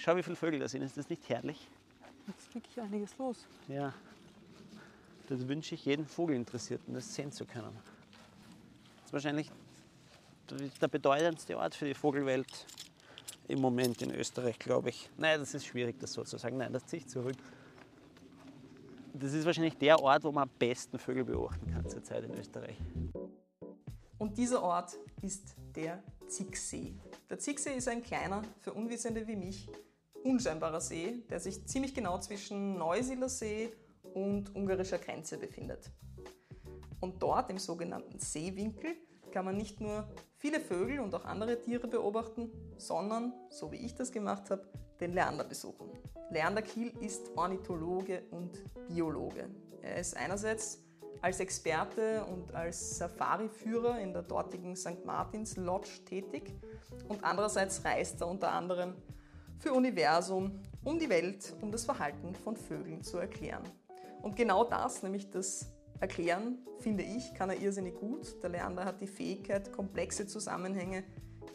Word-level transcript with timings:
Schau, 0.00 0.16
wie 0.16 0.22
viele 0.22 0.36
Vögel 0.36 0.58
da 0.60 0.66
sind. 0.66 0.80
Ist 0.82 0.96
das 0.96 1.10
nicht 1.10 1.28
herrlich? 1.28 1.68
Jetzt 2.26 2.40
ist 2.40 2.54
wirklich 2.54 2.80
einiges 2.80 3.18
los. 3.18 3.46
Ja. 3.68 3.92
Das 5.28 5.46
wünsche 5.46 5.74
ich 5.74 5.84
jedem 5.84 6.06
Vogelinteressierten, 6.06 6.94
das 6.94 7.14
sehen 7.14 7.30
zu 7.32 7.44
können. 7.44 7.76
Das 8.96 9.06
ist 9.06 9.12
wahrscheinlich 9.12 9.50
der 10.80 10.88
bedeutendste 10.88 11.58
Ort 11.58 11.74
für 11.74 11.84
die 11.84 11.94
Vogelwelt 11.94 12.66
im 13.46 13.60
Moment 13.60 14.00
in 14.00 14.14
Österreich, 14.14 14.58
glaube 14.58 14.88
ich. 14.88 15.10
Nein, 15.18 15.38
das 15.38 15.52
ist 15.52 15.66
schwierig, 15.66 15.98
das 16.00 16.14
so 16.14 16.24
zu 16.24 16.38
sagen. 16.38 16.56
Nein, 16.56 16.72
das 16.72 16.86
ziehe 16.86 17.02
ich 17.02 17.08
zurück. 17.08 17.36
Das 19.12 19.34
ist 19.34 19.44
wahrscheinlich 19.44 19.76
der 19.76 20.00
Ort, 20.00 20.24
wo 20.24 20.32
man 20.32 20.44
am 20.44 20.50
besten 20.58 20.98
Vögel 20.98 21.24
beobachten 21.24 21.70
kann 21.72 21.86
zurzeit 21.88 22.24
in 22.24 22.34
Österreich. 22.38 22.76
Und 24.16 24.38
dieser 24.38 24.62
Ort 24.62 24.96
ist 25.20 25.54
der 25.76 26.02
Zicksee. 26.26 26.94
Der 27.28 27.38
Zicksee 27.38 27.76
ist 27.76 27.88
ein 27.88 28.02
kleiner, 28.02 28.42
für 28.60 28.72
Unwissende 28.72 29.26
wie 29.26 29.36
mich, 29.36 29.68
unscheinbarer 30.24 30.80
See, 30.80 31.22
der 31.30 31.40
sich 31.40 31.66
ziemlich 31.66 31.94
genau 31.94 32.18
zwischen 32.18 32.76
Neusiedler 32.76 33.28
See 33.28 33.72
und 34.14 34.54
ungarischer 34.54 34.98
Grenze 34.98 35.38
befindet. 35.38 35.90
Und 37.00 37.22
dort 37.22 37.50
im 37.50 37.58
sogenannten 37.58 38.18
Seewinkel 38.18 38.96
kann 39.30 39.44
man 39.44 39.56
nicht 39.56 39.80
nur 39.80 40.08
viele 40.36 40.60
Vögel 40.60 41.00
und 41.00 41.14
auch 41.14 41.24
andere 41.24 41.60
Tiere 41.60 41.86
beobachten, 41.86 42.50
sondern, 42.76 43.32
so 43.48 43.72
wie 43.72 43.76
ich 43.76 43.94
das 43.94 44.12
gemacht 44.12 44.50
habe, 44.50 44.66
den 45.00 45.12
Leander 45.12 45.44
besuchen. 45.44 45.88
Leander 46.30 46.62
Kiel 46.62 46.92
ist 47.00 47.30
Ornithologe 47.36 48.22
und 48.30 48.62
Biologe. 48.88 49.48
Er 49.82 49.96
ist 49.96 50.16
einerseits 50.16 50.82
als 51.22 51.40
Experte 51.40 52.24
und 52.24 52.54
als 52.54 52.98
Safari-Führer 52.98 53.98
in 53.98 54.12
der 54.12 54.22
dortigen 54.22 54.76
St. 54.76 55.04
Martins 55.04 55.56
Lodge 55.56 56.04
tätig 56.06 56.54
und 57.08 57.24
andererseits 57.24 57.84
reist 57.84 58.20
er 58.20 58.28
unter 58.28 58.52
anderem 58.52 58.94
für 59.60 59.72
Universum 59.74 60.58
um 60.82 60.98
die 60.98 61.10
Welt, 61.10 61.54
um 61.60 61.70
das 61.70 61.84
Verhalten 61.84 62.34
von 62.34 62.56
Vögeln 62.56 63.02
zu 63.02 63.18
erklären. 63.18 63.62
Und 64.22 64.34
genau 64.34 64.64
das, 64.64 65.02
nämlich 65.02 65.30
das 65.30 65.70
Erklären, 66.00 66.58
finde 66.78 67.04
ich, 67.04 67.34
kann 67.34 67.50
er 67.50 67.60
irrsinnig 67.60 67.94
gut. 67.94 68.42
Der 68.42 68.50
Leander 68.50 68.86
hat 68.86 69.02
die 69.02 69.06
Fähigkeit, 69.06 69.70
komplexe 69.72 70.26
Zusammenhänge 70.26 71.04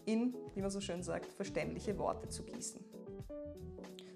in, 0.06 0.36
wie 0.54 0.62
man 0.62 0.70
so 0.70 0.80
schön 0.80 1.02
sagt, 1.02 1.34
verständliche 1.34 1.98
Worte 1.98 2.30
zu 2.30 2.44
gießen. 2.44 2.80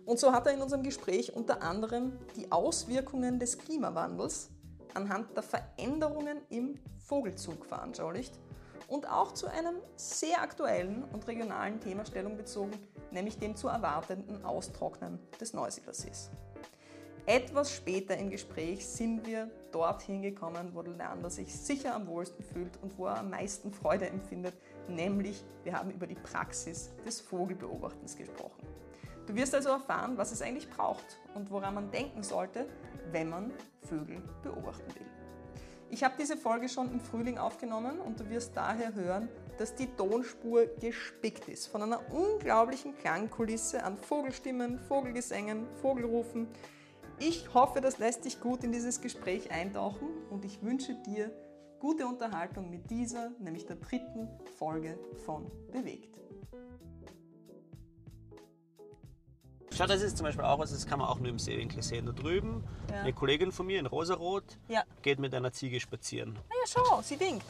Und 0.06 0.20
so 0.20 0.31
hat 0.31 0.46
er 0.46 0.53
in 0.53 0.62
unserem 0.62 0.84
Gespräch 0.84 1.34
unter 1.34 1.64
anderem 1.64 2.14
die 2.36 2.52
Auswirkungen 2.52 3.40
des 3.40 3.58
Klimawandels 3.58 4.52
anhand 4.94 5.36
der 5.36 5.44
Veränderungen 5.44 6.38
im 6.50 6.76
Vogelzug 7.00 7.66
veranschaulicht 7.66 8.40
und 8.90 9.09
auch 9.09 9.34
zu 9.34 9.48
einem 9.48 9.76
sehr 9.95 10.42
aktuellen 10.42 11.04
und 11.14 11.28
regionalen 11.28 11.80
Thema 11.80 12.06
Stellung 12.06 12.36
bezogen, 12.36 12.72
nämlich 13.12 13.38
dem 13.38 13.56
zu 13.56 13.68
erwartenden 13.68 14.44
Austrocknen 14.44 15.20
des 15.40 15.54
Neusiedlersees. 15.54 16.31
Etwas 17.26 17.72
später 17.72 18.18
im 18.18 18.31
Gespräch 18.31 18.88
sind 18.88 19.28
wir 19.28 19.52
dorthin 19.72 20.23
gekommen, 20.23 20.72
wo 20.73 20.81
der 20.81 20.96
Leander 20.96 21.30
sich 21.30 21.56
sicher 21.56 21.94
am 21.94 22.08
wohlsten 22.08 22.44
fühlt 22.44 22.81
und 22.81 22.98
wo 22.98 23.06
er 23.06 23.20
am 23.20 23.30
meisten 23.30 23.72
Freude 23.72 24.08
empfindet, 24.08 24.56
nämlich 24.88 25.44
wir 25.64 25.74
haben 25.74 25.92
über 25.92 26.08
die 26.08 26.16
Praxis 26.16 26.90
des 27.06 27.22
Vogelbeobachtens 27.22 28.18
gesprochen. 28.18 28.64
Du 29.28 29.36
wirst 29.36 29.53
also 29.53 29.70
erfahren, 29.70 30.18
was 30.18 30.31
es 30.31 30.42
eigentlich 30.42 30.68
braucht 30.72 31.20
und 31.36 31.52
woran 31.52 31.76
man 31.76 31.92
denken 31.92 32.24
sollte, 32.24 32.66
wenn 33.12 33.30
man 33.30 33.53
Vögel 33.84 34.24
beobachten 34.42 34.96
will. 34.96 35.19
Ich 35.92 36.04
habe 36.04 36.14
diese 36.20 36.38
Folge 36.38 36.70
schon 36.70 36.92
im 36.92 37.00
Frühling 37.00 37.40
aufgenommen 37.40 38.00
und 38.00 38.20
du 38.20 38.30
wirst 38.30 38.56
daher 38.56 38.94
hören, 38.94 39.28
dass 39.58 39.73
die 39.73 39.88
Tonspur 39.88 40.68
gespickt 40.80 41.50
ist 41.50 41.68
von 41.68 41.81
einer 41.81 42.02
unglaublichen 42.14 42.96
Klangkulisse 42.96 43.84
an 43.84 43.98
Vogelstimmen, 43.98 44.80
Vogelgesängen, 44.80 45.66
Vogelrufen. 45.81 46.48
Ich 47.18 47.54
hoffe, 47.54 47.81
das 47.81 47.98
lässt 47.98 48.26
dich 48.26 48.40
gut 48.40 48.64
in 48.64 48.72
dieses 48.72 49.02
Gespräch 49.02 49.52
eintauchen 49.52 50.08
und 50.30 50.46
ich 50.46 50.62
wünsche 50.62 50.94
dir 50.94 51.31
gute 51.80 52.06
Unterhaltung 52.06 52.69
mit 52.69 52.90
dieser, 52.92 53.31
nämlich 53.40 53.66
der 53.66 53.78
dritten 53.78 54.30
Folge 54.58 55.00
von 55.25 55.52
Bewegt. 55.72 56.19
Schau, 59.79 59.88
das 59.88 60.01
ist 60.01 60.17
zum 60.17 60.25
Beispiel 60.25 60.44
auch 60.44 60.59
was, 60.59 60.72
das 60.72 60.85
kann 60.85 61.00
man 61.00 61.07
auch 61.07 61.19
nur 61.19 61.29
im 61.29 61.40
Seewinkel 61.40 61.81
sehen. 61.81 62.06
Da 62.06 62.12
drüben, 62.12 62.66
Ja. 62.90 63.00
eine 63.00 63.13
Kollegin 63.13 63.53
von 63.53 63.66
mir 63.66 63.79
in 63.79 63.85
Rosarot 63.85 64.44
Ja. 64.67 64.84
geht 65.01 65.19
mit 65.19 65.34
einer 65.34 65.53
Ziege 65.53 65.79
spazieren. 65.79 66.38
Ah 66.38 66.53
ja, 66.53 66.67
schau, 66.67 67.01
sie 67.01 67.17
winkt. 67.17 67.45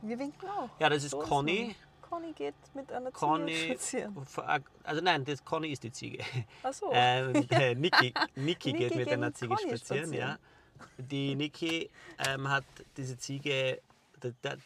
Wir 0.00 0.16
winken 0.16 0.48
auch. 0.48 0.68
Ja, 0.78 0.88
das 0.88 1.02
ist 1.02 1.10
So 1.10 1.18
Conny. 1.18 1.74
man. 2.00 2.10
Conny 2.22 2.32
geht 2.32 2.54
mit 2.74 2.92
einer 2.92 3.06
Ziege 3.06 3.18
Conny, 3.18 3.56
spazieren. 3.56 4.16
also 4.84 5.00
nein, 5.02 5.24
das 5.24 5.44
Conny 5.44 5.72
ist 5.72 5.82
die 5.82 5.90
Ziege. 5.90 6.22
Ach 6.62 6.72
so. 6.72 6.90
Ähm, 6.92 7.44
äh, 7.50 7.74
Niki, 7.74 8.14
Niki 8.36 8.72
geht 8.72 8.80
Niki 8.80 8.84
mit 8.84 8.90
geht 8.90 9.08
einer 9.08 9.26
mit 9.26 9.36
Ziege 9.36 9.56
Conny 9.56 9.68
spazieren, 9.76 10.12
ja. 10.12 10.38
Die 10.98 11.34
Niki 11.34 11.90
ähm, 12.24 12.48
hat 12.48 12.66
diese 12.96 13.18
Ziege, 13.18 13.80
der, 14.22 14.30
der, 14.44 14.58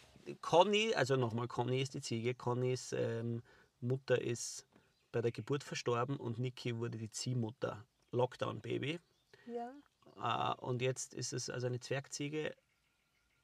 Conny, 0.43 0.93
also 0.95 1.17
nochmal, 1.17 1.49
Conny 1.49 1.81
ist 1.81 1.95
die 1.95 2.03
Ziege. 2.03 2.35
Connys 2.35 2.93
ähm, 2.93 3.41
Mutter 3.81 4.21
ist 4.21 4.67
bei 5.13 5.21
der 5.23 5.33
Geburt 5.33 5.65
verstorben 5.65 6.17
und 6.17 6.39
Niki 6.39 6.77
wurde 6.77 6.99
die 6.99 7.11
Ziehmutter. 7.11 7.85
Lockdown-Baby. 8.13 9.01
ja. 9.47 9.73
Äh, 10.21 10.55
und 10.61 10.81
jetzt 10.83 11.15
ist 11.15 11.33
es 11.33 11.51
also 11.51 11.67
eine 11.67 11.79
Zwergziege. 11.81 12.55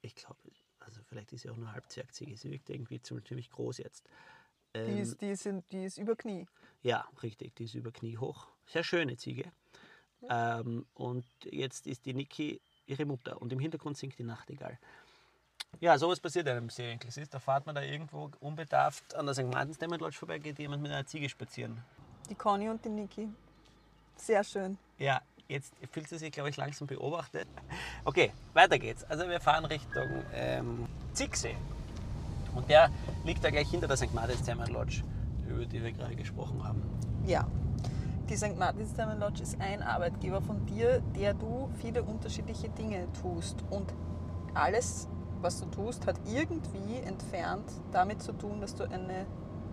Ich 0.01 0.15
glaube, 0.15 0.37
also 0.79 1.01
vielleicht 1.03 1.31
ist 1.33 1.41
sie 1.43 1.49
auch 1.49 1.55
nur 1.57 1.71
Halbzwergziege. 1.71 2.35
Sie 2.37 2.51
wirkt 2.51 2.69
irgendwie 2.69 3.01
ziemlich, 3.01 3.49
groß 3.49 3.77
jetzt. 3.77 4.07
Die, 4.75 4.79
Ähm, 4.79 4.97
ist, 4.97 5.21
die, 5.21 5.35
sind, 5.35 5.63
die 5.71 5.85
ist 5.85 5.97
über 5.97 6.15
Knie. 6.15 6.47
ja, 6.81 7.07
richtig, 7.23 7.55
die 7.55 7.65
ist 7.65 7.75
über 7.75 7.91
Knie 7.91 8.17
hoch. 8.17 8.47
Sehr 8.65 8.83
schöne 8.83 9.15
Ziege. 9.17 9.51
Ähm, 10.29 10.85
und 10.95 11.25
jetzt 11.43 11.85
ist 11.87 12.05
die 12.05 12.13
Niki 12.13 12.61
ihre 12.87 13.05
Mutter 13.05 13.41
und 13.41 13.53
im 13.53 13.59
Hintergrund 13.59 13.97
singt 13.97 14.17
die 14.17 14.23
Nachtigall. 14.23 14.79
Ja, 15.79 15.97
sowas 15.97 16.19
passiert 16.19 16.47
einem 16.47 16.69
Seewinkel. 16.69 17.11
Siehst, 17.11 17.33
da 17.33 17.39
fährt 17.39 17.65
man 17.65 17.75
da 17.75 17.81
irgendwo 17.81 18.31
unbedarft 18.39 19.15
an 19.15 19.25
der 19.25 19.35
St. 19.35 19.51
Martins 19.51 19.77
Dam 19.77 19.91
Lodge 19.91 20.17
vorbei, 20.17 20.39
geht 20.39 20.59
jemand 20.59 20.81
mit 20.81 20.91
einer 20.91 21.05
Ziege 21.05 21.29
spazieren. 21.29 21.83
Die 22.29 22.35
Conny 22.35 22.69
und 22.69 22.83
die 22.83 22.89
Niki. 22.89 23.29
Sehr 24.15 24.43
schön. 24.43 24.77
Ja, 24.97 25.21
jetzt 25.47 25.73
fühlt 25.91 26.07
sie 26.07 26.17
sich, 26.17 26.31
glaube 26.31 26.49
ich, 26.49 26.57
langsam 26.57 26.87
beobachtet. 26.87 27.47
Okay, 28.03 28.31
weiter 28.53 28.79
geht's. 28.79 29.03
Also 29.05 29.27
wir 29.27 29.39
fahren 29.39 29.65
Richtung 29.65 30.23
ähm, 30.33 30.87
Zicksee. 31.13 31.55
Und 32.55 32.69
der 32.69 32.89
liegt 33.25 33.43
da 33.43 33.49
gleich 33.49 33.69
hinter 33.69 33.87
der 33.87 33.97
St. 33.97 34.13
Martins 34.13 34.43
Dam 34.43 34.63
Lodge, 34.65 35.03
über 35.47 35.65
die 35.65 35.83
wir 35.83 35.91
gerade 35.91 36.15
gesprochen 36.15 36.63
haben. 36.63 36.81
Ja. 37.25 37.47
Die 38.29 38.35
St. 38.35 38.57
Martins 38.57 38.91
Diamond 38.93 39.19
Lodge 39.19 39.43
ist 39.43 39.61
ein 39.61 39.83
Arbeitgeber 39.83 40.41
von 40.41 40.65
dir, 40.65 40.99
der 41.15 41.35
du 41.35 41.69
viele 41.79 42.01
unterschiedliche 42.01 42.69
Dinge 42.69 43.07
tust. 43.21 43.57
Und 43.69 43.93
alles, 44.55 45.07
was 45.45 45.59
du 45.61 45.67
tust, 45.67 46.07
hat 46.07 46.19
irgendwie 46.25 46.97
entfernt 47.05 47.71
damit 47.91 48.21
zu 48.21 48.33
tun, 48.33 48.61
dass 48.61 48.73
du 48.73 48.83
eine 48.85 49.27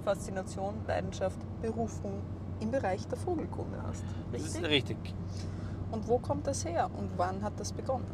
Faszination, 0.04 0.74
Leidenschaft, 0.86 1.38
Berufung 1.62 2.20
im 2.60 2.70
Bereich 2.70 3.08
der 3.08 3.16
Vogelkunde 3.16 3.82
hast. 3.82 4.04
Das 4.32 4.42
ist 4.42 4.56
Richtig? 4.56 4.70
richtig. 4.70 5.14
Und 5.90 6.06
wo 6.08 6.18
kommt 6.18 6.46
das 6.46 6.66
her 6.66 6.90
und 6.98 7.10
wann 7.16 7.42
hat 7.42 7.58
das 7.58 7.72
begonnen? 7.72 8.06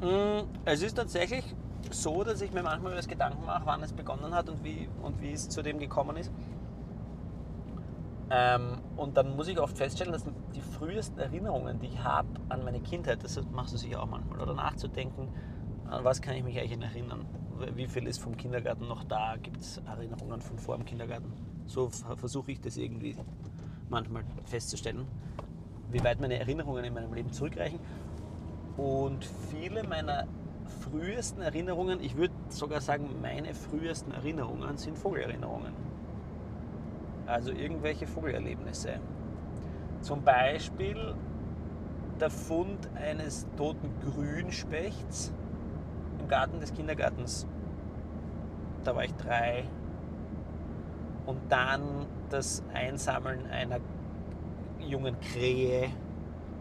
Mm, 0.00 0.46
Es 0.64 0.82
ist 0.82 0.94
tatsächlich 0.94 1.44
so, 1.90 2.24
dass 2.24 2.40
ich 2.40 2.52
mir 2.52 2.62
manchmal 2.62 2.94
das 2.94 3.06
Gedanken 3.06 3.44
mache, 3.44 3.66
wann 3.66 3.82
es 3.82 3.92
begonnen 3.92 4.34
hat 4.34 4.48
und 4.48 4.64
wie, 4.64 4.88
und 5.02 5.20
wie 5.20 5.32
es 5.32 5.46
zu 5.48 5.60
dem 5.60 5.78
gekommen 5.78 6.16
ist. 6.16 6.32
Ähm, 8.30 8.78
und 8.96 9.16
dann 9.16 9.36
muss 9.36 9.48
ich 9.48 9.60
oft 9.60 9.76
feststellen, 9.76 10.12
dass 10.12 10.24
die 10.54 10.60
frühesten 10.60 11.18
Erinnerungen, 11.18 11.80
die 11.80 11.88
ich 11.88 12.02
habe 12.02 12.28
an 12.48 12.64
meine 12.64 12.80
Kindheit, 12.80 13.22
das 13.24 13.38
machst 13.52 13.74
du 13.74 13.76
sicher 13.76 14.02
auch 14.02 14.06
manchmal, 14.06 14.40
oder 14.40 14.54
nachzudenken, 14.54 15.28
an 15.90 16.04
was 16.04 16.22
kann 16.22 16.34
ich 16.34 16.44
mich 16.44 16.58
eigentlich 16.58 16.80
erinnern? 16.80 17.26
Wie 17.74 17.86
viel 17.86 18.06
ist 18.06 18.22
vom 18.22 18.36
Kindergarten 18.36 18.86
noch 18.86 19.04
da? 19.04 19.36
Gibt 19.36 19.60
es 19.60 19.78
Erinnerungen 19.78 20.40
von 20.40 20.58
vor 20.58 20.76
dem 20.76 20.84
Kindergarten? 20.84 21.32
So 21.66 21.88
versuche 21.88 22.52
ich 22.52 22.60
das 22.60 22.76
irgendwie 22.76 23.16
manchmal 23.88 24.24
festzustellen, 24.44 25.06
wie 25.90 26.02
weit 26.02 26.20
meine 26.20 26.38
Erinnerungen 26.38 26.84
in 26.84 26.94
meinem 26.94 27.12
Leben 27.12 27.32
zurückreichen. 27.32 27.80
Und 28.76 29.24
viele 29.50 29.82
meiner 29.84 30.26
frühesten 30.80 31.42
Erinnerungen, 31.42 32.00
ich 32.00 32.16
würde 32.16 32.34
sogar 32.48 32.80
sagen, 32.80 33.20
meine 33.20 33.52
frühesten 33.52 34.12
Erinnerungen 34.12 34.76
sind 34.76 34.96
Vogelerinnerungen. 34.96 35.72
Also 37.26 37.50
irgendwelche 37.52 38.06
Vogelerlebnisse. 38.06 39.00
Zum 40.00 40.22
Beispiel 40.22 41.14
der 42.20 42.30
Fund 42.30 42.88
eines 42.94 43.46
toten 43.56 43.90
Grünspechts 44.00 45.32
Garten 46.30 46.60
des 46.60 46.72
Kindergartens. 46.72 47.46
Da 48.84 48.94
war 48.94 49.04
ich 49.04 49.14
drei. 49.14 49.64
Und 51.26 51.40
dann 51.50 52.06
das 52.30 52.62
Einsammeln 52.72 53.46
einer 53.46 53.80
jungen 54.78 55.18
Krähe 55.20 55.90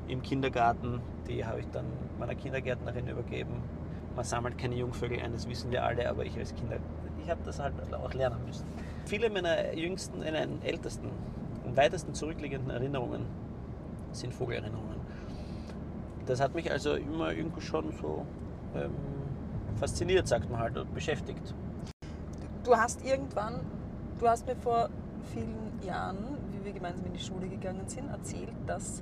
im 0.07 0.21
Kindergarten. 0.21 1.01
Die 1.27 1.45
habe 1.45 1.61
ich 1.61 1.67
dann 1.69 1.85
meiner 2.19 2.35
Kindergärtnerin 2.35 3.07
übergeben. 3.07 3.63
Man 4.15 4.25
sammelt 4.25 4.57
keine 4.57 4.75
Jungvögel 4.75 5.19
ein, 5.21 5.31
das 5.31 5.47
wissen 5.47 5.71
wir 5.71 5.83
alle, 5.83 6.09
aber 6.09 6.25
ich 6.25 6.37
als 6.37 6.53
Kinder, 6.53 6.77
ich 7.23 7.29
habe 7.29 7.41
das 7.45 7.59
halt 7.59 7.73
auch 7.93 8.13
lernen 8.13 8.43
müssen. 8.45 8.65
Viele 9.05 9.29
meiner 9.29 9.73
jüngsten, 9.73 10.21
äh, 10.23 10.31
nein, 10.31 10.59
ältesten 10.63 11.09
am 11.65 11.77
weitesten 11.77 12.13
zurückliegenden 12.15 12.71
Erinnerungen 12.71 13.25
sind 14.11 14.33
Vogelerinnerungen. 14.33 14.99
Das 16.25 16.41
hat 16.41 16.55
mich 16.55 16.71
also 16.71 16.95
immer 16.95 17.31
irgendwie 17.31 17.61
schon 17.61 17.91
so 17.91 18.25
ähm, 18.75 18.91
fasziniert, 19.79 20.27
sagt 20.27 20.49
man 20.49 20.59
halt, 20.59 20.77
und 20.77 20.93
beschäftigt. 20.93 21.53
Du 22.63 22.75
hast 22.75 23.03
irgendwann, 23.03 23.61
du 24.19 24.27
hast 24.27 24.45
mir 24.45 24.55
vor 24.55 24.89
vielen 25.33 25.79
Jahren, 25.81 26.37
wie 26.51 26.65
wir 26.65 26.73
gemeinsam 26.73 27.05
in 27.05 27.13
die 27.13 27.19
Schule 27.19 27.47
gegangen 27.47 27.87
sind, 27.87 28.09
erzählt, 28.09 28.53
dass, 28.67 29.01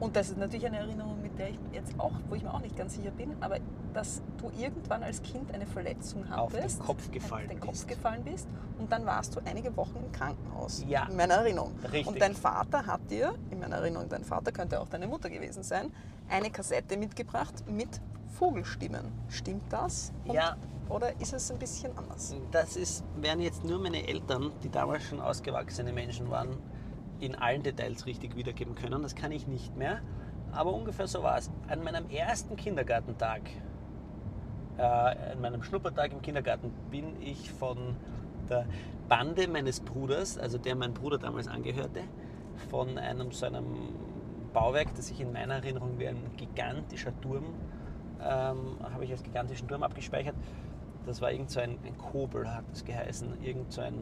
und 0.00 0.14
das 0.14 0.30
ist 0.30 0.38
natürlich 0.38 0.66
eine 0.66 0.78
Erinnerung, 0.78 1.20
mit 1.22 1.38
der 1.38 1.50
ich 1.50 1.58
jetzt 1.72 1.98
auch, 1.98 2.12
wo 2.28 2.34
ich 2.34 2.42
mir 2.42 2.52
auch 2.52 2.60
nicht 2.60 2.76
ganz 2.76 2.94
sicher 2.94 3.10
bin, 3.10 3.34
aber 3.40 3.58
dass 3.92 4.22
du 4.38 4.50
irgendwann 4.58 5.02
als 5.02 5.22
Kind 5.22 5.52
eine 5.52 5.66
Verletzung 5.66 6.28
hattest. 6.28 6.80
Auf 6.80 6.86
den 6.86 6.86
Kopf 6.86 7.10
gefallen 7.10 7.48
den 7.48 7.60
Kopf 7.60 7.72
bist. 7.72 7.88
gefallen 7.88 8.24
bist 8.24 8.48
und 8.78 8.90
dann 8.90 9.04
warst 9.06 9.36
du 9.36 9.40
einige 9.44 9.76
Wochen 9.76 9.96
im 9.96 10.12
Krankenhaus. 10.12 10.84
Ja. 10.88 11.06
In 11.06 11.16
meiner 11.16 11.34
Erinnerung. 11.34 11.72
Richtig. 11.84 12.06
Und 12.06 12.20
dein 12.20 12.34
Vater 12.34 12.86
hat 12.86 13.10
dir, 13.10 13.34
in 13.50 13.60
meiner 13.60 13.76
Erinnerung, 13.76 14.08
dein 14.08 14.24
Vater 14.24 14.52
könnte 14.52 14.80
auch 14.80 14.88
deine 14.88 15.06
Mutter 15.06 15.30
gewesen 15.30 15.62
sein, 15.62 15.92
eine 16.28 16.50
Kassette 16.50 16.96
mitgebracht 16.96 17.54
mit 17.68 18.00
Vogelstimmen. 18.32 19.12
Stimmt 19.28 19.72
das? 19.72 20.12
Und, 20.26 20.34
Ja. 20.34 20.56
Oder 20.88 21.18
ist 21.20 21.32
es 21.32 21.50
ein 21.50 21.58
bisschen 21.58 21.96
anders? 21.96 22.34
Das 22.50 22.76
ist, 22.76 23.04
wären 23.16 23.40
jetzt 23.40 23.64
nur 23.64 23.78
meine 23.78 24.06
Eltern, 24.06 24.52
die 24.62 24.68
damals 24.68 25.04
schon 25.04 25.20
ausgewachsene 25.20 25.92
Menschen 25.92 26.30
waren, 26.30 26.58
in 27.20 27.34
allen 27.34 27.62
Details 27.62 28.04
richtig 28.04 28.36
wiedergeben 28.36 28.74
können. 28.74 29.02
Das 29.02 29.14
kann 29.14 29.32
ich 29.32 29.46
nicht 29.46 29.76
mehr. 29.76 30.00
Aber 30.50 30.74
ungefähr 30.74 31.06
so 31.06 31.22
war 31.22 31.38
es. 31.38 31.50
An 31.68 31.82
meinem 31.82 32.10
ersten 32.10 32.56
Kindergartentag, 32.56 33.40
äh, 34.76 34.82
an 34.82 35.40
meinem 35.40 35.62
Schnuppertag 35.62 36.12
im 36.12 36.20
Kindergarten, 36.20 36.72
bin 36.90 37.22
ich 37.22 37.50
von 37.52 37.96
der 38.50 38.66
Bande 39.08 39.48
meines 39.48 39.80
Bruders, 39.80 40.36
also 40.36 40.58
der 40.58 40.74
mein 40.74 40.92
Bruder 40.92 41.16
damals 41.16 41.48
angehörte, 41.48 42.00
von 42.70 42.98
einem 42.98 43.32
so 43.32 43.46
einem 43.46 43.64
Bauwerk, 44.52 44.94
das 44.94 45.06
sich 45.06 45.20
in 45.20 45.32
meiner 45.32 45.54
Erinnerung 45.54 45.98
wie 45.98 46.08
ein 46.08 46.30
gigantischer 46.36 47.18
Turm, 47.22 47.44
ähm, 48.24 48.76
habe 48.92 49.04
ich 49.04 49.10
als 49.10 49.22
gigantischen 49.22 49.68
Turm 49.68 49.82
abgespeichert. 49.82 50.34
Das 51.06 51.20
war 51.20 51.30
irgend 51.32 51.50
so 51.50 51.60
ein, 51.60 51.78
ein 51.84 51.98
Kobel, 51.98 52.50
hat 52.52 52.64
es 52.72 52.84
geheißen. 52.84 53.42
Irgend 53.42 53.72
so 53.72 53.80
ein 53.80 53.94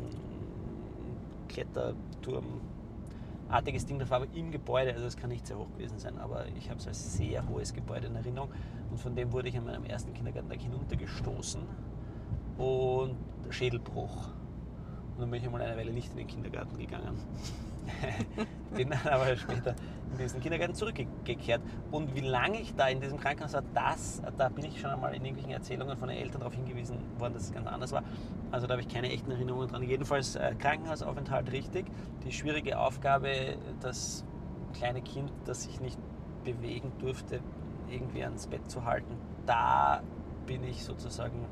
Kletterturm-artiges 1.49 3.87
Ding. 3.87 3.99
Das 3.99 4.11
war 4.11 4.23
aber 4.23 4.27
im 4.35 4.51
Gebäude, 4.51 4.93
also 4.93 5.05
das 5.05 5.17
kann 5.17 5.31
nicht 5.31 5.47
sehr 5.47 5.59
hoch 5.59 5.71
gewesen 5.73 5.99
sein, 5.99 6.19
aber 6.19 6.45
ich 6.57 6.69
habe 6.69 6.79
es 6.79 6.87
als 6.87 7.17
sehr 7.17 7.49
hohes 7.49 7.73
Gebäude 7.73 8.09
in 8.09 8.17
Erinnerung. 8.17 8.51
Und 8.91 8.99
von 8.99 9.17
dem 9.17 9.33
wurde 9.33 9.49
ich 9.49 9.57
an 9.57 9.65
meinem 9.65 9.85
ersten 9.85 10.13
Kindergartentag 10.13 10.61
hinuntergestoßen 10.61 11.63
und 12.59 13.17
Schädelbruch. 13.49 14.29
Und 15.15 15.21
dann 15.21 15.31
bin 15.31 15.41
ich 15.41 15.47
einmal 15.47 15.63
eine 15.63 15.77
Weile 15.77 15.93
nicht 15.93 16.11
in 16.11 16.19
den 16.19 16.27
Kindergarten 16.27 16.77
gegangen. 16.79 17.17
bin 18.75 18.91
dann 18.91 19.07
aber 19.13 19.37
später 19.37 19.75
in 20.13 20.19
diesen 20.19 20.41
Kindergarten 20.41 20.75
zurückgekehrt. 20.75 21.63
Und 21.91 22.15
wie 22.15 22.21
lange 22.21 22.61
ich 22.61 22.75
da 22.75 22.89
in 22.89 23.01
diesem 23.01 23.19
Krankenhaus 23.19 23.53
war, 23.53 23.63
das, 23.75 24.23
da 24.37 24.49
bin 24.49 24.65
ich 24.65 24.81
schon 24.81 24.91
einmal 24.91 25.15
in 25.15 25.25
irgendwelchen 25.25 25.53
Erzählungen 25.53 25.97
von 25.97 26.09
den 26.09 26.19
Eltern 26.19 26.41
darauf 26.41 26.55
hingewiesen 26.55 26.99
worden, 27.19 27.35
dass 27.35 27.45
es 27.45 27.53
ganz 27.53 27.67
anders 27.67 27.93
war. 27.93 28.03
Also 28.51 28.67
da 28.67 28.73
habe 28.73 28.83
ich 28.83 28.89
keine 28.89 29.11
echten 29.11 29.31
Erinnerungen 29.31 29.69
dran. 29.69 29.83
Jedenfalls 29.83 30.37
äh, 30.37 30.55
Krankenhausaufenthalt 30.59 31.53
richtig. 31.53 31.87
Die 32.25 32.33
schwierige 32.33 32.79
Aufgabe, 32.79 33.57
das 33.81 34.25
kleine 34.73 35.03
Kind, 35.03 35.33
das 35.45 35.65
sich 35.65 35.81
nicht 35.81 35.99
bewegen 36.45 36.93
durfte, 36.99 37.41
irgendwie 37.89 38.25
ans 38.25 38.47
Bett 38.47 38.71
zu 38.71 38.85
halten. 38.85 39.17
Da 39.47 40.03
bin 40.47 40.65
ich 40.65 40.85
sozusagen 40.85 41.47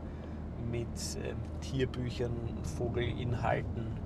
mit 0.70 0.88
ähm, 1.24 1.36
Tierbüchern, 1.60 2.32
Vogelinhalten 2.62 3.97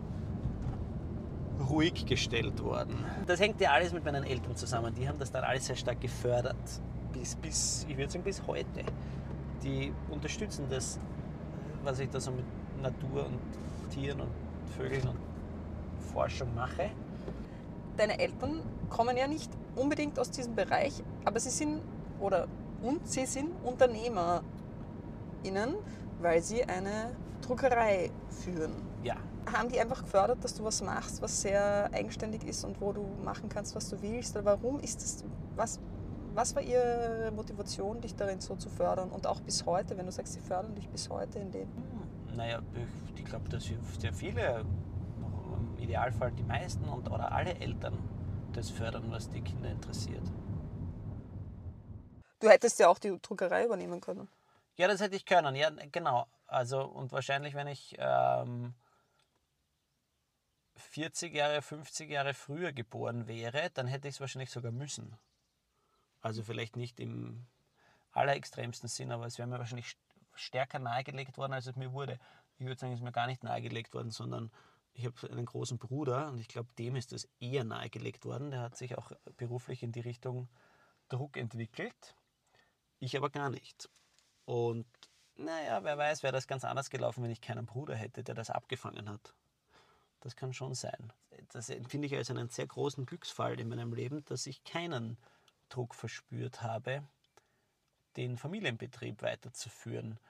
ruhig 1.68 2.06
gestellt 2.06 2.62
worden. 2.62 3.04
Das 3.26 3.40
hängt 3.40 3.60
ja 3.60 3.70
alles 3.72 3.92
mit 3.92 4.04
meinen 4.04 4.24
Eltern 4.24 4.56
zusammen. 4.56 4.94
Die 4.94 5.08
haben 5.08 5.18
das 5.18 5.30
dann 5.30 5.44
alles 5.44 5.66
sehr 5.66 5.76
stark 5.76 6.00
gefördert. 6.00 6.56
Bis, 7.12 7.36
bis 7.36 7.86
ich 7.88 7.96
würde 7.96 8.10
sagen, 8.10 8.24
bis 8.24 8.46
heute. 8.46 8.84
Die 9.62 9.92
unterstützen 10.10 10.66
das, 10.68 10.98
was 11.84 11.98
ich 11.98 12.08
da 12.10 12.20
so 12.20 12.30
mit 12.30 12.44
Natur 12.82 13.26
und 13.26 13.38
Tieren 13.90 14.20
und 14.20 14.30
Vögeln 14.76 15.08
und 15.08 15.18
Forschung 16.12 16.54
mache. 16.54 16.90
Deine 17.96 18.18
Eltern 18.18 18.62
kommen 18.88 19.16
ja 19.16 19.26
nicht 19.26 19.50
unbedingt 19.76 20.18
aus 20.18 20.30
diesem 20.30 20.54
Bereich, 20.54 21.02
aber 21.24 21.38
sie 21.38 21.50
sind 21.50 21.80
oder 22.20 22.48
und 22.82 23.06
sie 23.06 23.26
sind 23.26 23.50
UnternehmerInnen, 23.64 24.42
weil 26.20 26.42
sie 26.42 26.64
eine 26.64 27.14
Druckerei 27.42 28.10
führen. 28.28 28.91
Haben 29.50 29.68
die 29.68 29.80
einfach 29.80 30.02
gefördert, 30.02 30.42
dass 30.44 30.54
du 30.54 30.64
was 30.64 30.82
machst, 30.82 31.20
was 31.20 31.42
sehr 31.42 31.90
eigenständig 31.92 32.44
ist 32.44 32.64
und 32.64 32.80
wo 32.80 32.92
du 32.92 33.04
machen 33.24 33.48
kannst, 33.48 33.74
was 33.74 33.88
du 33.88 34.00
willst? 34.00 34.36
Oder 34.36 34.44
warum 34.44 34.78
ist 34.80 35.02
das, 35.02 35.24
was, 35.56 35.80
was 36.34 36.54
war 36.54 36.62
ihre 36.62 37.32
Motivation, 37.34 38.00
dich 38.00 38.14
darin 38.14 38.40
so 38.40 38.56
zu 38.56 38.68
fördern? 38.68 39.10
Und 39.10 39.26
auch 39.26 39.40
bis 39.40 39.66
heute, 39.66 39.96
wenn 39.96 40.06
du 40.06 40.12
sagst, 40.12 40.34
sie 40.34 40.40
fördern 40.40 40.74
dich 40.74 40.88
bis 40.88 41.08
heute 41.10 41.38
in 41.38 41.50
dem. 41.50 41.68
naja, 42.34 42.60
ich, 42.74 43.20
ich 43.20 43.24
glaube, 43.24 43.48
dass 43.48 43.68
sehr 43.98 44.12
viele, 44.12 44.60
im 44.60 45.78
Idealfall 45.78 46.32
die 46.32 46.44
meisten 46.44 46.84
und 46.84 47.10
oder 47.10 47.32
alle 47.32 47.54
Eltern 47.58 47.98
das 48.52 48.70
fördern, 48.70 49.10
was 49.10 49.28
die 49.28 49.40
Kinder 49.40 49.70
interessiert. 49.70 50.22
Du 52.40 52.48
hättest 52.48 52.78
ja 52.80 52.88
auch 52.88 52.98
die 52.98 53.16
Druckerei 53.20 53.64
übernehmen 53.64 54.00
können. 54.00 54.28
Ja, 54.76 54.88
das 54.88 55.00
hätte 55.00 55.16
ich 55.16 55.24
können, 55.24 55.54
ja, 55.54 55.70
genau. 55.90 56.26
Also, 56.46 56.84
und 56.84 57.12
wahrscheinlich, 57.12 57.54
wenn 57.54 57.68
ich 57.68 57.96
ähm, 57.98 58.74
40 60.92 61.34
Jahre, 61.34 61.62
50 61.62 62.10
Jahre 62.10 62.34
früher 62.34 62.72
geboren 62.74 63.26
wäre, 63.26 63.70
dann 63.70 63.86
hätte 63.86 64.08
ich 64.08 64.16
es 64.16 64.20
wahrscheinlich 64.20 64.50
sogar 64.50 64.72
müssen. 64.72 65.16
Also 66.20 66.42
vielleicht 66.42 66.76
nicht 66.76 67.00
im 67.00 67.46
allerextremsten 68.10 68.90
Sinn, 68.90 69.10
aber 69.10 69.24
es 69.24 69.38
wäre 69.38 69.48
mir 69.48 69.58
wahrscheinlich 69.58 69.86
st- 69.86 69.96
stärker 70.34 70.78
nahegelegt 70.78 71.38
worden, 71.38 71.54
als 71.54 71.66
es 71.66 71.76
mir 71.76 71.92
wurde. 71.94 72.18
Ich 72.58 72.66
würde 72.66 72.78
sagen, 72.78 72.92
es 72.92 72.98
ist 73.00 73.04
mir 73.04 73.10
gar 73.10 73.26
nicht 73.26 73.42
nahegelegt 73.42 73.94
worden, 73.94 74.10
sondern 74.10 74.52
ich 74.92 75.06
habe 75.06 75.30
einen 75.30 75.46
großen 75.46 75.78
Bruder 75.78 76.28
und 76.28 76.38
ich 76.38 76.48
glaube, 76.48 76.68
dem 76.78 76.94
ist 76.94 77.12
das 77.12 77.26
eher 77.40 77.64
nahegelegt 77.64 78.26
worden. 78.26 78.50
Der 78.50 78.60
hat 78.60 78.76
sich 78.76 78.98
auch 78.98 79.12
beruflich 79.38 79.82
in 79.82 79.92
die 79.92 80.00
Richtung 80.00 80.50
Druck 81.08 81.38
entwickelt. 81.38 82.14
Ich 82.98 83.16
aber 83.16 83.30
gar 83.30 83.48
nicht. 83.48 83.88
Und 84.44 84.86
naja, 85.36 85.82
wer 85.84 85.96
weiß, 85.96 86.22
wäre 86.22 86.34
das 86.34 86.46
ganz 86.46 86.64
anders 86.64 86.90
gelaufen, 86.90 87.24
wenn 87.24 87.30
ich 87.30 87.40
keinen 87.40 87.64
Bruder 87.64 87.96
hätte, 87.96 88.22
der 88.22 88.34
das 88.34 88.50
abgefangen 88.50 89.08
hat. 89.08 89.34
Das 90.22 90.36
kann 90.36 90.52
schon 90.54 90.74
sein. 90.74 91.12
Das 91.52 91.68
empfinde 91.68 92.06
ich 92.06 92.14
als 92.14 92.30
einen 92.30 92.48
sehr 92.48 92.66
großen 92.66 93.06
Glücksfall 93.06 93.58
in 93.58 93.68
meinem 93.68 93.92
Leben, 93.92 94.24
dass 94.26 94.46
ich 94.46 94.62
keinen 94.62 95.18
Druck 95.68 95.94
verspürt 95.96 96.62
habe, 96.62 97.02
den 98.16 98.38
Familienbetrieb 98.38 99.20
weiterzuführen. 99.20 100.20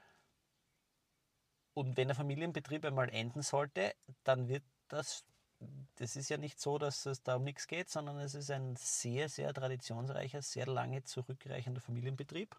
Und 1.75 1.95
wenn 1.95 2.07
der 2.07 2.15
Familienbetrieb 2.15 2.83
einmal 2.85 3.09
enden 3.09 3.43
sollte, 3.43 3.93
dann 4.23 4.47
wird 4.47 4.63
das, 4.87 5.25
das 5.95 6.15
ist 6.15 6.29
ja 6.29 6.37
nicht 6.37 6.59
so, 6.59 6.79
dass 6.79 7.05
es 7.05 7.21
da 7.21 7.35
um 7.35 7.43
nichts 7.43 7.67
geht, 7.67 7.89
sondern 7.89 8.19
es 8.19 8.33
ist 8.33 8.49
ein 8.49 8.75
sehr, 8.75 9.29
sehr 9.29 9.53
traditionsreicher, 9.53 10.41
sehr 10.41 10.65
lange 10.65 11.03
zurückreichender 11.03 11.81
Familienbetrieb, 11.81 12.55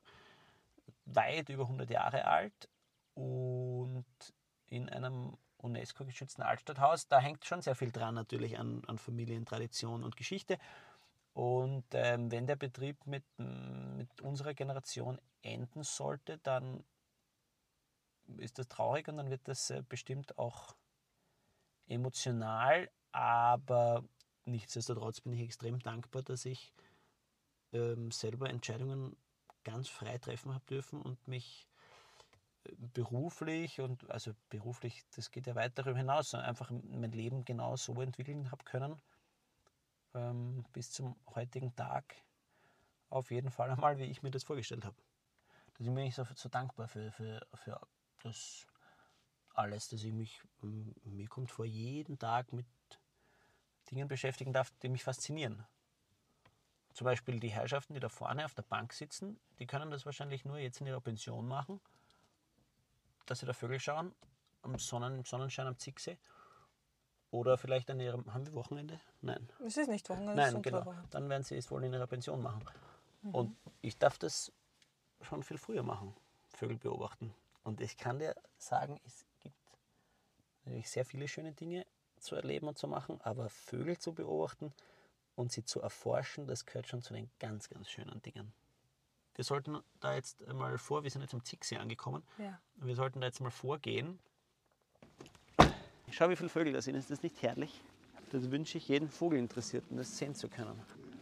weit 1.06 1.48
über 1.48 1.64
100 1.64 1.90
Jahre 1.90 2.26
alt 2.26 2.68
und 3.14 4.06
in 4.68 4.88
einem 4.88 5.36
UNESCO-geschützten 5.64 6.42
Altstadthaus. 6.42 7.08
Da 7.08 7.18
hängt 7.18 7.44
schon 7.44 7.62
sehr 7.62 7.74
viel 7.74 7.90
dran 7.90 8.14
natürlich 8.14 8.58
an, 8.58 8.82
an 8.86 8.98
Familientradition 8.98 10.04
und 10.04 10.16
Geschichte. 10.16 10.58
Und 11.32 11.84
ähm, 11.92 12.30
wenn 12.30 12.46
der 12.46 12.56
Betrieb 12.56 13.06
mit, 13.06 13.24
mit 13.38 14.20
unserer 14.20 14.54
Generation 14.54 15.18
enden 15.42 15.82
sollte, 15.82 16.38
dann 16.38 16.84
ist 18.38 18.58
das 18.58 18.68
traurig 18.68 19.08
und 19.08 19.16
dann 19.16 19.30
wird 19.30 19.46
das 19.48 19.70
äh, 19.70 19.82
bestimmt 19.88 20.38
auch 20.38 20.76
emotional, 21.86 22.90
aber 23.12 24.04
nichtsdestotrotz 24.44 25.20
bin 25.20 25.32
ich 25.34 25.42
extrem 25.42 25.78
dankbar, 25.80 26.22
dass 26.22 26.44
ich 26.44 26.72
ähm, 27.72 28.10
selber 28.10 28.48
Entscheidungen 28.48 29.16
ganz 29.64 29.88
frei 29.88 30.18
treffen 30.18 30.54
habe 30.54 30.64
dürfen 30.66 31.02
und 31.02 31.26
mich 31.28 31.66
beruflich 32.94 33.80
und 33.80 34.10
also 34.10 34.32
beruflich, 34.48 35.04
das 35.14 35.30
geht 35.30 35.46
ja 35.46 35.54
weit 35.54 35.78
darüber 35.78 35.98
hinaus, 35.98 36.34
einfach 36.34 36.70
mein 36.70 37.12
Leben 37.12 37.44
genau 37.44 37.76
so 37.76 38.00
entwickeln 38.00 38.50
habe 38.50 38.64
können, 38.64 39.00
ähm, 40.14 40.64
bis 40.72 40.90
zum 40.90 41.16
heutigen 41.34 41.74
Tag 41.76 42.14
auf 43.10 43.30
jeden 43.30 43.50
Fall 43.50 43.70
einmal, 43.70 43.98
wie 43.98 44.04
ich 44.04 44.22
mir 44.22 44.30
das 44.30 44.44
vorgestellt 44.44 44.84
habe. 44.84 44.96
Deswegen 45.78 45.94
bin 45.94 46.04
ich 46.06 46.14
so, 46.14 46.24
so 46.34 46.48
dankbar 46.48 46.88
für, 46.88 47.10
für, 47.12 47.46
für 47.54 47.80
das 48.22 48.66
alles, 49.54 49.88
dass 49.88 50.02
ich 50.02 50.12
mich, 50.12 50.42
mir 50.60 51.28
kommt 51.28 51.50
vor, 51.50 51.64
jeden 51.64 52.18
Tag 52.18 52.52
mit 52.52 52.66
Dingen 53.90 54.08
beschäftigen 54.08 54.52
darf, 54.52 54.70
die 54.82 54.88
mich 54.88 55.04
faszinieren. 55.04 55.64
Zum 56.94 57.04
Beispiel 57.06 57.40
die 57.40 57.48
Herrschaften, 57.48 57.94
die 57.94 58.00
da 58.00 58.08
vorne 58.08 58.44
auf 58.44 58.54
der 58.54 58.62
Bank 58.62 58.92
sitzen, 58.92 59.38
die 59.58 59.66
können 59.66 59.90
das 59.90 60.06
wahrscheinlich 60.06 60.44
nur 60.44 60.58
jetzt 60.58 60.80
in 60.80 60.86
ihrer 60.86 61.00
Pension 61.00 61.46
machen, 61.46 61.80
dass 63.26 63.40
sie 63.40 63.46
da 63.46 63.52
Vögel 63.52 63.80
schauen, 63.80 64.14
am 64.62 64.78
Sonnen, 64.78 65.16
im 65.16 65.24
Sonnenschein 65.24 65.66
am 65.66 65.78
Zicksee. 65.78 66.18
Oder 67.30 67.58
vielleicht 67.58 67.90
an 67.90 67.98
ihrem. 67.98 68.32
Haben 68.32 68.46
wir 68.46 68.54
Wochenende? 68.54 69.00
Nein. 69.20 69.48
Es 69.66 69.76
ist 69.76 69.88
nicht 69.88 70.08
Wochenende, 70.08 70.36
Nein, 70.36 70.62
genau. 70.62 70.86
Woche. 70.86 71.04
Dann 71.10 71.28
werden 71.28 71.42
sie 71.42 71.56
es 71.56 71.70
wohl 71.70 71.82
in 71.82 71.92
ihrer 71.92 72.06
Pension 72.06 72.40
machen. 72.40 72.64
Mhm. 73.22 73.34
Und 73.34 73.56
ich 73.82 73.98
darf 73.98 74.18
das 74.18 74.52
schon 75.20 75.42
viel 75.42 75.58
früher 75.58 75.82
machen, 75.82 76.14
Vögel 76.50 76.76
beobachten. 76.76 77.34
Und 77.64 77.80
ich 77.80 77.96
kann 77.96 78.18
dir 78.18 78.36
sagen, 78.58 79.00
es 79.04 79.24
gibt 79.42 79.56
natürlich 80.64 80.88
sehr 80.90 81.04
viele 81.04 81.26
schöne 81.26 81.52
Dinge 81.52 81.86
zu 82.18 82.36
erleben 82.36 82.68
und 82.68 82.78
zu 82.78 82.86
machen, 82.86 83.20
aber 83.22 83.48
Vögel 83.48 83.98
zu 83.98 84.14
beobachten 84.14 84.72
und 85.34 85.50
sie 85.50 85.64
zu 85.64 85.80
erforschen, 85.80 86.46
das 86.46 86.64
gehört 86.64 86.86
schon 86.86 87.02
zu 87.02 87.14
den 87.14 87.30
ganz, 87.38 87.68
ganz 87.68 87.90
schönen 87.90 88.22
Dingen. 88.22 88.52
Wir 89.34 89.44
sollten 89.44 89.78
da 90.00 90.14
jetzt 90.14 90.46
mal 90.52 90.78
vor, 90.78 91.02
wir 91.02 91.10
sind 91.10 91.22
jetzt 91.22 91.34
am 91.34 91.44
Zicksee 91.44 91.76
angekommen, 91.76 92.22
Ja. 92.38 92.58
wir 92.76 92.94
sollten 92.94 93.20
da 93.20 93.26
jetzt 93.26 93.40
mal 93.40 93.50
vorgehen. 93.50 94.18
Schau, 96.10 96.28
wie 96.28 96.36
viele 96.36 96.48
Vögel 96.48 96.72
da 96.72 96.80
sind. 96.80 96.94
Ist 96.94 97.10
das 97.10 97.22
nicht 97.22 97.42
herrlich? 97.42 97.80
Das 98.30 98.50
wünsche 98.50 98.78
ich 98.78 98.88
jedem 98.88 99.08
Vogelinteressierten, 99.08 99.96
das 99.96 100.16
sehen 100.16 100.34
zu 100.34 100.48
können. 100.48 100.78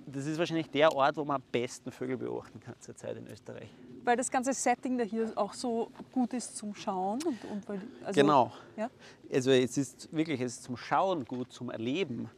Das 0.07 0.27
ist 0.27 0.39
wahrscheinlich 0.39 0.69
der 0.71 0.93
Ort, 0.93 1.17
wo 1.17 1.25
man 1.25 1.37
am 1.37 1.43
besten 1.53 1.91
Vögel 1.93 2.17
beobachten 2.19 2.61
kann 2.61 2.75
zurzeit 2.81 3.17
in 3.17 3.27
Österreich. 3.29 3.71
Weil 4.05 4.17
das 4.17 4.31
ganze 4.31 4.53
Setting 4.53 4.99
da 4.99 5.05
hier 5.05 5.33
auch 5.37 5.55
so 5.55 5.91
gut 6.11 6.33
ist 6.35 6.57
zum 6.57 6.75
Schauen. 6.75 7.23
Und, 7.23 7.45
und 7.45 7.69
weil, 7.69 7.81
also, 8.05 8.21
genau. 8.21 8.53
Ja? 8.77 8.91
Also 9.33 9.53
es 9.53 9.79
ist 9.79 10.13
wirklich 10.13 10.41
es 10.41 10.55
ist 10.57 10.65
zum 10.65 10.77
Schauen 10.77 11.25
gut, 11.25 11.53
zum 11.53 11.71
Erleben. 11.71 12.29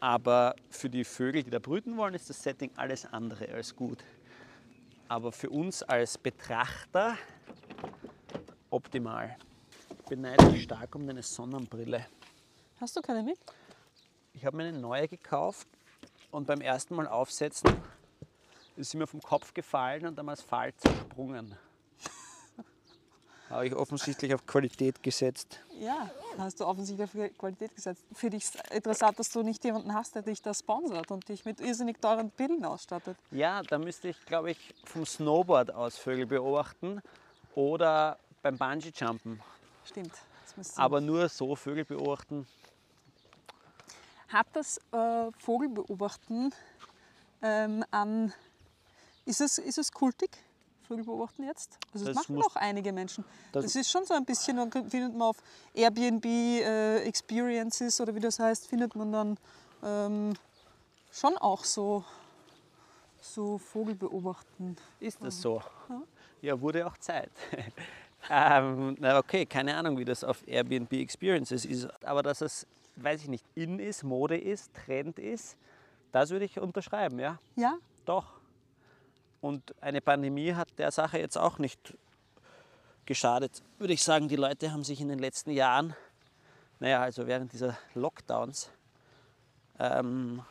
Aber 0.00 0.54
für 0.68 0.90
die 0.90 1.02
Vögel, 1.04 1.42
die 1.42 1.50
da 1.50 1.58
brüten 1.58 1.96
wollen, 1.96 2.14
ist 2.14 2.28
das 2.30 2.42
Setting 2.42 2.70
alles 2.76 3.06
andere 3.06 3.48
als 3.48 3.74
gut. 3.74 4.04
Aber 5.08 5.32
für 5.32 5.48
uns 5.48 5.82
als 5.82 6.18
Betrachter 6.18 7.16
optimal. 8.70 9.36
Ich 9.90 10.04
beneide 10.04 10.50
dich 10.50 10.64
stark 10.64 10.94
um 10.94 11.06
deine 11.06 11.22
Sonnenbrille. 11.22 12.06
Hast 12.80 12.96
du 12.96 13.00
keine 13.00 13.22
mit? 13.22 13.38
Ich 14.34 14.44
habe 14.44 14.56
mir 14.56 14.64
eine 14.64 14.78
neue 14.78 15.08
gekauft 15.08 15.66
und 16.30 16.46
beim 16.46 16.60
ersten 16.60 16.94
Mal 16.94 17.08
aufsetzen 17.08 17.74
ist 18.76 18.90
sie 18.90 18.98
mir 18.98 19.06
vom 19.06 19.20
Kopf 19.20 19.52
gefallen 19.54 20.06
und 20.06 20.18
am 20.18 20.28
Asphalt 20.28 20.80
zersprungen. 20.80 21.56
Habe 23.50 23.66
ich 23.66 23.74
offensichtlich 23.74 24.34
auf 24.34 24.46
Qualität 24.46 25.02
gesetzt. 25.02 25.60
Ja, 25.80 26.10
hast 26.36 26.60
du 26.60 26.66
offensichtlich 26.66 27.08
auf 27.08 27.38
Qualität 27.38 27.74
gesetzt. 27.74 28.04
Für 28.12 28.28
dich 28.28 28.44
ist 28.44 28.70
interessant, 28.70 29.18
dass 29.18 29.30
du 29.30 29.42
nicht 29.42 29.64
jemanden 29.64 29.94
hast, 29.94 30.14
der 30.14 30.22
dich 30.22 30.42
da 30.42 30.52
sponsert 30.52 31.10
und 31.10 31.28
dich 31.28 31.44
mit 31.46 31.60
irrsinnig 31.60 32.00
teuren 32.00 32.30
Pillen 32.30 32.64
ausstattet. 32.64 33.16
Ja, 33.30 33.62
da 33.62 33.78
müsste 33.78 34.08
ich, 34.08 34.24
glaube 34.26 34.50
ich, 34.50 34.74
vom 34.84 35.06
Snowboard 35.06 35.72
aus 35.72 35.96
Vögel 35.96 36.26
beobachten 36.26 37.00
oder 37.54 38.18
beim 38.42 38.58
Bungee-Jumpen. 38.58 39.40
Stimmt. 39.84 40.12
Das 40.44 40.56
müsste 40.56 40.78
Aber 40.78 41.00
nur 41.00 41.28
so 41.28 41.56
Vögel 41.56 41.84
beobachten. 41.84 42.46
Hat 44.28 44.46
das 44.52 44.78
äh, 44.92 45.32
Vogelbeobachten 45.38 46.52
ähm, 47.40 47.82
an. 47.90 48.34
Ist 49.24 49.40
es, 49.40 49.56
ist 49.56 49.78
es 49.78 49.90
kultig? 49.90 50.30
Vögel 50.88 51.04
beobachten 51.04 51.44
jetzt? 51.44 51.78
Also 51.92 52.06
das, 52.06 52.16
Das 52.16 52.28
machen 52.28 52.42
auch 52.42 52.56
einige 52.56 52.92
Menschen. 52.92 53.24
Das, 53.52 53.64
das- 53.64 53.76
ist 53.76 53.90
schon 53.90 54.04
so 54.06 54.14
ein 54.14 54.24
bisschen, 54.24 54.56
dann 54.56 54.70
findet 54.72 55.12
man 55.12 55.22
auf 55.28 55.36
Airbnb 55.74 56.24
äh, 56.24 57.02
Experiences 57.02 58.00
oder 58.00 58.14
wie 58.14 58.20
das 58.20 58.38
heißt, 58.38 58.66
findet 58.66 58.96
man 58.96 59.12
dann 59.12 59.38
ähm, 59.84 60.32
schon 61.12 61.36
auch 61.36 61.64
so, 61.64 62.04
so 63.20 63.58
Vogel 63.58 63.94
beobachten. 63.94 64.76
Ist 65.00 65.22
das 65.22 65.40
so? 65.40 65.62
Ja, 66.40 66.58
wurde 66.60 66.86
auch 66.86 66.96
Zeit. 66.98 67.30
ähm, 68.30 68.96
na 68.98 69.18
okay, 69.18 69.44
keine 69.44 69.76
Ahnung, 69.76 69.98
wie 69.98 70.04
das 70.04 70.24
auf 70.24 70.46
Airbnb 70.46 70.92
Experiences 70.94 71.64
ist. 71.64 71.88
Aber 72.04 72.22
dass 72.22 72.40
es, 72.40 72.66
weiß 72.96 73.22
ich 73.22 73.28
nicht, 73.28 73.44
in 73.54 73.78
ist, 73.78 74.04
Mode 74.04 74.38
ist, 74.38 74.70
Trend 74.74 75.18
ist, 75.18 75.56
das 76.12 76.30
würde 76.30 76.46
ich 76.46 76.58
unterschreiben, 76.58 77.18
ja. 77.18 77.38
Ja? 77.56 77.74
Doch. 78.06 78.37
Und 79.40 79.74
eine 79.82 80.00
Pandemie 80.00 80.54
hat 80.54 80.68
der 80.78 80.90
Sache 80.90 81.18
jetzt 81.18 81.36
auch 81.38 81.58
nicht 81.58 81.96
geschadet. 83.06 83.62
Würde 83.78 83.92
ich 83.92 84.02
sagen, 84.02 84.28
die 84.28 84.36
Leute 84.36 84.72
haben 84.72 84.84
sich 84.84 85.00
in 85.00 85.08
den 85.08 85.18
letzten 85.18 85.50
Jahren, 85.50 85.94
naja, 86.80 87.00
also 87.00 87.26
während 87.26 87.52
dieser 87.52 87.78
Lockdowns, 87.94 88.70
ähm, 89.78 90.42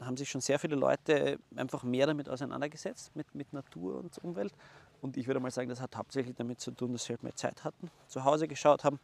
haben 0.00 0.16
sich 0.16 0.28
schon 0.28 0.40
sehr 0.40 0.58
viele 0.58 0.76
Leute 0.76 1.38
einfach 1.56 1.82
mehr 1.82 2.06
damit 2.06 2.28
auseinandergesetzt, 2.28 3.14
mit, 3.16 3.34
mit 3.34 3.52
Natur 3.52 3.98
und 3.98 4.16
Umwelt. 4.18 4.52
Und 5.00 5.16
ich 5.16 5.26
würde 5.26 5.40
mal 5.40 5.50
sagen, 5.50 5.68
das 5.68 5.80
hat 5.80 5.96
hauptsächlich 5.96 6.34
damit 6.36 6.60
zu 6.60 6.70
tun, 6.70 6.92
dass 6.92 7.04
sie 7.04 7.12
halt 7.12 7.22
mehr 7.22 7.36
Zeit 7.36 7.64
hatten, 7.64 7.90
zu 8.08 8.24
Hause 8.24 8.48
geschaut 8.48 8.84
haben. 8.84 8.98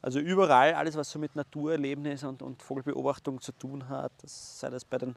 Also 0.00 0.18
überall, 0.18 0.74
alles 0.74 0.96
was 0.96 1.10
so 1.10 1.18
mit 1.18 1.36
Naturerlebnis 1.36 2.24
und, 2.24 2.42
und 2.42 2.62
Vogelbeobachtung 2.62 3.40
zu 3.40 3.52
tun 3.52 3.88
hat, 3.88 4.12
das, 4.22 4.60
sei 4.60 4.70
das 4.70 4.84
bei 4.84 4.98
den, 4.98 5.16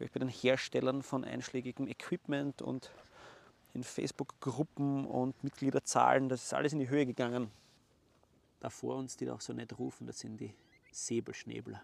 glaub 0.00 0.06
ich, 0.06 0.12
bei 0.12 0.20
den 0.20 0.30
Herstellern 0.30 1.02
von 1.02 1.24
einschlägigem 1.24 1.86
Equipment 1.86 2.62
und 2.62 2.90
in 3.74 3.84
Facebook-Gruppen 3.84 5.04
und 5.04 5.44
Mitgliederzahlen, 5.44 6.30
das 6.30 6.44
ist 6.44 6.54
alles 6.54 6.72
in 6.72 6.78
die 6.78 6.88
Höhe 6.88 7.04
gegangen. 7.04 7.50
Da 8.60 8.70
vor 8.70 8.96
uns, 8.96 9.18
die 9.18 9.26
da 9.26 9.34
auch 9.34 9.42
so 9.42 9.52
nett 9.52 9.78
rufen, 9.78 10.06
das 10.06 10.20
sind 10.20 10.40
die 10.40 10.54
Säbelschnäbler. 10.90 11.82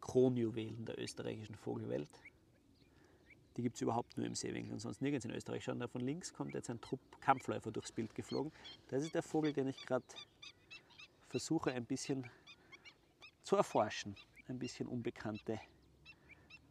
Kronjuwelen 0.00 0.84
der 0.84 0.98
österreichischen 0.98 1.56
Vogelwelt. 1.56 2.08
Die 3.56 3.62
gibt 3.62 3.74
es 3.74 3.82
überhaupt 3.82 4.16
nur 4.16 4.26
im 4.26 4.36
Seewinkel 4.36 4.74
und 4.74 4.80
sonst 4.80 5.02
nirgends 5.02 5.24
in 5.24 5.32
Österreich. 5.32 5.64
Schauen, 5.64 5.80
da 5.80 5.88
von 5.88 6.02
links 6.02 6.32
kommt 6.32 6.54
jetzt 6.54 6.70
ein 6.70 6.80
Trupp 6.80 7.00
Kampfläufer 7.20 7.72
durchs 7.72 7.90
Bild 7.90 8.14
geflogen. 8.14 8.52
Das 8.88 9.02
ist 9.02 9.14
der 9.14 9.22
Vogel, 9.22 9.52
den 9.52 9.68
ich 9.68 9.86
gerade 9.86 10.04
versuche 11.28 11.72
ein 11.72 11.84
bisschen 11.84 12.30
zu 13.42 13.56
erforschen. 13.56 14.14
Ein 14.46 14.58
bisschen 14.58 14.86
unbekannte, 14.86 15.58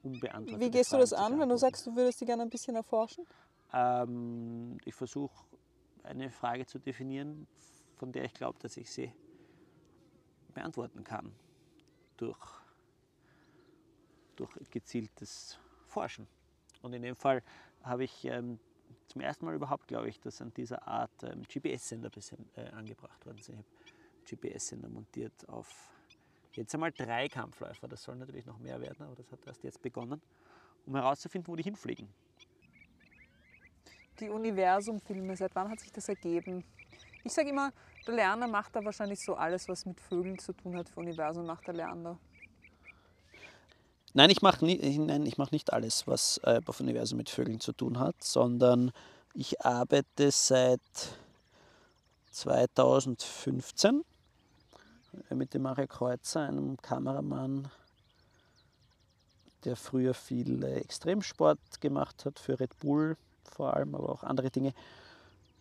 unbeantwortete 0.03 0.59
Wie 0.59 0.71
gehst 0.71 0.91
du 0.91 0.97
Fragen 0.97 1.01
das 1.01 1.09
zu 1.09 1.17
an, 1.17 1.39
wenn 1.39 1.49
du 1.49 1.57
sagst, 1.57 1.87
du 1.87 1.95
würdest 1.95 2.21
die 2.21 2.25
gerne 2.25 2.43
ein 2.43 2.49
bisschen 2.49 2.75
erforschen? 2.75 3.25
Ähm, 3.73 4.77
ich 4.85 4.93
versuche 4.93 5.45
eine 6.03 6.29
Frage 6.29 6.65
zu 6.65 6.79
definieren, 6.79 7.47
von 7.95 8.11
der 8.11 8.25
ich 8.25 8.33
glaube, 8.33 8.59
dass 8.59 8.77
ich 8.77 8.91
sie 8.91 9.11
beantworten 10.53 11.03
kann. 11.03 11.33
Durch, 12.17 12.39
durch 14.35 14.51
gezieltes 14.69 15.57
Forschen. 15.87 16.27
Und 16.81 16.93
in 16.93 17.01
dem 17.01 17.15
Fall 17.15 17.41
habe 17.81 18.03
ich 18.03 18.25
ähm, 18.25 18.59
zum 19.07 19.21
ersten 19.21 19.45
Mal 19.45 19.55
überhaupt, 19.55 19.87
glaube 19.87 20.09
ich, 20.09 20.19
dass 20.19 20.41
an 20.41 20.53
dieser 20.53 20.87
Art 20.87 21.11
ähm, 21.23 21.43
GPS-Sender 21.43 22.09
bisschen, 22.09 22.49
äh, 22.55 22.69
angebracht 22.69 23.25
worden 23.25 23.41
sind. 23.41 23.65
Ich 23.85 24.31
habe 24.31 24.41
GPS-Sender 24.41 24.89
montiert 24.89 25.47
auf 25.49 25.89
jetzt 26.57 26.73
einmal 26.73 26.91
drei 26.91 27.27
Kampfläufer. 27.29 27.87
Das 27.87 28.03
soll 28.03 28.15
natürlich 28.15 28.45
noch 28.45 28.59
mehr 28.59 28.79
werden, 28.81 29.05
aber 29.05 29.15
das 29.15 29.31
hat 29.31 29.45
erst 29.45 29.63
jetzt 29.63 29.81
begonnen, 29.81 30.21
um 30.85 30.95
herauszufinden, 30.95 31.51
wo 31.51 31.55
die 31.55 31.63
hinfliegen. 31.63 32.07
Die 34.19 34.29
Universum-Filme, 34.29 35.35
seit 35.35 35.55
wann 35.55 35.69
hat 35.69 35.79
sich 35.79 35.91
das 35.91 36.07
ergeben? 36.07 36.63
Ich 37.23 37.33
sage 37.33 37.49
immer, 37.49 37.71
der 38.05 38.15
Lerner 38.15 38.47
macht 38.47 38.75
da 38.75 38.83
wahrscheinlich 38.83 39.19
so 39.19 39.35
alles, 39.35 39.67
was 39.67 39.85
mit 39.85 39.99
Vögeln 39.99 40.37
zu 40.37 40.53
tun 40.53 40.75
hat. 40.77 40.89
Für 40.89 40.99
Universum 40.99 41.45
macht 41.45 41.67
der 41.67 41.73
Lerner. 41.73 42.19
Nein, 44.13 44.29
ich 44.29 44.43
mache 44.43 44.67
ich 44.67 45.37
mach 45.37 45.51
nicht 45.51 45.73
alles, 45.73 46.05
was 46.05 46.39
äh, 46.43 46.61
auf 46.65 46.79
Universum 46.79 47.17
mit 47.17 47.29
Vögeln 47.31 47.59
zu 47.59 47.73
tun 47.73 47.97
hat, 47.97 48.23
sondern 48.23 48.91
ich 49.33 49.61
arbeite 49.61 50.29
seit 50.29 50.81
2015 52.29 53.95
äh, 53.95 54.12
mit 55.29 55.53
dem 55.53 55.63
Mario 55.63 55.87
Kreuzer, 55.87 56.41
einem 56.41 56.77
Kameramann, 56.77 57.69
der 59.63 59.75
früher 59.75 60.13
viel 60.13 60.63
äh, 60.63 60.79
Extremsport 60.79 61.59
gemacht 61.81 62.25
hat, 62.25 62.39
für 62.39 62.59
Red 62.59 62.77
Bull 62.79 63.17
vor 63.43 63.73
allem, 63.75 63.95
aber 63.95 64.09
auch 64.09 64.23
andere 64.23 64.49
Dinge, 64.49 64.73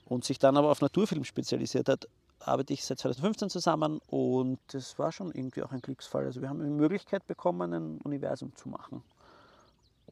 und 0.06 0.25
sich 0.25 0.38
dann 0.38 0.56
aber 0.56 0.71
auf 0.71 0.80
Naturfilm 0.80 1.25
spezialisiert 1.25 1.88
hat, 1.88 2.09
arbeite 2.40 2.73
ich 2.73 2.85
seit 2.85 2.99
2015 2.99 3.50
zusammen 3.50 4.00
und 4.09 4.59
das 4.68 4.99
war 4.99 5.12
schon 5.12 5.32
irgendwie 5.32 5.62
auch 5.62 5.73
ein 5.73 5.80
Glücksfall. 5.80 6.25
Also 6.25 6.42
wir 6.42 6.49
haben 6.49 6.62
die 6.62 6.71
Möglichkeit 6.71 7.26
bekommen, 7.26 7.73
ein 7.73 8.00
Universum 8.02 8.54
zu 8.56 8.68
machen. 8.68 9.02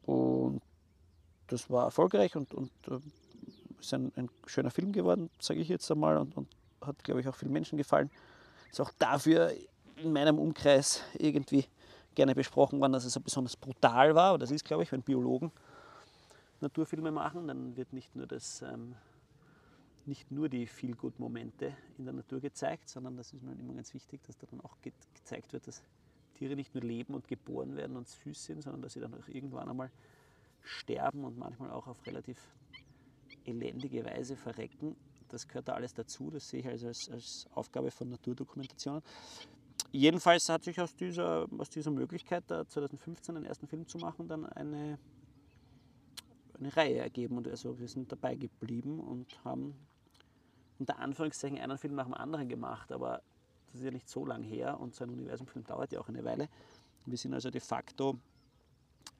Und 0.05 0.61
das 1.47 1.69
war 1.69 1.85
erfolgreich 1.85 2.35
und, 2.35 2.53
und 2.53 2.71
äh, 2.87 2.99
ist 3.79 3.93
ein, 3.93 4.11
ein 4.15 4.29
schöner 4.45 4.71
Film 4.71 4.93
geworden, 4.93 5.29
sage 5.39 5.59
ich 5.59 5.67
jetzt 5.67 5.91
einmal, 5.91 6.17
und, 6.17 6.37
und 6.37 6.47
hat, 6.81 7.03
glaube 7.03 7.21
ich, 7.21 7.27
auch 7.27 7.35
vielen 7.35 7.51
Menschen 7.51 7.77
gefallen. 7.77 8.09
Ist 8.71 8.79
auch 8.79 8.91
dafür 8.97 9.51
in 9.97 10.13
meinem 10.13 10.39
Umkreis 10.39 11.03
irgendwie 11.17 11.65
gerne 12.15 12.33
besprochen 12.33 12.79
worden, 12.79 12.93
dass 12.93 13.05
es 13.05 13.13
so 13.13 13.19
besonders 13.19 13.55
brutal 13.55 14.15
war. 14.15 14.33
Und 14.33 14.41
das 14.41 14.51
ist, 14.51 14.65
glaube 14.65 14.83
ich, 14.83 14.91
wenn 14.91 15.01
Biologen 15.01 15.51
Naturfilme 16.61 17.11
machen, 17.11 17.47
dann 17.47 17.75
wird 17.75 17.91
nicht 17.91 18.15
nur 18.15 18.27
das 18.27 18.61
ähm, 18.61 18.95
nicht 20.05 20.31
nur 20.31 20.49
die 20.49 20.65
Feel-Good-Momente 20.65 21.75
in 21.97 22.05
der 22.05 22.13
Natur 22.13 22.39
gezeigt, 22.39 22.89
sondern 22.89 23.17
das 23.17 23.33
ist 23.33 23.43
mir 23.43 23.53
immer 23.53 23.73
ganz 23.73 23.93
wichtig, 23.93 24.21
dass 24.23 24.37
da 24.37 24.47
dann 24.49 24.61
auch 24.61 24.79
ge 24.81 24.91
gezeigt 25.13 25.53
wird, 25.53 25.67
dass 25.67 25.83
Tiere 26.35 26.55
nicht 26.55 26.73
nur 26.73 26.83
leben 26.83 27.13
und 27.13 27.27
geboren 27.27 27.75
werden 27.75 27.97
und 27.97 28.07
süß 28.07 28.45
sind, 28.45 28.63
sondern 28.63 28.81
dass 28.81 28.93
sie 28.93 28.99
dann 28.99 29.13
auch 29.13 29.27
irgendwann 29.27 29.69
einmal 29.69 29.91
sterben 30.63 31.23
und 31.23 31.37
manchmal 31.37 31.71
auch 31.71 31.87
auf 31.87 32.05
relativ 32.05 32.37
elendige 33.45 34.05
Weise 34.05 34.35
verrecken. 34.35 34.95
Das 35.31 35.47
gehört 35.47 35.69
da 35.69 35.73
alles 35.73 35.93
dazu, 35.93 36.29
das 36.29 36.49
sehe 36.49 36.59
ich 36.59 36.67
also 36.67 36.87
als, 36.87 37.09
als 37.09 37.47
Aufgabe 37.53 37.89
von 37.89 38.09
Naturdokumentationen. 38.09 39.01
jedenfalls 39.93 40.49
hat 40.49 40.63
sich 40.63 40.79
aus 40.81 40.93
dieser, 40.93 41.47
aus 41.57 41.69
dieser 41.69 41.91
Möglichkeit, 41.91 42.43
da 42.47 42.67
2015 42.67 43.35
den 43.35 43.45
ersten 43.45 43.65
Film 43.67 43.87
zu 43.87 43.97
machen, 43.97 44.27
dann 44.27 44.45
eine, 44.45 44.99
eine 46.59 46.75
Reihe 46.75 46.97
ergeben. 46.97 47.37
Und 47.37 47.47
also 47.47 47.79
wir 47.79 47.87
sind 47.87 48.11
dabei 48.11 48.35
geblieben 48.35 48.99
und 48.99 49.43
haben 49.45 49.73
unter 50.79 50.99
Anführungszeichen 50.99 51.57
einen 51.59 51.77
Film 51.77 51.95
nach 51.95 52.05
dem 52.05 52.13
anderen 52.13 52.49
gemacht. 52.49 52.91
Aber 52.91 53.21
das 53.67 53.75
ist 53.75 53.85
ja 53.85 53.91
nicht 53.91 54.09
so 54.09 54.25
lang 54.25 54.43
her 54.43 54.79
und 54.81 54.95
so 54.95 55.05
ein 55.05 55.11
Universumfilm 55.11 55.63
dauert 55.65 55.93
ja 55.93 56.01
auch 56.01 56.09
eine 56.09 56.25
Weile. 56.25 56.49
Wir 57.05 57.17
sind 57.17 57.33
also 57.33 57.49
de 57.49 57.61
facto 57.61 58.19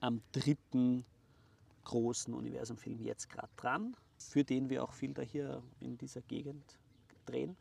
am 0.00 0.20
dritten 0.32 1.06
großen 1.84 2.34
Universumfilm 2.34 3.00
jetzt 3.00 3.28
gerade 3.28 3.48
dran, 3.56 3.96
für 4.28 4.44
den 4.44 4.70
wir 4.70 4.82
auch 4.82 4.92
viel 4.92 5.14
da 5.14 5.22
hier 5.22 5.62
in 5.80 5.98
dieser 5.98 6.22
Gegend 6.22 6.78
drehen. 7.26 7.56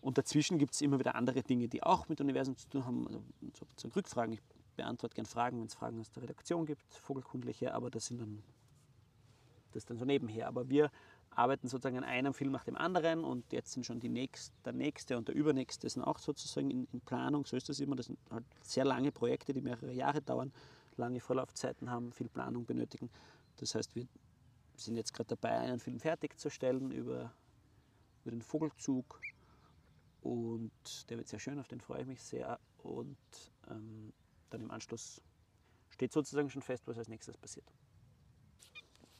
Und 0.00 0.18
dazwischen 0.18 0.58
gibt 0.58 0.74
es 0.74 0.80
immer 0.82 0.98
wieder 0.98 1.14
andere 1.14 1.42
Dinge, 1.42 1.68
die 1.68 1.82
auch 1.82 2.08
mit 2.08 2.20
Universum 2.20 2.56
zu 2.56 2.68
tun 2.68 2.84
haben. 2.84 3.06
Also 3.06 3.22
sozusagen 3.54 3.92
Rückfragen. 3.94 4.32
Ich 4.34 4.42
beantworte 4.76 5.14
gerne 5.14 5.28
Fragen, 5.28 5.58
wenn 5.58 5.66
es 5.66 5.74
Fragen 5.74 6.00
aus 6.00 6.10
der 6.12 6.22
Redaktion 6.22 6.66
gibt, 6.66 6.94
vogelkundliche, 6.94 7.74
aber 7.74 7.90
das 7.90 8.06
sind 8.06 8.20
dann 8.20 8.42
das 9.72 9.84
dann 9.84 9.98
so 9.98 10.04
nebenher. 10.04 10.48
Aber 10.48 10.68
wir 10.68 10.90
arbeiten 11.30 11.68
sozusagen 11.68 11.98
an 11.98 12.04
einem 12.04 12.34
Film 12.34 12.50
nach 12.50 12.64
dem 12.64 12.76
anderen 12.76 13.24
und 13.24 13.52
jetzt 13.52 13.72
sind 13.72 13.84
schon 13.84 14.00
die 14.00 14.08
nächst, 14.08 14.52
der 14.64 14.72
nächste 14.72 15.16
und 15.18 15.28
der 15.28 15.34
übernächste 15.34 15.88
sind 15.88 16.02
auch 16.02 16.18
sozusagen 16.18 16.70
in, 16.70 16.88
in, 16.92 17.00
Planung. 17.00 17.44
So 17.44 17.56
ist 17.56 17.68
das 17.68 17.80
immer. 17.80 17.94
Das 17.94 18.06
sind 18.06 18.18
halt 18.30 18.44
sehr 18.62 18.84
lange 18.84 19.12
Projekte, 19.12 19.52
die 19.52 19.60
mehrere 19.60 19.92
Jahre 19.92 20.22
dauern, 20.22 20.52
lange 20.96 21.20
Vorlaufzeiten 21.20 21.90
haben, 21.90 22.12
viel 22.12 22.28
Planung 22.28 22.64
benötigen. 22.64 23.10
Das 23.56 23.74
heißt, 23.74 23.94
wir 23.94 24.06
sind 24.84 24.96
jetzt 24.96 25.12
gerade 25.12 25.28
dabei, 25.28 25.58
einen 25.58 25.80
Film 25.80 25.98
fertigzustellen 26.00 26.90
über, 26.90 27.32
über 28.22 28.30
den 28.30 28.42
Vogelzug 28.42 29.20
und 30.26 31.08
der 31.08 31.18
wird 31.18 31.28
sehr 31.28 31.38
schön, 31.38 31.58
auf 31.60 31.68
den 31.68 31.80
freue 31.80 32.00
ich 32.00 32.06
mich 32.06 32.22
sehr. 32.22 32.58
Und 32.78 33.16
ähm, 33.70 34.12
dann 34.50 34.60
im 34.60 34.70
Anschluss 34.70 35.22
steht 35.90 36.12
sozusagen 36.12 36.50
schon 36.50 36.62
fest, 36.62 36.82
was 36.86 36.98
als 36.98 37.08
nächstes 37.08 37.36
passiert. 37.36 37.66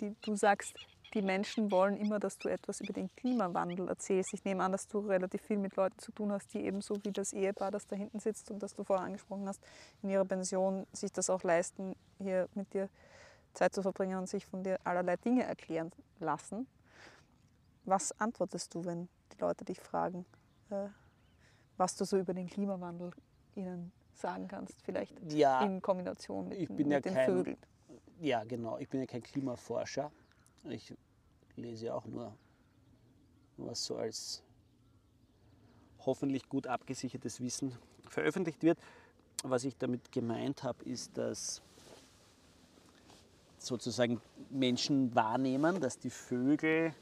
Die, 0.00 0.14
du 0.22 0.34
sagst, 0.34 0.74
die 1.14 1.22
Menschen 1.22 1.70
wollen 1.70 1.96
immer, 1.96 2.18
dass 2.18 2.36
du 2.38 2.48
etwas 2.48 2.80
über 2.80 2.92
den 2.92 3.08
Klimawandel 3.14 3.88
erzählst. 3.88 4.34
Ich 4.34 4.44
nehme 4.44 4.64
an, 4.64 4.72
dass 4.72 4.88
du 4.88 4.98
relativ 4.98 5.42
viel 5.42 5.58
mit 5.58 5.76
Leuten 5.76 5.98
zu 5.98 6.12
tun 6.12 6.32
hast, 6.32 6.52
die 6.52 6.64
ebenso 6.64 7.02
wie 7.04 7.12
das 7.12 7.32
Ehepaar, 7.32 7.70
das 7.70 7.86
da 7.86 7.96
hinten 7.96 8.18
sitzt 8.18 8.50
und 8.50 8.62
das 8.62 8.74
du 8.74 8.84
vorher 8.84 9.06
angesprochen 9.06 9.48
hast, 9.48 9.62
in 10.02 10.10
ihrer 10.10 10.24
Pension 10.24 10.86
sich 10.92 11.12
das 11.12 11.30
auch 11.30 11.42
leisten, 11.42 11.94
hier 12.18 12.48
mit 12.54 12.74
dir 12.74 12.88
Zeit 13.56 13.74
zu 13.74 13.82
verbringen 13.82 14.18
und 14.18 14.28
sich 14.28 14.46
von 14.46 14.62
dir 14.62 14.78
allerlei 14.84 15.16
Dinge 15.16 15.44
erklären 15.44 15.90
lassen. 16.20 16.66
Was 17.84 18.12
antwortest 18.20 18.74
du, 18.74 18.84
wenn 18.84 19.08
die 19.32 19.40
Leute 19.40 19.64
dich 19.64 19.80
fragen, 19.80 20.26
äh, 20.70 20.88
was 21.76 21.96
du 21.96 22.04
so 22.04 22.18
über 22.18 22.34
den 22.34 22.48
Klimawandel 22.48 23.12
ihnen 23.54 23.92
sagen 24.14 24.48
kannst, 24.48 24.80
vielleicht 24.82 25.14
ja, 25.32 25.62
in 25.64 25.80
Kombination 25.82 26.48
mit, 26.48 26.70
mit 26.70 26.86
ja 26.86 27.00
den 27.00 27.14
kein, 27.14 27.26
Vögeln? 27.26 27.58
Ja, 28.20 28.44
genau. 28.44 28.78
Ich 28.78 28.88
bin 28.88 29.00
ja 29.00 29.06
kein 29.06 29.22
Klimaforscher. 29.22 30.10
Ich 30.64 30.94
lese 31.54 31.86
ja 31.86 31.94
auch 31.94 32.06
nur, 32.06 32.34
was 33.56 33.84
so 33.84 33.96
als 33.96 34.42
hoffentlich 36.00 36.48
gut 36.48 36.66
abgesichertes 36.66 37.40
Wissen 37.40 37.76
veröffentlicht 38.08 38.62
wird. 38.62 38.78
Was 39.42 39.64
ich 39.64 39.76
damit 39.76 40.12
gemeint 40.12 40.62
habe, 40.62 40.82
ist, 40.84 41.16
dass 41.18 41.62
sozusagen 43.58 44.20
Menschen 44.50 45.14
wahrnehmen, 45.14 45.80
dass 45.80 45.98
die 45.98 46.10
Vögel, 46.10 46.92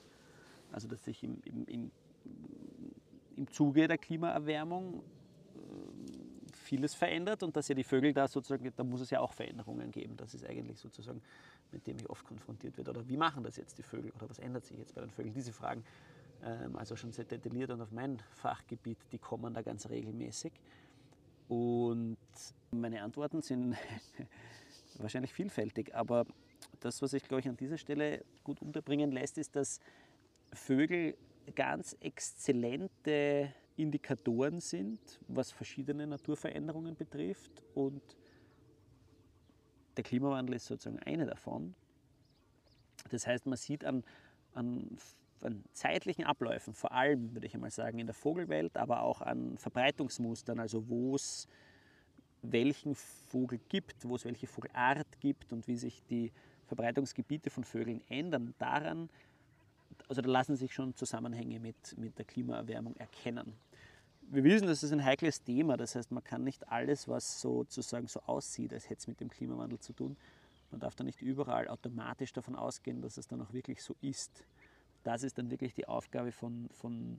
also 0.73 0.89
dass 0.89 1.05
sich 1.05 1.23
im, 1.23 1.41
im, 1.45 1.65
im, 1.67 1.91
im 3.37 3.51
Zuge 3.51 3.89
der 3.89 3.99
Klimaerwärmung 3.99 5.03
äh, 5.57 6.53
vieles 6.53 6.95
verändert 6.95 7.43
und 7.43 7.57
dass 7.57 7.69
ja 7.69 7.75
die 7.75 7.85
Vögel 7.85 8.13
da 8.13 8.29
sozusagen, 8.29 8.73
da 8.75 8.85
muss 8.85 9.01
es 9.01 9.11
ja 9.11 9.21
auch 9.21 9.33
Veränderungen 9.33 9.91
geben. 9.91 10.17
Das 10.17 10.35
ist 10.35 10.45
eigentlich 10.47 10.79
sozusagen 10.79 11.21
mit 11.75 11.87
dem 11.87 11.99
ich 11.99 12.09
oft 12.09 12.25
konfrontiert 12.25 12.79
werde. 12.79 12.91
Oder 12.93 13.09
wie 13.09 13.17
machen 13.17 13.43
das 13.43 13.57
jetzt 13.57 13.77
die 13.77 13.83
Vögel? 13.83 14.11
Oder 14.13 14.31
was 14.31 14.39
ändert 14.39 14.65
sich 14.65 14.79
jetzt 14.79 14.95
bei 14.95 15.03
den 15.03 15.11
Vögeln? 15.11 15.35
Diese 15.35 15.53
Fragen, 15.53 15.85
ähm, 16.43 16.77
also 16.77 16.97
schon 16.97 17.13
sehr 17.13 17.27
detailliert 17.27 17.71
und 17.71 17.83
auf 17.83 17.91
mein 17.91 18.23
Fachgebiet, 18.31 18.99
die 19.13 19.19
kommen 19.19 19.53
da 19.53 19.61
ganz 19.61 19.91
regelmäßig. 19.91 20.53
Und 21.49 22.17
meine 22.71 23.03
Antworten 23.03 23.43
sind 23.43 23.77
wahrscheinlich 25.01 25.33
vielfältig, 25.33 25.95
aber 25.95 26.27
das, 26.81 27.03
was 27.03 27.13
ich 27.13 27.25
glaube 27.25 27.41
ich 27.41 27.49
an 27.49 27.57
dieser 27.57 27.79
Stelle 27.79 28.25
gut 28.43 28.61
unterbringen 28.63 29.13
lässt, 29.13 29.39
ist, 29.39 29.57
dass 29.57 29.81
Vögel 30.53 31.17
ganz 31.55 31.97
exzellente 32.01 33.53
Indikatoren 33.77 34.61
sind, 34.61 35.01
was 35.29 35.51
verschiedene 35.51 36.07
Naturveränderungen 36.07 36.97
betrifft 36.97 37.63
und 37.75 38.03
der 39.97 40.05
Klimawandel 40.05 40.57
ist 40.57 40.67
sozusagen 40.67 40.99
eine 41.01 41.27
davon. 41.27 41.75
Das 43.11 43.27
heißt, 43.27 43.47
man 43.47 43.57
sieht 43.57 43.85
an, 43.85 44.05
an, 44.55 44.97
an, 45.43 45.65
zeitlichen 45.73 46.25
Abläufen, 46.25 46.75
vor 46.75 46.93
allem 46.93 47.35
würde 47.35 47.47
ich 47.47 47.55
einmal 47.55 47.71
sagen, 47.71 47.99
in 47.99 48.07
der 48.07 48.15
Vogelwelt, 48.15 48.77
aber 48.77 49.03
auch 49.03 49.21
an 49.21 49.59
Verbreitungsmustern, 49.59 50.59
also 50.59 50.89
wo 50.89 51.15
es 51.15 51.49
welchen 52.53 52.95
Vogel 52.95 53.61
gibt, 53.69 54.09
wo 54.09 54.17
es 54.17 54.25
welche 54.25 54.47
Vogelart 54.47 55.21
gibt 55.21 55.53
und 55.53 55.67
wie 55.67 55.77
sich 55.77 56.03
die 56.11 56.33
Verbreitungsgebiete 56.67 57.51
von 57.51 57.65
Vögeln 57.65 58.03
ändern. 58.09 58.55
Daran, 58.59 59.09
also 60.09 60.23
da 60.23 60.31
lassen 60.31 60.57
sich 60.57 60.73
schon 60.73 60.95
Zusammenhänge 60.95 61.61
mit, 61.61 61.97
mit 61.99 62.19
der 62.19 62.25
Klimaerwärmung 62.25 62.97
erkennen 62.97 63.55
wir 64.31 64.45
wissen, 64.45 64.67
das 64.67 64.83
ist 64.83 64.93
ein 64.93 65.05
heikles 65.05 65.43
Thema. 65.43 65.77
Das 65.77 65.95
heißt, 65.95 66.11
man 66.11 66.25
kann 66.25 66.45
nicht 66.45 66.69
alles, 66.69 67.09
was 67.09 67.41
sozusagen 67.41 68.07
so 68.07 68.21
aussieht, 68.21 68.73
als 68.73 68.89
hätte 68.89 69.01
es 69.01 69.07
mit 69.07 69.21
dem 69.21 69.29
Klimawandel 69.29 69.79
zu 69.79 69.93
tun, 69.93 70.17
man 70.71 70.81
darf 70.81 70.95
da 70.97 71.05
nicht 71.05 71.23
überall 71.23 71.69
automatisch 71.69 72.33
davon 72.33 72.57
ausgehen, 72.57 73.01
dass 73.01 73.17
es 73.17 73.29
dann 73.29 73.41
auch 73.41 73.53
wirklich 73.53 73.83
so 73.83 73.95
ist. 74.01 74.45
Das 75.05 75.23
ist 75.23 75.39
dann 75.39 75.51
wirklich 75.51 75.73
die 75.75 75.87
Aufgabe 75.87 76.33
von, 76.33 76.69
von 76.73 77.19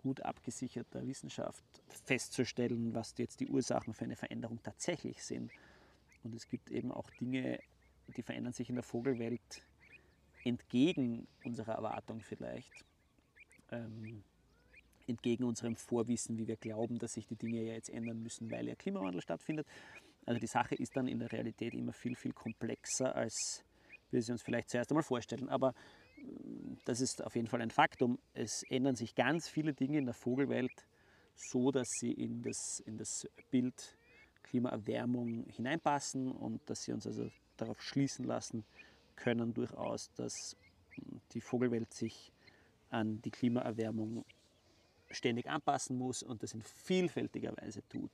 gut 0.00 0.22
abgesicherter 0.22 1.06
Wissenschaft, 1.06 1.62
festzustellen, 2.04 2.94
was 2.94 3.14
jetzt 3.18 3.40
die 3.40 3.48
Ursachen 3.48 3.92
für 3.92 4.04
eine 4.04 4.16
Veränderung 4.16 4.62
tatsächlich 4.62 5.22
sind. 5.22 5.52
Und 6.24 6.34
es 6.34 6.48
gibt 6.48 6.70
eben 6.70 6.90
auch 6.90 7.10
Dinge, 7.10 7.60
die 8.16 8.22
verändern 8.22 8.52
sich 8.52 8.68
in 8.68 8.76
der 8.76 8.84
Vogelwelt 8.84 9.62
entgegen 10.44 11.26
unserer 11.44 11.74
Erwartung 11.74 12.22
vielleicht. 12.22 12.72
Ähm, 13.70 14.22
entgegen 15.06 15.44
unserem 15.44 15.76
Vorwissen, 15.76 16.38
wie 16.38 16.46
wir 16.46 16.56
glauben, 16.56 16.98
dass 16.98 17.12
sich 17.12 17.26
die 17.26 17.36
Dinge 17.36 17.62
ja 17.62 17.74
jetzt 17.74 17.90
ändern 17.90 18.22
müssen, 18.22 18.50
weil 18.50 18.68
ja 18.68 18.74
Klimawandel 18.74 19.20
stattfindet. 19.20 19.66
Also 20.24 20.40
die 20.40 20.46
Sache 20.46 20.74
ist 20.76 20.96
dann 20.96 21.08
in 21.08 21.18
der 21.18 21.32
Realität 21.32 21.74
immer 21.74 21.92
viel, 21.92 22.14
viel 22.14 22.32
komplexer, 22.32 23.14
als 23.14 23.64
wir 24.10 24.22
sie 24.22 24.32
uns 24.32 24.42
vielleicht 24.42 24.70
zuerst 24.70 24.90
einmal 24.90 25.02
vorstellen. 25.02 25.48
Aber 25.48 25.74
das 26.84 27.00
ist 27.00 27.24
auf 27.24 27.36
jeden 27.36 27.48
Fall 27.48 27.60
ein 27.62 27.70
Faktum. 27.70 28.18
Es 28.34 28.62
ändern 28.68 28.96
sich 28.96 29.14
ganz 29.14 29.48
viele 29.48 29.74
Dinge 29.74 29.98
in 29.98 30.06
der 30.06 30.14
Vogelwelt 30.14 30.86
so, 31.36 31.70
dass 31.70 31.88
sie 32.00 32.12
in 32.12 32.42
das, 32.42 32.80
in 32.84 32.98
das 32.98 33.26
Bild 33.50 33.96
Klimaerwärmung 34.42 35.46
hineinpassen 35.48 36.32
und 36.32 36.60
dass 36.68 36.82
sie 36.82 36.92
uns 36.92 37.06
also 37.06 37.30
darauf 37.56 37.80
schließen 37.82 38.24
lassen 38.24 38.64
können 39.16 39.54
durchaus, 39.54 40.10
dass 40.16 40.56
die 41.32 41.40
Vogelwelt 41.40 41.92
sich 41.94 42.32
an 42.90 43.20
die 43.22 43.30
Klimaerwärmung 43.30 44.24
ständig 45.10 45.48
anpassen 45.48 45.96
muss 45.96 46.22
und 46.22 46.42
das 46.42 46.54
in 46.54 46.62
vielfältiger 46.62 47.56
Weise 47.56 47.82
tut. 47.88 48.10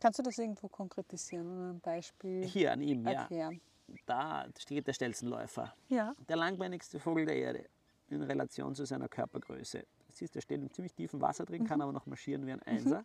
Kannst 0.00 0.18
du 0.18 0.22
das 0.22 0.38
irgendwo 0.38 0.68
konkretisieren 0.68 1.46
und 1.46 1.70
ein 1.70 1.80
Beispiel 1.80 2.46
Hier 2.46 2.72
an 2.72 2.80
ihm, 2.80 3.06
erklären? 3.06 3.54
ja. 3.54 3.60
Da 4.06 4.46
steht 4.58 4.86
der 4.86 4.92
Stelzenläufer. 4.92 5.74
Ja. 5.88 6.14
Der 6.28 6.36
langbeinigste 6.36 7.00
Vogel 7.00 7.26
der 7.26 7.36
Erde 7.36 7.64
in 8.10 8.22
Relation 8.22 8.74
zu 8.74 8.84
seiner 8.84 9.08
Körpergröße. 9.08 9.80
Du 9.80 10.12
siehst, 10.12 10.34
er 10.36 10.42
steht 10.42 10.60
im 10.60 10.70
ziemlich 10.72 10.94
tiefen 10.94 11.20
Wasser 11.20 11.44
drin, 11.44 11.62
mhm. 11.62 11.66
kann 11.66 11.80
aber 11.80 11.92
noch 11.92 12.06
marschieren 12.06 12.46
wie 12.46 12.52
ein 12.52 12.62
Einser, 12.62 13.00
mhm. 13.00 13.04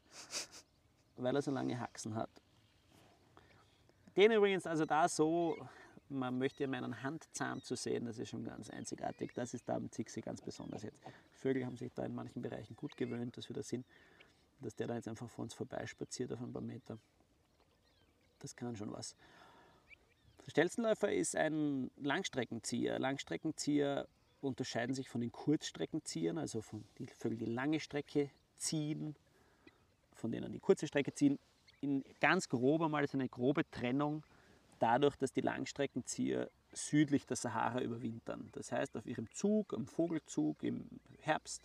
weil 1.24 1.36
er 1.36 1.41
so 1.41 1.52
lange 1.52 1.80
Haxen 1.80 2.15
hat. 2.15 2.30
Den 4.15 4.32
übrigens 4.32 4.67
also 4.67 4.86
da 4.86 5.10
so 5.10 5.58
man 6.13 6.38
möchte 6.38 6.63
ja 6.63 6.69
meinen 6.69 7.02
Handzahn 7.02 7.62
zu 7.62 7.76
sehen, 7.76 8.06
das 8.06 8.19
ist 8.19 8.30
schon 8.30 8.43
ganz 8.43 8.69
einzigartig. 8.69 9.34
Das 9.34 9.54
ist 9.54 9.67
da 9.67 9.76
am 9.76 9.91
Zixi 9.91 10.22
ganz 10.22 10.41
besonders 10.41 10.84
jetzt. 10.84 11.00
Vögel 11.32 11.65
haben 11.65 11.78
sich 11.78 11.91
da 11.93 12.06
in 12.06 12.15
manchen 12.15 12.41
Bereichen 12.41 12.76
gut 12.76 12.96
gewöhnt, 12.96 13.38
dass 13.38 13.50
wir 13.50 13.56
da 13.56 13.63
sind. 13.63 13.86
Dass 14.62 14.76
der 14.76 14.88
da 14.88 14.96
jetzt 14.96 15.08
einfach 15.08 15.30
vor 15.30 15.43
uns 15.43 15.54
vorbeispaziert 15.54 16.32
auf 16.32 16.41
ein 16.41 16.54
paar 16.54 16.62
Meter. 16.62 16.98
Das 18.39 18.56
kann 18.56 18.76
schon 18.76 18.91
was. 18.91 19.15
Der 20.45 20.51
Stelzenläufer 20.51 21.12
ist 21.12 21.36
ein 21.36 21.89
Langstreckenzieher. 21.97 22.99
Langstreckenzieher 22.99 24.08
unterscheiden 24.41 24.93
sich 24.93 25.08
von 25.08 25.21
den 25.21 25.32
Kurzstreckenziehern, 25.32 26.38
also 26.38 26.62
von 26.62 26.84
den 26.99 27.08
Vögeln, 27.08 27.39
die 27.39 27.45
lange 27.45 27.79
Strecke 27.79 28.29
ziehen, 28.58 29.15
von 30.13 30.32
denen 30.32 30.51
die 30.51 30.60
kurze 30.60 30.88
Strecke 30.88 31.13
ziehen. 31.13 31.39
In 31.79 32.03
ganz 32.19 32.49
grob 32.49 32.82
einmal 32.82 33.03
ist 33.03 33.13
eine 33.13 33.29
grobe 33.29 33.69
Trennung 33.71 34.23
dadurch, 34.79 35.15
dass 35.15 35.32
die 35.32 35.41
Langstreckenzieher 35.41 36.49
südlich 36.73 37.25
der 37.25 37.38
Sahara 37.38 37.82
überwintern. 37.82 38.49
Das 38.51 38.71
heißt, 38.71 38.97
auf 38.97 39.06
ihrem 39.06 39.32
Zug, 39.32 39.73
am 39.73 39.88
Vogelzug 39.88 40.62
im 40.63 40.89
Herbst 41.21 41.63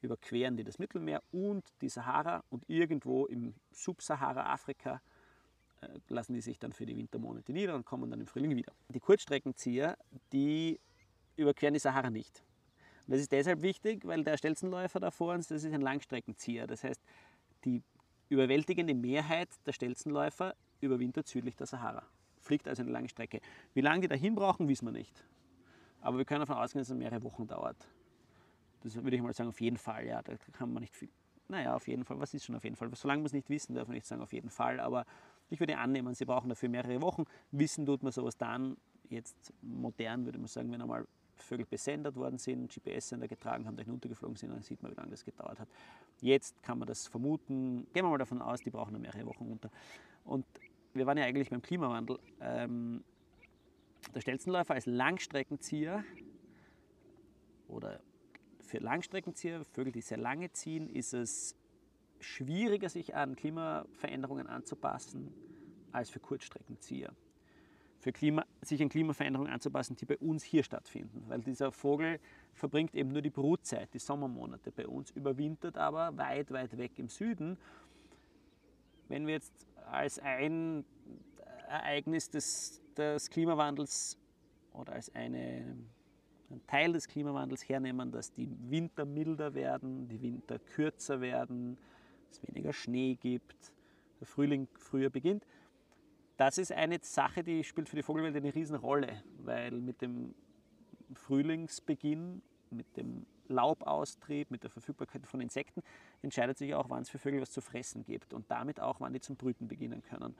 überqueren 0.00 0.56
die 0.56 0.64
das 0.64 0.78
Mittelmeer 0.78 1.22
und 1.32 1.64
die 1.80 1.88
Sahara 1.88 2.44
und 2.50 2.68
irgendwo 2.68 3.26
im 3.26 3.54
Subsahara-Afrika 3.72 5.00
lassen 6.08 6.34
die 6.34 6.40
sich 6.40 6.58
dann 6.58 6.72
für 6.72 6.86
die 6.86 6.96
Wintermonate 6.96 7.52
nieder 7.52 7.74
und 7.74 7.84
kommen 7.84 8.10
dann 8.10 8.20
im 8.20 8.26
Frühling 8.26 8.54
wieder. 8.56 8.72
Die 8.88 9.00
Kurzstreckenzieher, 9.00 9.96
die 10.32 10.80
überqueren 11.36 11.74
die 11.74 11.80
Sahara 11.80 12.10
nicht. 12.10 12.42
Und 13.06 13.12
das 13.12 13.20
ist 13.20 13.32
deshalb 13.32 13.62
wichtig, 13.62 14.06
weil 14.06 14.22
der 14.22 14.36
Stelzenläufer 14.36 15.00
da 15.00 15.10
vor 15.10 15.34
uns, 15.34 15.48
das 15.48 15.64
ist 15.64 15.72
ein 15.72 15.80
Langstreckenzieher. 15.80 16.66
Das 16.66 16.84
heißt, 16.84 17.02
die 17.64 17.82
überwältigende 18.28 18.94
Mehrheit 18.94 19.48
der 19.66 19.72
Stelzenläufer 19.72 20.54
überwintert 20.80 21.26
südlich 21.26 21.56
der 21.56 21.66
Sahara. 21.66 22.04
Fliegt 22.40 22.66
also 22.68 22.82
eine 22.82 22.90
lange 22.90 23.08
Strecke. 23.08 23.40
Wie 23.74 23.80
lange 23.80 24.02
die 24.02 24.08
dahin 24.08 24.34
brauchen, 24.34 24.68
wissen 24.68 24.86
wir 24.86 24.92
nicht. 24.92 25.24
Aber 26.00 26.18
wir 26.18 26.24
können 26.24 26.40
davon 26.40 26.56
ausgehen, 26.56 26.80
dass 26.80 26.90
es 26.90 26.96
mehrere 26.96 27.22
Wochen 27.22 27.46
dauert. 27.46 27.88
Das 28.82 28.96
würde 28.96 29.14
ich 29.14 29.22
mal 29.22 29.32
sagen, 29.32 29.50
auf 29.50 29.60
jeden 29.60 29.76
Fall. 29.76 30.06
Ja, 30.06 30.22
da 30.22 30.36
kann 30.52 30.72
man 30.72 30.80
nicht 30.80 30.96
viel. 30.96 31.10
Naja, 31.48 31.74
auf 31.74 31.86
jeden 31.86 32.04
Fall. 32.04 32.18
Was 32.18 32.34
ist 32.34 32.44
schon 32.44 32.56
auf 32.56 32.64
jeden 32.64 32.76
Fall? 32.76 32.90
Solange 32.94 33.22
wir 33.22 33.26
es 33.26 33.32
nicht 33.32 33.48
wissen, 33.48 33.74
darf 33.74 33.86
man 33.86 33.94
nicht 33.94 34.06
sagen, 34.06 34.22
auf 34.22 34.32
jeden 34.32 34.50
Fall. 34.50 34.80
Aber 34.80 35.04
ich 35.52 35.60
würde 35.60 35.76
annehmen, 35.78 36.14
sie 36.14 36.24
brauchen 36.24 36.48
dafür 36.48 36.68
mehrere 36.68 37.00
Wochen. 37.02 37.24
Wissen 37.50 37.86
tut 37.86 38.02
man 38.02 38.12
sowas 38.12 38.36
dann, 38.36 38.76
jetzt 39.08 39.52
modern 39.60 40.24
würde 40.24 40.38
man 40.38 40.48
sagen, 40.48 40.72
wenn 40.72 40.80
einmal 40.80 41.06
Vögel 41.36 41.66
besendet 41.66 42.16
worden 42.16 42.38
sind, 42.38 42.72
GPS-Sender 42.72 43.28
getragen 43.28 43.66
haben, 43.66 43.76
dahin 43.76 43.92
untergeflogen 43.92 44.36
sind, 44.36 44.50
dann 44.50 44.62
sieht 44.62 44.82
man, 44.82 44.92
wie 44.92 44.96
lange 44.96 45.10
das 45.10 45.24
gedauert 45.24 45.58
hat. 45.58 45.68
Jetzt 46.20 46.62
kann 46.62 46.78
man 46.78 46.86
das 46.86 47.06
vermuten. 47.06 47.86
Gehen 47.92 48.04
wir 48.04 48.10
mal 48.10 48.18
davon 48.18 48.40
aus, 48.40 48.60
die 48.60 48.70
brauchen 48.70 48.92
nur 48.92 49.00
mehrere 49.00 49.26
Wochen 49.26 49.44
runter. 49.44 49.70
Und 50.24 50.46
wir 50.94 51.06
waren 51.06 51.18
ja 51.18 51.24
eigentlich 51.24 51.50
beim 51.50 51.62
Klimawandel. 51.62 52.18
Ähm, 52.40 53.02
der 54.14 54.20
Stelzenläufer 54.20 54.74
als 54.74 54.86
Langstreckenzieher 54.86 56.04
oder 57.68 58.00
für 58.60 58.78
Langstreckenzieher, 58.78 59.64
Vögel, 59.64 59.92
die 59.92 60.00
sehr 60.00 60.18
lange 60.18 60.50
ziehen, 60.52 60.88
ist 60.88 61.12
es 61.12 61.56
schwieriger, 62.22 62.88
sich 62.88 63.14
an 63.14 63.36
Klimaveränderungen 63.36 64.46
anzupassen, 64.46 65.32
als 65.92 66.10
für 66.10 66.20
Kurzstreckenzieher. 66.20 67.12
Für 67.98 68.12
Klima, 68.12 68.44
sich 68.62 68.82
an 68.82 68.88
Klimaveränderungen 68.88 69.52
anzupassen, 69.52 69.94
die 69.96 70.06
bei 70.06 70.18
uns 70.18 70.42
hier 70.42 70.64
stattfinden. 70.64 71.24
Weil 71.28 71.40
dieser 71.42 71.70
Vogel 71.70 72.18
verbringt 72.52 72.94
eben 72.94 73.12
nur 73.12 73.22
die 73.22 73.30
Brutzeit, 73.30 73.92
die 73.94 73.98
Sommermonate 73.98 74.72
bei 74.72 74.86
uns, 74.86 75.10
überwintert 75.10 75.78
aber 75.78 76.16
weit, 76.16 76.50
weit 76.50 76.76
weg 76.78 76.98
im 76.98 77.08
Süden. 77.08 77.58
Wenn 79.08 79.26
wir 79.26 79.34
jetzt 79.34 79.52
als 79.90 80.18
ein 80.18 80.84
Ereignis 81.68 82.28
des, 82.30 82.82
des 82.96 83.30
Klimawandels 83.30 84.18
oder 84.72 84.94
als 84.94 85.14
eine, 85.14 85.76
ein 86.50 86.66
Teil 86.66 86.92
des 86.92 87.06
Klimawandels 87.06 87.68
hernehmen, 87.68 88.10
dass 88.10 88.32
die 88.32 88.48
Winter 88.68 89.04
milder 89.04 89.54
werden, 89.54 90.08
die 90.08 90.20
Winter 90.20 90.58
kürzer 90.58 91.20
werden, 91.20 91.78
es 92.32 92.46
weniger 92.48 92.72
Schnee 92.72 93.14
gibt, 93.14 93.72
der 94.20 94.26
Frühling 94.26 94.68
früher 94.78 95.10
beginnt. 95.10 95.46
Das 96.36 96.58
ist 96.58 96.72
eine 96.72 96.98
Sache, 97.02 97.44
die 97.44 97.62
spielt 97.64 97.88
für 97.88 97.96
die 97.96 98.02
Vogelwelt 98.02 98.34
eine 98.34 98.54
Riesenrolle, 98.54 99.22
weil 99.38 99.72
mit 99.72 100.00
dem 100.00 100.34
Frühlingsbeginn, 101.14 102.42
mit 102.70 102.96
dem 102.96 103.26
Laubaustrieb, 103.48 104.50
mit 104.50 104.62
der 104.62 104.70
Verfügbarkeit 104.70 105.26
von 105.26 105.40
Insekten 105.40 105.82
entscheidet 106.22 106.58
sich 106.58 106.74
auch, 106.74 106.88
wann 106.88 107.02
es 107.02 107.10
für 107.10 107.18
Vögel 107.18 107.40
was 107.40 107.50
zu 107.50 107.60
fressen 107.60 108.04
gibt 108.04 108.32
und 108.32 108.50
damit 108.50 108.80
auch, 108.80 109.00
wann 109.00 109.12
die 109.12 109.20
zum 109.20 109.36
Brüten 109.36 109.68
beginnen 109.68 110.02
können. 110.02 110.34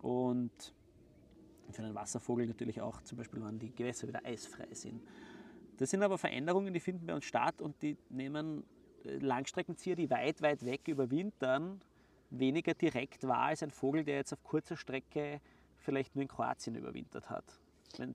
Und 0.00 0.74
für 1.72 1.82
einen 1.82 1.94
Wasservogel 1.94 2.46
natürlich 2.46 2.80
auch 2.80 3.02
zum 3.02 3.18
Beispiel, 3.18 3.40
wann 3.42 3.58
die 3.58 3.74
Gewässer 3.74 4.08
wieder 4.08 4.24
eisfrei 4.24 4.68
sind. 4.72 5.02
Das 5.76 5.90
sind 5.90 6.02
aber 6.02 6.18
Veränderungen, 6.18 6.74
die 6.74 6.80
finden 6.80 7.06
bei 7.06 7.14
uns 7.14 7.24
statt 7.24 7.62
und 7.62 7.80
die 7.82 7.96
nehmen 8.10 8.64
Langstreckenzieher, 9.04 9.96
die 9.96 10.10
weit, 10.10 10.42
weit 10.42 10.64
weg 10.64 10.88
überwintern, 10.88 11.80
weniger 12.30 12.74
direkt 12.74 13.26
wahr 13.26 13.46
als 13.46 13.62
ein 13.62 13.70
Vogel, 13.70 14.04
der 14.04 14.16
jetzt 14.16 14.32
auf 14.32 14.42
kurzer 14.42 14.76
Strecke 14.76 15.40
vielleicht 15.78 16.14
nur 16.14 16.22
in 16.22 16.28
Kroatien 16.28 16.74
überwintert 16.74 17.30
hat. 17.30 17.44
Wenn 17.96 18.14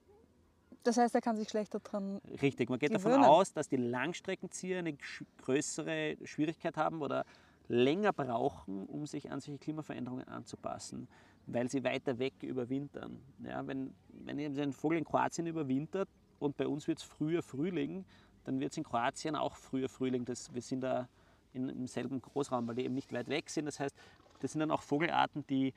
das 0.86 0.98
heißt, 0.98 1.15
er 1.15 1.21
kann 1.21 1.36
sich 1.36 1.50
schlechter 1.50 1.80
dran. 1.80 2.21
Richtig, 2.43 2.69
man 2.69 2.78
geht 2.78 2.91
gewöhnen. 2.91 3.21
davon 3.21 3.28
aus, 3.28 3.54
dass 3.54 3.67
die 3.67 3.76
Langstreckenzieher 3.76 4.80
eine 4.80 4.95
größere 5.39 6.15
Schwierigkeit 6.24 6.78
haben 6.78 7.02
oder 7.02 7.26
länger 7.67 8.13
brauchen, 8.13 8.86
um 8.86 9.08
sich 9.08 9.32
an 9.32 9.41
solche 9.41 9.58
Klimaveränderungen 9.58 10.28
anzupassen, 10.28 11.08
weil 11.48 11.71
sie 11.71 11.84
weiter 11.84 12.19
weg 12.19 12.36
überwintern. 12.41 13.19
Ja, 13.43 13.65
wenn, 13.65 13.95
wenn 14.10 14.39
ein 14.39 14.74
Vogel 14.74 15.00
in 15.00 15.06
Kroatien 15.06 15.48
überwintert 15.48 16.08
und 16.38 16.56
bei 16.56 16.67
uns 16.67 16.88
wird 16.88 17.00
es 17.00 17.04
früher 17.04 17.41
Frühling, 17.41 18.06
dann 18.45 18.60
wird 18.60 18.71
es 18.71 18.77
in 18.77 18.84
Kroatien 18.84 19.36
auch 19.36 19.55
früher 19.55 19.89
Frühling. 19.89 20.25
Das, 20.25 20.53
wir 20.53 20.62
sind 20.62 20.81
da 20.81 21.08
in, 21.53 21.69
im 21.69 21.88
selben 21.88 22.21
Großraum, 22.21 22.67
weil 22.67 22.75
die 22.75 22.86
eben 22.86 22.93
nicht 22.93 23.12
weit 23.12 23.27
weg 23.27 23.49
sind. 23.49 23.65
Das 23.65 23.79
heißt, 23.79 23.95
das 24.39 24.51
sind 24.51 24.60
dann 24.60 24.71
auch 24.71 24.81
Vogelarten, 24.81 25.45
die 25.47 25.73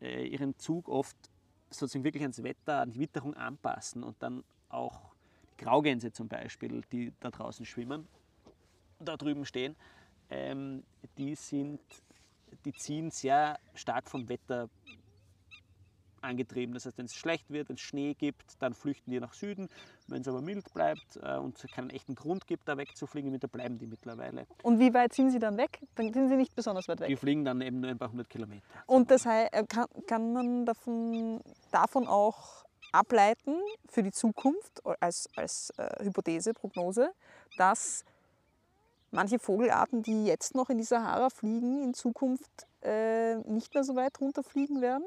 äh, 0.00 0.26
ihren 0.26 0.56
Zug 0.58 0.88
oft 0.88 1.16
sozusagen 1.70 2.04
wirklich 2.04 2.22
ans 2.22 2.42
Wetter, 2.42 2.80
an 2.80 2.90
die 2.90 3.00
Witterung 3.00 3.34
anpassen 3.34 4.02
und 4.02 4.16
dann 4.22 4.44
auch 4.68 5.00
die 5.52 5.64
Graugänse 5.64 6.12
zum 6.12 6.28
Beispiel, 6.28 6.82
die 6.92 7.12
da 7.20 7.30
draußen 7.30 7.64
schwimmen, 7.64 8.06
da 8.98 9.16
drüben 9.16 9.44
stehen, 9.44 9.76
ähm, 10.30 10.82
die, 11.16 11.34
sind, 11.34 11.80
die 12.64 12.72
ziehen 12.72 13.10
sehr 13.10 13.58
stark 13.74 14.08
vom 14.08 14.28
Wetter 14.28 14.68
angetrieben. 16.22 16.74
Das 16.74 16.86
heißt, 16.86 16.98
wenn 16.98 17.06
es 17.06 17.14
schlecht 17.14 17.50
wird, 17.50 17.68
wenn 17.68 17.76
es 17.76 17.82
Schnee 17.82 18.14
gibt, 18.14 18.60
dann 18.60 18.74
flüchten 18.74 19.10
die 19.10 19.20
nach 19.20 19.32
Süden. 19.32 19.68
Wenn 20.06 20.22
es 20.22 20.28
aber 20.28 20.40
mild 20.40 20.72
bleibt 20.72 21.18
äh, 21.22 21.36
und 21.36 21.62
es 21.62 21.70
keinen 21.70 21.90
echten 21.90 22.14
Grund 22.14 22.46
gibt, 22.46 22.68
da 22.68 22.76
wegzufliegen, 22.76 23.38
da 23.38 23.46
bleiben 23.46 23.78
die 23.78 23.86
mittlerweile. 23.86 24.46
Und 24.62 24.78
wie 24.78 24.92
weit 24.92 25.12
sind 25.14 25.30
sie 25.30 25.38
dann 25.38 25.56
weg? 25.56 25.80
Dann 25.94 26.12
sind 26.12 26.28
sie 26.28 26.36
nicht 26.36 26.54
besonders 26.54 26.88
weit 26.88 27.00
weg. 27.00 27.08
Die 27.08 27.16
fliegen 27.16 27.44
dann 27.44 27.60
eben 27.60 27.80
nur 27.80 27.90
ein 27.90 27.98
paar 27.98 28.10
hundert 28.10 28.28
Kilometer. 28.28 28.62
Und 28.86 29.10
das 29.10 29.26
heißt, 29.26 29.52
äh, 29.52 29.64
kann, 29.66 29.86
kann 30.06 30.32
man 30.32 30.66
davon, 30.66 31.40
davon 31.70 32.06
auch 32.06 32.64
ableiten 32.92 33.60
für 33.88 34.02
die 34.02 34.12
Zukunft 34.12 34.84
als, 35.00 35.28
als 35.36 35.70
äh, 35.76 36.04
Hypothese, 36.04 36.54
Prognose, 36.54 37.12
dass 37.56 38.04
manche 39.10 39.38
Vogelarten, 39.38 40.02
die 40.02 40.24
jetzt 40.24 40.54
noch 40.54 40.70
in 40.70 40.78
die 40.78 40.84
Sahara 40.84 41.30
fliegen, 41.30 41.82
in 41.82 41.94
Zukunft 41.94 42.66
äh, 42.82 43.36
nicht 43.36 43.74
mehr 43.74 43.84
so 43.84 43.94
weit 43.96 44.20
runterfliegen 44.20 44.80
werden? 44.80 45.04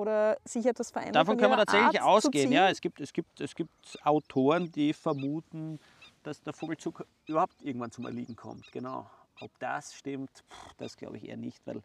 Oder 0.00 0.38
sich 0.44 0.66
etwas 0.66 0.90
verändert? 0.90 1.16
Davon 1.16 1.36
können 1.36 1.52
wir 1.52 1.58
tatsächlich 1.58 2.00
Art 2.00 2.08
ausgehen. 2.08 2.50
Ja, 2.50 2.68
es, 2.68 2.80
gibt, 2.80 3.00
es, 3.00 3.12
gibt, 3.12 3.40
es 3.40 3.54
gibt 3.54 3.98
Autoren, 4.02 4.72
die 4.72 4.92
vermuten, 4.92 5.78
dass 6.22 6.42
der 6.42 6.52
Vogelzug 6.52 7.06
überhaupt 7.26 7.62
irgendwann 7.62 7.90
zum 7.90 8.06
Erliegen 8.06 8.36
kommt. 8.36 8.70
Genau. 8.72 9.08
Ob 9.40 9.50
das 9.58 9.94
stimmt, 9.94 10.30
das 10.78 10.96
glaube 10.96 11.16
ich 11.16 11.28
eher 11.28 11.36
nicht, 11.36 11.66
weil 11.66 11.82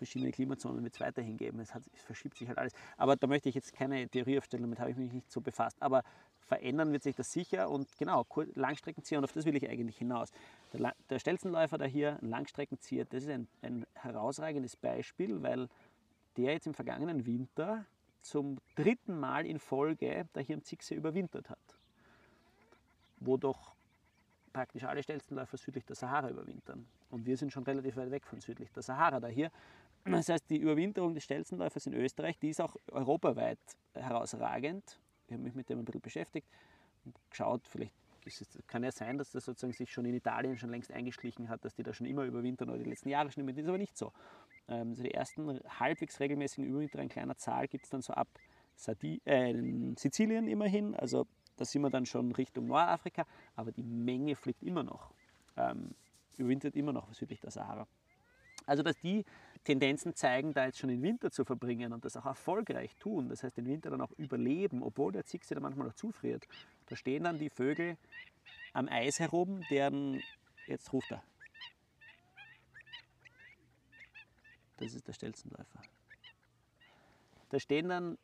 verschiedene 0.00 0.32
Klimazonen 0.32 0.82
wird 0.82 0.94
es 0.94 1.00
weiterhin 1.00 1.36
geben. 1.36 1.60
Es, 1.60 1.74
hat, 1.74 1.82
es, 1.94 2.02
verschiebt 2.02 2.38
sich 2.38 2.48
halt 2.48 2.58
alles. 2.58 2.72
Aber 2.96 3.16
da 3.16 3.26
möchte 3.26 3.48
ich 3.48 3.54
jetzt 3.54 3.74
keine 3.74 4.08
Theorie 4.08 4.38
aufstellen, 4.38 4.62
damit 4.62 4.80
habe 4.80 4.90
ich 4.90 4.96
mich 4.96 5.12
nicht 5.12 5.30
so 5.30 5.40
befasst. 5.40 5.76
Aber 5.80 6.02
verändern 6.40 6.90
wird 6.92 7.02
sich 7.02 7.14
das 7.14 7.30
sicher 7.30 7.70
und 7.70 7.86
genau, 7.98 8.26
Langstreckenzieher, 8.54 9.18
und 9.18 9.24
auf 9.24 9.32
das 9.32 9.44
will 9.44 9.56
ich 9.56 9.68
eigentlich 9.68 9.98
hinaus. 9.98 10.30
Der, 10.72 10.94
der 11.08 11.18
Stelzenläufer 11.18 11.78
da 11.78 11.84
hier, 11.84 12.18
ein 12.20 12.28
Langstreckenzieher, 12.28 13.04
das 13.04 13.24
ist 13.24 13.30
ein, 13.30 13.46
ein 13.62 13.86
herausragendes 13.94 14.76
Beispiel, 14.76 15.42
weil 15.42 15.68
der 16.36 16.52
jetzt 16.52 16.66
im 16.66 16.74
vergangenen 16.74 17.26
Winter 17.26 17.86
zum 18.22 18.58
dritten 18.76 19.18
Mal 19.18 19.46
in 19.46 19.58
Folge 19.58 20.28
da 20.32 20.40
hier 20.40 20.56
am 20.56 20.62
Zicksee 20.62 20.94
überwintert 20.94 21.50
hat. 21.50 21.58
Wo 23.18 23.36
doch 23.36 23.74
praktisch 24.52 24.84
alle 24.84 25.02
Stelzenläufer 25.02 25.56
südlich 25.56 25.84
der 25.84 25.96
Sahara 25.96 26.30
überwintern. 26.30 26.86
Und 27.10 27.26
wir 27.26 27.36
sind 27.36 27.52
schon 27.52 27.64
relativ 27.64 27.96
weit 27.96 28.10
weg 28.10 28.26
von 28.26 28.40
südlich 28.40 28.72
der 28.72 28.82
Sahara 28.82 29.20
da 29.20 29.28
hier. 29.28 29.50
Das 30.04 30.28
heißt, 30.28 30.48
die 30.48 30.56
Überwinterung 30.56 31.14
des 31.14 31.24
Stelzenläufers 31.24 31.86
in 31.86 31.94
Österreich, 31.94 32.38
die 32.38 32.50
ist 32.50 32.60
auch 32.60 32.76
europaweit 32.90 33.58
herausragend. 33.94 34.98
Ich 35.26 35.32
habe 35.32 35.42
mich 35.42 35.54
mit 35.54 35.68
dem 35.68 35.78
ein 35.78 35.84
bisschen 35.84 36.00
beschäftigt 36.00 36.48
und 37.04 37.14
geschaut, 37.30 37.66
vielleicht 37.68 37.94
es, 38.38 38.58
kann 38.66 38.82
ja 38.82 38.92
sein, 38.92 39.18
dass 39.18 39.30
das 39.30 39.44
sozusagen 39.44 39.72
sich 39.72 39.90
schon 39.90 40.04
in 40.04 40.14
Italien 40.14 40.58
schon 40.58 40.70
längst 40.70 40.92
eingeschlichen 40.92 41.48
hat, 41.48 41.64
dass 41.64 41.74
die 41.74 41.82
da 41.82 41.92
schon 41.92 42.06
immer 42.06 42.24
überwintern 42.24 42.68
oder 42.68 42.78
die 42.78 42.88
letzten 42.88 43.08
Jahre 43.08 43.30
schon 43.30 43.42
überwintern. 43.42 43.64
Das 43.64 43.68
ist 43.68 43.70
aber 43.70 43.78
nicht 43.78 43.96
so. 43.96 44.12
Ähm, 44.68 44.90
also 44.90 45.02
die 45.02 45.14
ersten 45.14 45.60
halbwegs 45.80 46.20
regelmäßigen 46.20 46.64
Überwinter 46.64 47.00
in 47.00 47.08
kleiner 47.08 47.36
Zahl 47.36 47.68
gibt 47.68 47.84
es 47.84 47.90
dann 47.90 48.02
so 48.02 48.12
ab 48.12 48.28
Sardi 48.76 49.20
äh, 49.24 49.54
Sizilien 49.96 50.48
immerhin. 50.48 50.94
Also 50.94 51.26
da 51.56 51.64
sind 51.64 51.82
wir 51.82 51.90
dann 51.90 52.06
schon 52.06 52.32
Richtung 52.32 52.66
Nordafrika, 52.66 53.26
aber 53.56 53.72
die 53.72 53.82
Menge 53.82 54.34
fliegt 54.36 54.62
immer 54.62 54.82
noch. 54.82 55.12
Ähm, 55.56 55.94
überwintert 56.38 56.74
immer 56.76 56.92
noch 56.92 57.12
südlich 57.12 57.40
der 57.40 57.50
Sahara. 57.50 57.86
Also 58.66 58.82
dass 58.82 58.98
die 58.98 59.24
Tendenzen 59.64 60.14
zeigen, 60.14 60.54
da 60.54 60.66
jetzt 60.66 60.78
schon 60.78 60.88
den 60.88 61.02
Winter 61.02 61.30
zu 61.30 61.44
verbringen 61.44 61.92
und 61.92 62.04
das 62.04 62.16
auch 62.16 62.24
erfolgreich 62.24 62.96
tun, 62.96 63.28
das 63.28 63.42
heißt 63.42 63.56
den 63.56 63.66
Winter 63.66 63.90
dann 63.90 64.00
auch 64.00 64.12
überleben, 64.12 64.82
obwohl 64.82 65.12
der 65.12 65.24
Zixi 65.24 65.54
da 65.54 65.60
manchmal 65.60 65.88
noch 65.88 65.94
zufriert. 65.94 66.46
Da 66.90 66.96
stehen 66.96 67.22
dann 67.22 67.38
die 67.38 67.50
Vögel 67.50 67.96
am 68.72 68.88
Eis 68.88 69.20
herum, 69.20 69.64
deren, 69.70 70.20
jetzt 70.66 70.92
ruft 70.92 71.12
er, 71.12 71.22
das 74.78 74.94
ist 74.94 75.06
der 75.06 75.12
Stelzenläufer. 75.12 75.82
Da 77.50 77.60
stehen 77.60 77.88
dann 77.88 78.18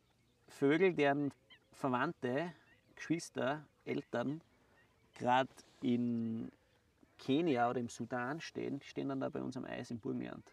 Vögel, 0.49 0.95
deren 0.95 1.33
Verwandte, 1.73 2.53
Geschwister, 2.97 3.65
Eltern 3.85 4.41
gerade 5.15 5.51
in 5.83 6.51
Kenia 7.19 7.71
oder 7.71 7.81
im 7.81 7.89
Sudan 7.89 8.41
stehen, 8.41 8.81
die 8.81 8.87
stehen 8.87 9.09
dann 9.09 9.21
da 9.21 9.29
bei 9.29 9.43
uns 9.43 9.57
am 9.57 9.65
Eis 9.65 9.91
im 9.91 10.01
Burgenland. 10.01 10.45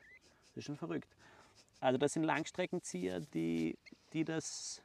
Das 0.49 0.57
ist 0.57 0.65
schon 0.65 0.77
verrückt. 0.77 1.09
Also 1.79 1.97
das 1.97 2.13
sind 2.13 2.23
Langstreckenzieher, 2.23 3.21
die, 3.21 3.77
die 4.13 4.23
das 4.23 4.83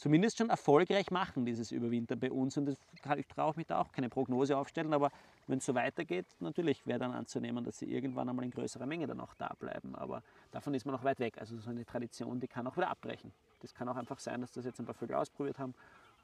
zumindest 0.00 0.38
schon 0.38 0.48
erfolgreich 0.48 1.10
machen, 1.10 1.44
dieses 1.44 1.70
Überwintern 1.70 2.18
bei 2.18 2.32
uns. 2.32 2.56
Und 2.56 2.66
das, 2.66 2.76
ich 2.94 3.26
traue 3.26 3.52
mich 3.56 3.66
da 3.66 3.80
auch 3.80 3.92
keine 3.92 4.08
Prognose 4.08 4.56
aufstellen, 4.56 4.94
aber 4.94 5.10
wenn 5.46 5.58
es 5.58 5.66
so 5.66 5.74
weitergeht, 5.74 6.24
natürlich 6.40 6.86
wäre 6.86 6.98
dann 6.98 7.12
anzunehmen, 7.12 7.62
dass 7.64 7.78
sie 7.78 7.92
irgendwann 7.92 8.28
einmal 8.28 8.46
in 8.46 8.50
größerer 8.50 8.86
Menge 8.86 9.06
dann 9.06 9.20
auch 9.20 9.34
da 9.34 9.54
bleiben. 9.58 9.94
Aber 9.94 10.22
davon 10.52 10.72
ist 10.72 10.86
man 10.86 10.94
noch 10.94 11.04
weit 11.04 11.20
weg. 11.20 11.36
Also 11.38 11.58
so 11.58 11.68
eine 11.68 11.84
Tradition, 11.84 12.40
die 12.40 12.48
kann 12.48 12.66
auch 12.66 12.78
wieder 12.78 12.88
abbrechen. 12.88 13.30
Das 13.60 13.74
kann 13.74 13.88
auch 13.90 13.96
einfach 13.96 14.18
sein, 14.18 14.40
dass 14.40 14.52
das 14.52 14.64
jetzt 14.64 14.80
ein 14.80 14.86
paar 14.86 14.94
Vögel 14.94 15.16
ausprobiert 15.16 15.58
haben 15.58 15.74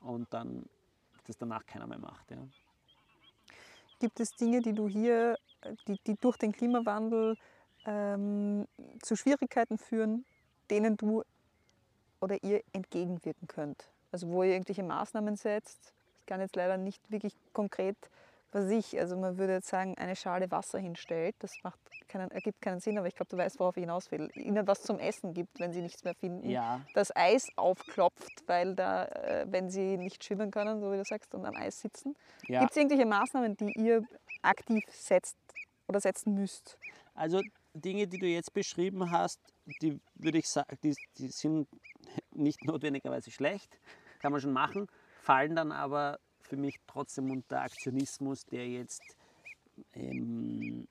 und 0.00 0.32
dann 0.32 0.64
das 1.26 1.36
danach 1.36 1.66
keiner 1.66 1.86
mehr 1.86 1.98
macht. 1.98 2.30
Ja. 2.30 2.38
Gibt 3.98 4.20
es 4.20 4.30
Dinge, 4.30 4.62
die 4.62 4.72
du 4.72 4.88
hier, 4.88 5.36
die, 5.86 5.98
die 6.06 6.16
durch 6.16 6.38
den 6.38 6.52
Klimawandel 6.52 7.36
ähm, 7.84 8.66
zu 9.02 9.16
Schwierigkeiten 9.16 9.76
führen, 9.76 10.24
denen 10.70 10.96
du 10.96 11.24
oder 12.20 12.42
ihr 12.42 12.62
entgegenwirken 12.72 13.48
könnt? 13.48 13.90
Also 14.12 14.28
wo 14.28 14.42
ihr 14.42 14.52
irgendwelche 14.52 14.82
Maßnahmen 14.82 15.36
setzt? 15.36 15.92
Ich 16.20 16.26
kann 16.26 16.40
jetzt 16.40 16.56
leider 16.56 16.76
nicht 16.76 17.10
wirklich 17.10 17.34
konkret 17.52 17.96
was 18.56 18.70
ich, 18.70 18.98
also 18.98 19.16
man 19.16 19.38
würde 19.38 19.54
jetzt 19.54 19.68
sagen, 19.68 19.96
eine 19.98 20.16
Schale 20.16 20.50
Wasser 20.50 20.78
hinstellt, 20.78 21.34
das 21.40 21.52
macht 21.62 21.78
keinen, 22.08 22.30
ergibt 22.30 22.60
keinen 22.62 22.80
Sinn, 22.80 22.96
aber 22.96 23.06
ich 23.06 23.14
glaube, 23.14 23.28
du 23.28 23.36
weißt, 23.36 23.58
worauf 23.58 23.76
ich 23.76 23.82
hinaus 23.82 24.10
will. 24.10 24.30
Ihnen 24.34 24.66
was 24.66 24.82
zum 24.82 24.98
Essen 24.98 25.34
gibt, 25.34 25.60
wenn 25.60 25.72
sie 25.72 25.82
nichts 25.82 26.04
mehr 26.04 26.14
finden. 26.14 26.48
Ja. 26.48 26.80
Das 26.94 27.14
Eis 27.14 27.48
aufklopft, 27.56 28.44
weil 28.46 28.74
da, 28.74 29.04
äh, 29.06 29.46
wenn 29.48 29.68
sie 29.68 29.98
nicht 29.98 30.24
schwimmen 30.24 30.50
können, 30.50 30.80
so 30.80 30.90
wie 30.92 30.96
du 30.96 31.04
sagst, 31.04 31.34
und 31.34 31.44
am 31.44 31.54
Eis 31.54 31.80
sitzen. 31.80 32.16
Ja. 32.46 32.60
Gibt 32.60 32.70
es 32.70 32.76
irgendwelche 32.78 33.06
Maßnahmen, 33.06 33.56
die 33.56 33.72
ihr 33.72 34.04
aktiv 34.42 34.84
setzt 34.90 35.36
oder 35.86 36.00
setzen 36.00 36.34
müsst? 36.34 36.78
Also 37.14 37.42
Dinge, 37.74 38.06
die 38.06 38.18
du 38.18 38.26
jetzt 38.26 38.54
beschrieben 38.54 39.10
hast, 39.10 39.40
die 39.82 40.00
würde 40.14 40.38
ich 40.38 40.48
sagen, 40.48 40.78
die, 40.82 40.94
die 41.18 41.28
sind 41.28 41.68
nicht 42.36 42.64
notwendigerweise 42.64 43.30
schlecht, 43.30 43.78
kann 44.20 44.32
man 44.32 44.40
schon 44.40 44.52
machen, 44.52 44.88
fallen 45.20 45.56
dann 45.56 45.72
aber 45.72 46.18
für 46.40 46.56
mich 46.56 46.76
trotzdem 46.86 47.30
unter 47.30 47.62
Aktionismus, 47.62 48.44
der 48.46 48.68
jetzt 48.68 49.16
ähm, 49.92 50.86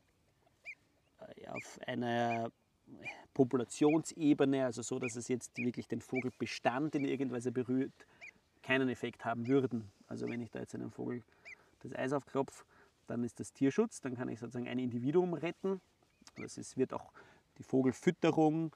auf 1.47 1.79
einer 1.85 2.51
Populationsebene, 3.33 4.65
also 4.65 4.81
so, 4.81 4.99
dass 4.99 5.15
es 5.15 5.27
jetzt 5.27 5.57
wirklich 5.57 5.87
den 5.87 6.01
Vogelbestand 6.01 6.95
in 6.95 7.05
irgendeiner 7.05 7.37
Weise 7.37 7.51
berührt, 7.51 7.93
keinen 8.61 8.89
Effekt 8.89 9.25
haben 9.25 9.47
würden. 9.47 9.91
Also 10.07 10.27
wenn 10.27 10.41
ich 10.41 10.51
da 10.51 10.59
jetzt 10.59 10.75
einem 10.75 10.91
Vogel 10.91 11.23
das 11.81 11.93
Eis 11.93 12.13
aufklopfe, 12.13 12.65
dann 13.07 13.23
ist 13.23 13.39
das 13.39 13.53
Tierschutz, 13.53 14.01
dann 14.01 14.15
kann 14.15 14.29
ich 14.29 14.39
sozusagen 14.39 14.67
ein 14.67 14.79
Individuum 14.79 15.33
retten. 15.33 15.81
Das 16.37 16.57
ist, 16.57 16.77
wird 16.77 16.93
auch 16.93 17.11
die 17.57 17.63
Vogelfütterung 17.63 18.75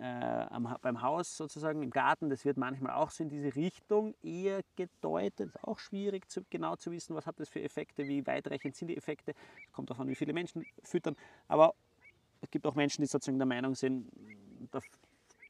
äh, 0.00 0.46
am, 0.50 0.76
beim 0.80 1.02
Haus 1.02 1.36
sozusagen, 1.36 1.82
im 1.82 1.90
Garten, 1.90 2.30
das 2.30 2.44
wird 2.44 2.56
manchmal 2.56 2.94
auch 2.94 3.10
so 3.10 3.22
in 3.22 3.28
diese 3.28 3.54
Richtung 3.54 4.14
eher 4.22 4.62
gedeutet. 4.76 5.52
Auch 5.62 5.78
schwierig 5.78 6.28
zu, 6.30 6.42
genau 6.48 6.76
zu 6.76 6.90
wissen, 6.90 7.14
was 7.14 7.26
hat 7.26 7.38
das 7.38 7.48
für 7.48 7.62
Effekte, 7.62 8.06
wie 8.08 8.26
weitreichend 8.26 8.74
sind 8.74 8.88
die 8.88 8.96
Effekte. 8.96 9.34
Es 9.66 9.72
kommt 9.72 9.90
davon, 9.90 10.08
wie 10.08 10.14
viele 10.14 10.32
Menschen 10.32 10.64
füttern. 10.82 11.16
Aber 11.48 11.74
es 12.40 12.50
gibt 12.50 12.66
auch 12.66 12.74
Menschen, 12.74 13.02
die 13.02 13.06
sozusagen 13.06 13.38
der 13.38 13.46
Meinung 13.46 13.74
sind, 13.74 14.10
da 14.70 14.80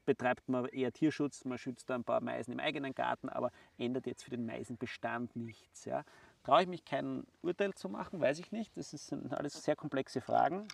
betreibt 0.05 0.49
man 0.49 0.65
eher 0.65 0.91
Tierschutz, 0.91 1.45
man 1.45 1.57
schützt 1.57 1.89
da 1.89 1.95
ein 1.95 2.03
paar 2.03 2.21
Meisen 2.21 2.51
im 2.51 2.59
eigenen 2.59 2.93
Garten, 2.93 3.29
aber 3.29 3.51
ändert 3.77 4.07
jetzt 4.07 4.23
für 4.23 4.31
den 4.31 4.45
Meisenbestand 4.45 5.35
nichts. 5.35 5.85
Ja. 5.85 6.03
Traue 6.43 6.63
ich 6.63 6.67
mich 6.67 6.83
kein 6.83 7.23
Urteil 7.41 7.73
zu 7.73 7.87
machen, 7.87 8.19
weiß 8.19 8.39
ich 8.39 8.51
nicht. 8.51 8.75
Das 8.75 8.89
sind 8.89 9.33
alles 9.33 9.63
sehr 9.63 9.75
komplexe 9.75 10.19
Fragen. 10.19 10.67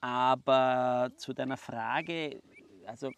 Aber 0.00 1.10
zu 1.16 1.32
deiner 1.32 1.56
Frage, 1.56 2.40
also 2.86 3.10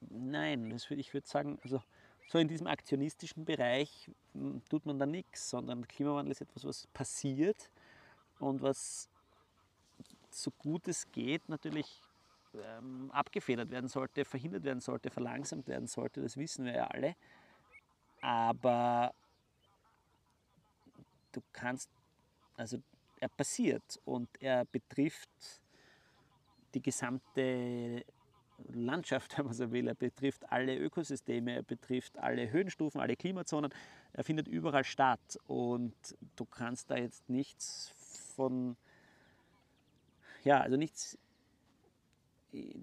nein, 0.00 0.70
das 0.70 0.88
würde 0.90 1.00
ich 1.00 1.12
würde 1.14 1.26
sagen, 1.26 1.58
also 1.62 1.82
so 2.28 2.38
in 2.38 2.48
diesem 2.48 2.66
aktionistischen 2.66 3.44
Bereich 3.44 4.10
hm, 4.32 4.62
tut 4.68 4.86
man 4.86 4.98
da 4.98 5.06
nichts, 5.06 5.50
sondern 5.50 5.86
Klimawandel 5.86 6.32
ist 6.32 6.40
etwas, 6.40 6.64
was 6.64 6.86
passiert 6.88 7.70
und 8.38 8.62
was 8.62 9.08
so 10.30 10.50
gut 10.50 10.88
es 10.88 11.10
geht 11.12 11.48
natürlich 11.48 12.00
ähm, 12.54 13.10
abgefedert 13.12 13.70
werden 13.70 13.88
sollte, 13.88 14.24
verhindert 14.24 14.64
werden 14.64 14.80
sollte, 14.80 15.10
verlangsamt 15.10 15.68
werden 15.68 15.86
sollte, 15.86 16.22
das 16.22 16.36
wissen 16.36 16.64
wir 16.64 16.74
ja 16.74 16.86
alle. 16.86 17.16
Aber 18.20 19.12
du 21.32 21.42
kannst, 21.52 21.90
also 22.56 22.78
er 23.20 23.28
passiert 23.28 24.00
und 24.04 24.28
er 24.40 24.64
betrifft 24.64 25.30
die 26.74 26.82
gesamte 26.82 28.04
Landschaft, 28.72 29.38
wenn 29.38 29.46
man 29.46 29.54
so 29.54 29.70
will. 29.72 29.88
Er 29.88 29.94
betrifft 29.94 30.50
alle 30.50 30.76
Ökosysteme, 30.76 31.54
er 31.54 31.62
betrifft 31.62 32.18
alle 32.18 32.50
Höhenstufen, 32.50 33.00
alle 33.00 33.16
Klimazonen. 33.16 33.72
Er 34.12 34.24
findet 34.24 34.48
überall 34.48 34.84
statt 34.84 35.38
und 35.46 35.94
du 36.36 36.44
kannst 36.44 36.90
da 36.90 36.96
jetzt 36.96 37.28
nichts 37.28 37.92
von, 38.34 38.76
ja, 40.44 40.60
also 40.60 40.76
nichts, 40.76 41.18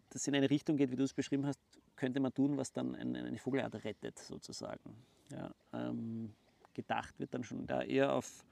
das 0.09 0.27
in 0.27 0.35
eine 0.35 0.49
Richtung 0.49 0.77
geht, 0.77 0.91
wie 0.91 0.95
du 0.95 1.03
es 1.03 1.13
beschrieben 1.13 1.45
hast, 1.45 1.59
könnte 1.95 2.19
man 2.19 2.33
tun, 2.33 2.57
was 2.57 2.71
dann 2.71 2.95
eine, 2.95 3.37
Vogelart 3.37 3.83
rettet, 3.83 4.17
sozusagen. 4.19 4.95
Ja, 5.31 5.53
ähm, 5.73 6.33
gedacht 6.73 7.19
wird 7.19 7.33
dann 7.33 7.43
schon 7.43 7.67
da 7.67 7.81
eher 7.81 8.13
auf 8.13 8.45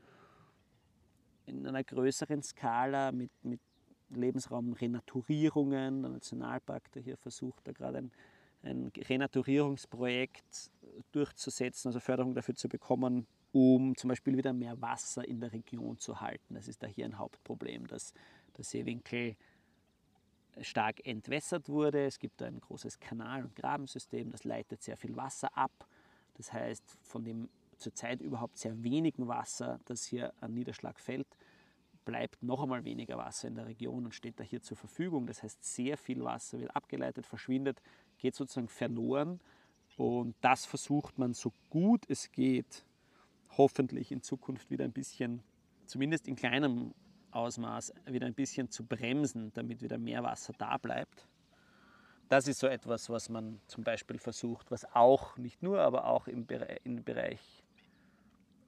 in 1.46 1.66
einer 1.66 1.84
größeren 1.84 2.44
Skala 2.44 3.12
mit, 3.12 3.32
mit 3.44 3.62
Lebensraumrenaturierungen. 4.10 6.02
Der 6.02 6.12
Nationalpark, 6.12 6.91
der 6.91 7.02
hier 7.02 7.17
versucht, 7.17 7.67
da 7.67 7.72
gerade 7.72 8.00
ein, 8.00 8.12
ein 8.63 8.91
Renaturierungsprojekt 8.96 10.72
durchzusetzen, 11.12 11.89
also 11.89 12.00
Förderung 12.00 12.34
dafür 12.34 12.56
zu 12.56 12.70
bekommen, 12.70 13.28
um 13.52 13.96
zum 13.96 14.10
Beispiel 14.10 14.38
wieder 14.38 14.54
mehr 14.54 14.82
Wasser 14.82 15.28
in 15.28 15.39
der 15.39 15.52
Region 15.52 15.98
zu 15.98 16.22
halten. 16.22 16.54
Das 16.54 16.67
ist 16.67 16.84
da 16.84 16.88
hier 16.88 17.06
ein 17.06 17.17
Hauptproblem, 17.17 17.88
dass 17.88 18.13
der 18.58 18.63
Seewinkel 18.63 19.36
stark 20.62 21.06
entwässert 21.06 21.70
wurde. 21.70 22.06
Es 22.06 22.20
gibt 22.20 22.41
ein 22.41 22.60
großes 22.60 23.00
Kanal- 23.00 23.43
und 23.43 23.56
Grabensystem, 23.56 24.32
das 24.32 24.43
leitet 24.43 24.82
sehr 24.82 24.98
viel 24.98 25.15
Wasser 25.15 25.56
ab. 25.56 25.88
Das 26.36 26.54
heißt, 26.54 26.84
von 27.04 27.24
dem 27.24 27.50
zurzeit 27.78 28.22
überhaupt 28.22 28.58
sehr 28.58 28.84
wenigen 28.84 29.28
Wasser, 29.28 29.80
das 29.86 30.06
hier 30.06 30.34
an 30.41 30.54
Niederschlag 30.54 31.00
fällt, 31.00 31.28
bleibt 32.08 32.41
noch 32.41 32.63
einmal 32.63 32.86
weniger 32.86 33.17
Wasser 33.17 33.50
in 33.50 33.56
der 33.56 33.65
Region 33.65 34.06
und 34.06 34.15
steht 34.15 34.39
da 34.39 34.43
hier 34.43 34.62
zur 34.62 34.78
Verfügung. 34.78 35.28
Das 35.28 35.43
heißt, 35.43 35.62
sehr 35.62 35.98
viel 35.98 36.24
Wasser 36.24 36.58
wird 36.58 36.74
abgeleitet, 36.74 37.26
verschwindet, 37.26 37.82
geht 38.17 38.34
sozusagen 38.34 38.70
verloren. 38.70 39.41
Und 39.98 40.34
das 40.39 40.65
versucht 40.65 41.20
man 41.20 41.34
so 41.34 41.52
gut 41.70 42.06
es 42.08 42.32
geht, 42.32 42.86
hoffentlich 43.58 44.13
in 44.13 44.22
Zukunft 44.22 44.72
wieder 44.72 44.86
ein 44.86 44.93
bisschen, 44.93 45.43
zumindest 45.86 46.30
in 46.30 46.38
kleinem 46.38 46.93
Ausmaß, 47.32 47.93
wieder 48.06 48.26
ein 48.26 48.34
bisschen 48.34 48.72
zu 48.72 48.86
bremsen, 48.86 49.52
damit 49.54 49.82
wieder 49.82 49.98
mehr 49.98 50.24
Wasser 50.24 50.54
da 50.58 50.78
bleibt. 50.78 51.28
Das 52.30 52.48
ist 52.48 52.60
so 52.60 52.67
etwas, 52.67 53.10
was 53.10 53.28
man 53.28 53.60
zum 53.67 53.84
Beispiel 53.84 54.17
versucht, 54.17 54.72
was 54.72 54.86
auch, 54.96 55.38
nicht 55.38 55.62
nur, 55.62 55.82
aber 55.82 56.06
auch 56.06 56.30
im 56.30 56.46
Bereich 56.46 57.41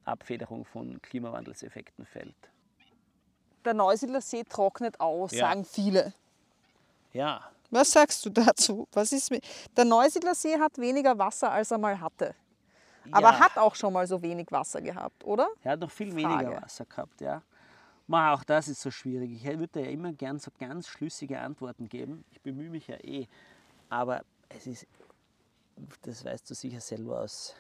Abfederung 0.04 0.66
von 0.66 1.02
Klimawandelseffekten 1.02 2.06
fällt 2.06 2.52
der 3.70 3.76
Neusiedler 3.76 4.22
See 4.22 4.44
trocknet 4.44 5.00
aus, 5.00 5.32
ja. 5.32 5.48
sagen 5.48 5.64
viele. 5.64 6.14
Ja. 7.14 7.42
Was 7.70 7.92
sagst 7.92 8.26
du 8.26 8.32
dazu? 8.32 8.88
Was 8.94 9.12
ist 9.12 9.30
mit 9.30 9.46
der 9.78 9.86
Neusiedler 9.86 10.34
See 10.34 10.60
hat 10.60 10.78
weniger 10.80 11.18
Wasser, 11.18 11.52
als 11.52 11.70
er 11.70 11.78
mal 11.78 12.00
hatte. 12.00 12.34
Aber 13.12 13.30
ja. 13.30 13.40
hat 13.40 13.58
auch 13.58 13.76
schon 13.76 13.94
mal 13.94 14.08
so 14.08 14.22
wenig 14.22 14.52
Wasser 14.52 14.82
gehabt, 14.82 15.24
oder? 15.24 15.48
Er 15.64 15.74
hat 15.74 15.80
noch 15.80 15.92
viel 15.92 16.12
Frage. 16.12 16.24
weniger 16.24 16.62
Wasser 16.62 16.86
gehabt, 16.86 17.22
ja. 17.22 17.44
Ma, 18.08 18.34
auch 18.34 18.44
das 18.44 18.68
ist 18.68 18.82
so 18.82 18.90
schwierig. 18.90 19.32
Ich 19.32 19.60
würde 19.60 19.82
ja 19.82 19.90
immer 19.92 20.12
gern 20.14 20.40
so 20.40 20.50
ganz 20.60 20.88
schlüssige 20.88 21.40
Antworten 21.40 21.88
geben. 21.88 22.26
Ich 22.32 22.42
bemühe 22.42 22.72
mich 22.72 22.88
ja 22.88 22.96
eh. 23.04 23.28
Aber 23.88 24.24
es 24.50 24.66
ist, 24.66 24.88
das 26.02 26.26
weißt 26.26 26.50
du 26.50 26.56
sicher 26.56 26.82
selber 26.82 27.22
aus 27.22 27.54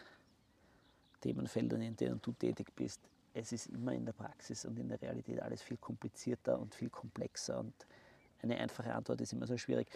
Themenfeldern, 1.21 1.81
in 1.81 1.95
denen 1.95 2.19
du 2.19 2.31
tätig 2.31 2.71
bist 2.75 2.99
es 3.33 3.51
ist 3.51 3.67
immer 3.67 3.93
in 3.93 4.05
der 4.05 4.13
Praxis 4.13 4.65
und 4.65 4.77
in 4.79 4.89
der 4.89 5.01
Realität 5.01 5.41
alles 5.41 5.61
viel 5.61 5.77
komplizierter 5.77 6.59
und 6.59 6.75
viel 6.75 6.89
komplexer 6.89 7.59
und 7.59 7.73
eine 8.41 8.57
einfache 8.57 8.93
Antwort 8.93 9.19
ist 9.21 9.33
immer 9.33 9.47
so 9.47 9.57
schwierig. 9.57 9.87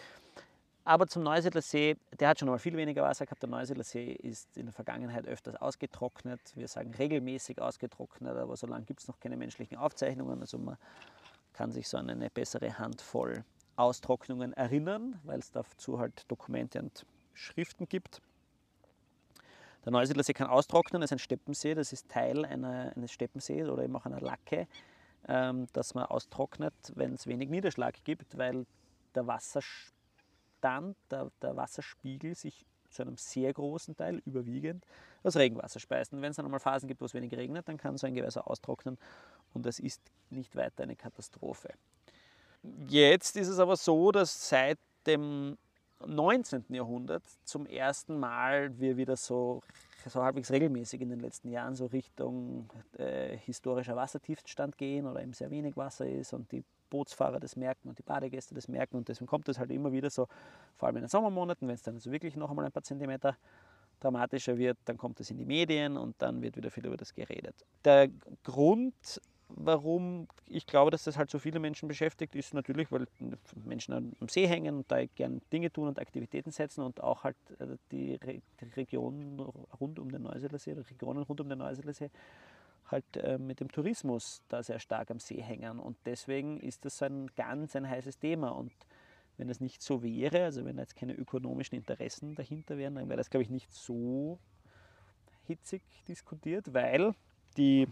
Aber 0.86 1.06
zum 1.06 1.22
Neusiedler 1.22 1.62
See, 1.62 1.96
der 2.20 2.28
hat 2.28 2.38
schon 2.38 2.48
mal 2.48 2.58
viel 2.58 2.76
weniger 2.76 3.02
Wasser 3.02 3.24
gehabt. 3.24 3.42
Der 3.42 3.48
Neusiedler 3.48 3.84
See 3.84 4.12
ist 4.12 4.54
in 4.56 4.66
der 4.66 4.72
Vergangenheit 4.74 5.26
öfters 5.26 5.56
ausgetrocknet. 5.56 6.40
Wir 6.54 6.68
sagen 6.68 6.92
regelmäßig 6.94 7.60
ausgetrocknet, 7.60 8.36
aber 8.36 8.54
so 8.56 8.66
lange 8.66 8.84
gibt 8.84 9.00
es 9.00 9.08
noch 9.08 9.18
keine 9.18 9.38
menschlichen 9.38 9.78
Aufzeichnungen. 9.78 10.40
Also 10.40 10.58
man 10.58 10.76
kann 11.54 11.72
sich 11.72 11.88
so 11.88 11.96
an 11.96 12.10
eine 12.10 12.28
bessere 12.28 12.78
Handvoll 12.78 13.44
Austrocknungen 13.76 14.52
erinnern, 14.52 15.18
weil 15.24 15.38
es 15.38 15.50
dazu 15.50 15.98
halt 15.98 16.30
Dokumente 16.30 16.80
und 16.80 17.06
Schriften 17.32 17.88
gibt. 17.88 18.20
Der 19.84 19.92
Neusiedler 19.92 20.22
See 20.22 20.32
kann 20.32 20.46
austrocknen, 20.46 21.00
das 21.00 21.08
ist 21.08 21.16
ein 21.16 21.18
Steppensee, 21.18 21.74
das 21.74 21.92
ist 21.92 22.08
Teil 22.08 22.44
einer, 22.44 22.92
eines 22.96 23.12
Steppensees 23.12 23.68
oder 23.68 23.82
eben 23.82 23.94
auch 23.96 24.06
einer 24.06 24.20
Lacke. 24.20 24.66
ähm, 25.28 25.66
dass 25.72 25.94
man 25.94 26.04
austrocknet, 26.04 26.74
wenn 26.94 27.14
es 27.14 27.26
wenig 27.26 27.48
Niederschlag 27.48 28.02
gibt, 28.04 28.36
weil 28.36 28.66
der 29.14 29.26
Wasserstand, 29.26 30.96
der, 31.10 31.30
der 31.40 31.56
Wasserspiegel 31.56 32.34
sich 32.34 32.66
zu 32.90 33.02
einem 33.02 33.16
sehr 33.16 33.52
großen 33.52 33.96
Teil 33.96 34.22
überwiegend 34.24 34.84
aus 35.22 35.36
Regenwasser 35.36 35.80
speist. 35.80 36.12
Und 36.12 36.22
wenn 36.22 36.30
es 36.30 36.36
dann 36.36 36.44
einmal 36.44 36.60
Phasen 36.60 36.86
gibt, 36.88 37.00
wo 37.00 37.06
es 37.06 37.14
wenig 37.14 37.32
regnet, 37.32 37.68
dann 37.68 37.76
kann 37.76 37.96
so 37.96 38.06
ein 38.06 38.14
Gewässer 38.14 38.48
austrocknen 38.48 38.98
und 39.52 39.66
es 39.66 39.78
ist 39.78 40.00
nicht 40.30 40.54
weiter 40.54 40.84
eine 40.84 40.94
Katastrophe. 40.94 41.70
Jetzt 42.88 43.36
ist 43.36 43.48
es 43.48 43.58
aber 43.58 43.76
so, 43.76 44.12
dass 44.12 44.48
seit 44.48 44.78
dem 45.06 45.58
19. 46.06 46.64
Jahrhundert 46.68 47.22
zum 47.44 47.66
ersten 47.66 48.18
Mal 48.18 48.78
wir 48.78 48.96
wieder 48.96 49.16
so, 49.16 49.62
so 50.06 50.22
halbwegs 50.22 50.50
regelmäßig 50.50 51.00
in 51.00 51.10
den 51.10 51.20
letzten 51.20 51.50
Jahren 51.50 51.74
so 51.74 51.86
Richtung 51.86 52.68
äh, 52.98 53.36
historischer 53.36 53.96
Wassertiefstand 53.96 54.78
gehen 54.78 55.06
oder 55.06 55.22
eben 55.22 55.32
sehr 55.32 55.50
wenig 55.50 55.76
Wasser 55.76 56.06
ist 56.06 56.32
und 56.32 56.50
die 56.52 56.64
Bootsfahrer 56.90 57.40
das 57.40 57.56
merken 57.56 57.88
und 57.88 57.98
die 57.98 58.02
Badegäste 58.02 58.54
das 58.54 58.68
merken 58.68 58.96
und 58.96 59.08
deswegen 59.08 59.26
kommt 59.26 59.48
es 59.48 59.58
halt 59.58 59.70
immer 59.70 59.92
wieder 59.92 60.10
so, 60.10 60.28
vor 60.76 60.86
allem 60.86 60.96
in 60.96 61.02
den 61.02 61.08
Sommermonaten, 61.08 61.66
wenn 61.66 61.74
es 61.74 61.82
dann 61.82 61.94
also 61.94 62.12
wirklich 62.12 62.36
noch 62.36 62.50
einmal 62.50 62.64
ein 62.64 62.72
paar 62.72 62.84
Zentimeter 62.84 63.36
dramatischer 64.00 64.58
wird, 64.58 64.78
dann 64.84 64.98
kommt 64.98 65.18
es 65.20 65.30
in 65.30 65.38
die 65.38 65.44
Medien 65.44 65.96
und 65.96 66.14
dann 66.20 66.42
wird 66.42 66.56
wieder 66.56 66.70
viel 66.70 66.86
über 66.86 66.96
das 66.96 67.14
geredet. 67.14 67.54
Der 67.84 68.08
Grund 68.42 69.20
warum 69.48 70.28
ich 70.46 70.66
glaube, 70.66 70.90
dass 70.90 71.04
das 71.04 71.16
halt 71.16 71.30
so 71.30 71.38
viele 71.38 71.58
Menschen 71.58 71.88
beschäftigt, 71.88 72.34
ist 72.34 72.54
natürlich, 72.54 72.90
weil 72.90 73.06
Menschen 73.64 74.14
am 74.20 74.28
See 74.28 74.46
hängen 74.46 74.76
und 74.76 74.90
da 74.90 75.04
gerne 75.06 75.40
Dinge 75.52 75.72
tun 75.72 75.88
und 75.88 75.98
Aktivitäten 75.98 76.50
setzen 76.50 76.82
und 76.82 77.02
auch 77.02 77.24
halt 77.24 77.36
äh, 77.58 77.76
die, 77.90 78.14
Re 78.14 78.40
die 78.60 78.64
Region 78.76 79.40
rund 79.80 79.98
um 79.98 80.10
den 80.10 80.22
Neusiedlersee, 80.22 80.72
Regionen 80.72 81.22
rund 81.22 81.40
um 81.40 81.48
den 81.48 81.58
Neusiedlersee 81.58 82.10
halt 82.90 83.16
äh, 83.16 83.38
mit 83.38 83.60
dem 83.60 83.70
Tourismus 83.70 84.42
da 84.48 84.62
sehr 84.62 84.78
stark 84.78 85.10
am 85.10 85.18
See 85.18 85.40
hängen. 85.40 85.78
Und 85.78 85.96
deswegen 86.06 86.60
ist 86.60 86.84
das 86.84 87.02
ein 87.02 87.28
ganz 87.36 87.76
ein 87.76 87.88
heißes 87.88 88.18
Thema. 88.18 88.50
Und 88.50 88.72
wenn 89.36 89.48
das 89.48 89.60
nicht 89.60 89.82
so 89.82 90.02
wäre, 90.02 90.44
also 90.44 90.64
wenn 90.64 90.78
jetzt 90.78 90.96
keine 90.96 91.14
ökonomischen 91.14 91.76
Interessen 91.76 92.34
dahinter 92.34 92.78
wären, 92.78 92.94
dann 92.94 93.08
wäre 93.08 93.16
das, 93.16 93.30
glaube 93.30 93.42
ich, 93.42 93.50
nicht 93.50 93.72
so 93.72 94.38
hitzig 95.46 95.82
diskutiert, 96.08 96.72
weil 96.72 97.14
die 97.56 97.88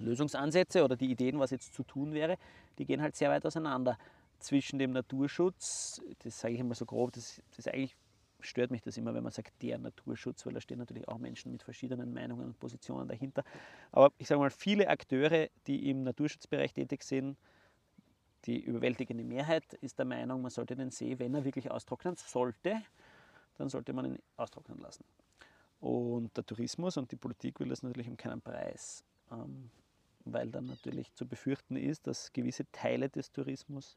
Lösungsansätze 0.00 0.84
oder 0.84 0.96
die 0.96 1.10
Ideen, 1.10 1.38
was 1.38 1.50
jetzt 1.50 1.74
zu 1.74 1.82
tun 1.82 2.12
wäre, 2.12 2.36
die 2.78 2.84
gehen 2.84 3.02
halt 3.02 3.16
sehr 3.16 3.30
weit 3.30 3.44
auseinander. 3.46 3.98
Zwischen 4.38 4.78
dem 4.78 4.92
Naturschutz, 4.92 6.00
das 6.20 6.38
sage 6.38 6.54
ich 6.54 6.60
immer 6.60 6.74
so 6.74 6.86
grob, 6.86 7.12
das, 7.12 7.42
das 7.56 7.66
eigentlich 7.66 7.96
stört 8.40 8.70
mich 8.70 8.82
das 8.82 8.96
immer, 8.96 9.14
wenn 9.14 9.22
man 9.22 9.32
sagt, 9.32 9.52
der 9.62 9.78
Naturschutz, 9.78 10.46
weil 10.46 10.54
da 10.54 10.60
stehen 10.60 10.78
natürlich 10.78 11.08
auch 11.08 11.18
Menschen 11.18 11.50
mit 11.52 11.62
verschiedenen 11.62 12.12
Meinungen 12.12 12.46
und 12.46 12.58
Positionen 12.58 13.08
dahinter. 13.08 13.42
Aber 13.90 14.12
ich 14.18 14.28
sage 14.28 14.40
mal, 14.40 14.50
viele 14.50 14.88
Akteure, 14.88 15.48
die 15.66 15.90
im 15.90 16.04
Naturschutzbereich 16.04 16.72
tätig 16.72 17.02
sind, 17.02 17.36
die 18.44 18.60
überwältigende 18.60 19.24
Mehrheit 19.24 19.74
ist 19.74 19.98
der 19.98 20.06
Meinung, 20.06 20.42
man 20.42 20.50
sollte 20.50 20.76
den 20.76 20.90
See, 20.90 21.18
wenn 21.18 21.34
er 21.34 21.44
wirklich 21.44 21.70
austrocknen 21.70 22.14
sollte, 22.16 22.80
dann 23.56 23.68
sollte 23.68 23.92
man 23.92 24.04
ihn 24.06 24.18
austrocknen 24.36 24.78
lassen. 24.78 25.04
Und 25.80 26.36
der 26.36 26.44
Tourismus 26.46 26.96
und 26.96 27.10
die 27.10 27.16
Politik 27.16 27.60
will 27.60 27.68
das 27.68 27.82
natürlich 27.82 28.08
um 28.08 28.16
keinen 28.16 28.40
Preis. 28.40 29.04
Ähm, 29.30 29.70
weil 30.32 30.50
dann 30.50 30.66
natürlich 30.66 31.12
zu 31.14 31.26
befürchten 31.26 31.76
ist, 31.76 32.06
dass 32.06 32.32
gewisse 32.32 32.70
Teile 32.72 33.08
des 33.08 33.32
Tourismus 33.32 33.96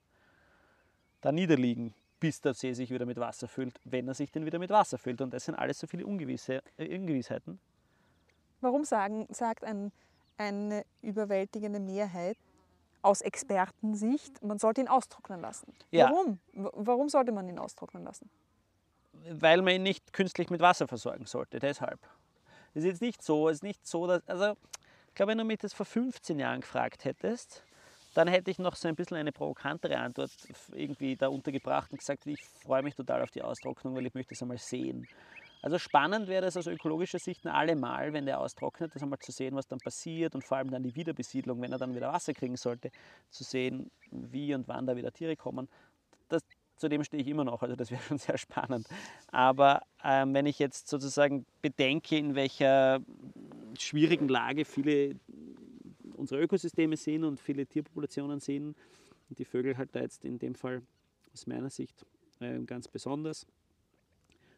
da 1.21 1.31
niederliegen, 1.31 1.93
bis 2.19 2.41
der 2.41 2.53
See 2.53 2.73
sich 2.73 2.91
wieder 2.91 3.05
mit 3.05 3.17
Wasser 3.17 3.47
füllt, 3.47 3.79
wenn 3.83 4.07
er 4.07 4.13
sich 4.13 4.31
denn 4.31 4.45
wieder 4.45 4.59
mit 4.59 4.69
Wasser 4.69 4.97
füllt. 4.97 5.21
Und 5.21 5.33
das 5.33 5.45
sind 5.45 5.55
alles 5.55 5.79
so 5.79 5.87
viele 5.87 6.05
Ungewisse, 6.05 6.61
äh, 6.77 6.97
Ungewissheiten. 6.97 7.59
Warum 8.61 8.83
sagen, 8.83 9.27
sagt 9.29 9.63
ein, 9.63 9.91
eine 10.37 10.85
überwältigende 11.01 11.79
Mehrheit 11.79 12.37
aus 13.01 13.21
Expertensicht, 13.21 14.43
man 14.43 14.59
sollte 14.59 14.81
ihn 14.81 14.87
austrocknen 14.87 15.41
lassen? 15.41 15.73
Ja. 15.89 16.09
Warum? 16.09 16.39
Warum 16.53 17.09
sollte 17.09 17.31
man 17.31 17.49
ihn 17.49 17.57
austrocknen 17.57 18.03
lassen? 18.03 18.29
Weil 19.31 19.61
man 19.61 19.75
ihn 19.75 19.83
nicht 19.83 20.13
künstlich 20.13 20.49
mit 20.49 20.61
Wasser 20.61 20.87
versorgen 20.87 21.25
sollte, 21.25 21.59
deshalb. 21.59 21.99
Es 22.73 22.83
ist 22.83 22.85
jetzt 22.85 23.01
nicht 23.01 23.21
so, 23.21 23.49
es 23.49 23.57
ist 23.57 23.63
nicht 23.63 23.85
so, 23.85 24.07
dass, 24.07 24.25
also 24.27 24.55
ich 25.11 25.15
glaube, 25.15 25.31
wenn 25.31 25.37
du 25.37 25.43
mich 25.43 25.59
das 25.59 25.73
vor 25.73 25.85
15 25.85 26.39
Jahren 26.39 26.61
gefragt 26.61 27.03
hättest, 27.03 27.63
dann 28.13 28.29
hätte 28.29 28.49
ich 28.49 28.59
noch 28.59 28.75
so 28.75 28.87
ein 28.87 28.95
bisschen 28.95 29.17
eine 29.17 29.33
provokantere 29.33 29.97
Antwort 29.97 30.31
irgendwie 30.73 31.17
da 31.17 31.27
untergebracht 31.27 31.91
und 31.91 31.97
gesagt, 31.97 32.25
ich 32.27 32.41
freue 32.63 32.81
mich 32.81 32.95
total 32.95 33.21
auf 33.21 33.29
die 33.29 33.41
Austrocknung, 33.41 33.93
weil 33.93 34.05
ich 34.05 34.13
möchte 34.13 34.33
es 34.33 34.41
einmal 34.41 34.57
sehen. 34.57 35.05
Also 35.61 35.77
spannend 35.77 36.27
wäre 36.27 36.45
es 36.45 36.55
aus 36.55 36.65
ökologischer 36.65 37.19
Sicht 37.19 37.45
allemal, 37.45 38.13
wenn 38.13 38.25
der 38.25 38.39
austrocknet, 38.39 38.95
das 38.95 39.03
einmal 39.03 39.19
zu 39.19 39.33
sehen, 39.33 39.53
was 39.55 39.67
dann 39.67 39.79
passiert 39.79 40.33
und 40.33 40.45
vor 40.45 40.57
allem 40.57 40.71
dann 40.71 40.81
die 40.81 40.95
Wiederbesiedlung, 40.95 41.61
wenn 41.61 41.73
er 41.73 41.77
dann 41.77 41.93
wieder 41.93 42.11
Wasser 42.11 42.33
kriegen 42.33 42.55
sollte, 42.55 42.89
zu 43.29 43.43
sehen, 43.43 43.91
wie 44.11 44.53
und 44.55 44.67
wann 44.69 44.87
da 44.87 44.95
wieder 44.95 45.11
Tiere 45.11 45.35
kommen. 45.35 45.67
Das, 46.29 46.41
zu 46.77 46.87
dem 46.87 47.03
stehe 47.03 47.21
ich 47.21 47.27
immer 47.27 47.43
noch, 47.43 47.61
also 47.61 47.75
das 47.75 47.91
wäre 47.91 48.01
schon 48.01 48.17
sehr 48.17 48.37
spannend. 48.37 48.87
Aber 49.27 49.83
ähm, 50.03 50.33
wenn 50.33 50.45
ich 50.45 50.57
jetzt 50.57 50.87
sozusagen 50.87 51.45
bedenke, 51.61 52.17
in 52.17 52.33
welcher 52.33 53.01
schwierigen 53.77 54.27
Lage 54.27 54.65
viele 54.65 55.15
unserer 56.15 56.39
Ökosysteme 56.39 56.97
sind 56.97 57.23
und 57.23 57.39
viele 57.39 57.65
Tierpopulationen 57.65 58.39
sind. 58.39 58.75
Und 59.29 59.39
die 59.39 59.45
Vögel 59.45 59.77
halt 59.77 59.95
da 59.95 60.01
jetzt 60.01 60.25
in 60.25 60.39
dem 60.39 60.55
Fall 60.55 60.81
aus 61.33 61.47
meiner 61.47 61.69
Sicht 61.69 62.05
äh, 62.39 62.59
ganz 62.63 62.87
besonders. 62.87 63.47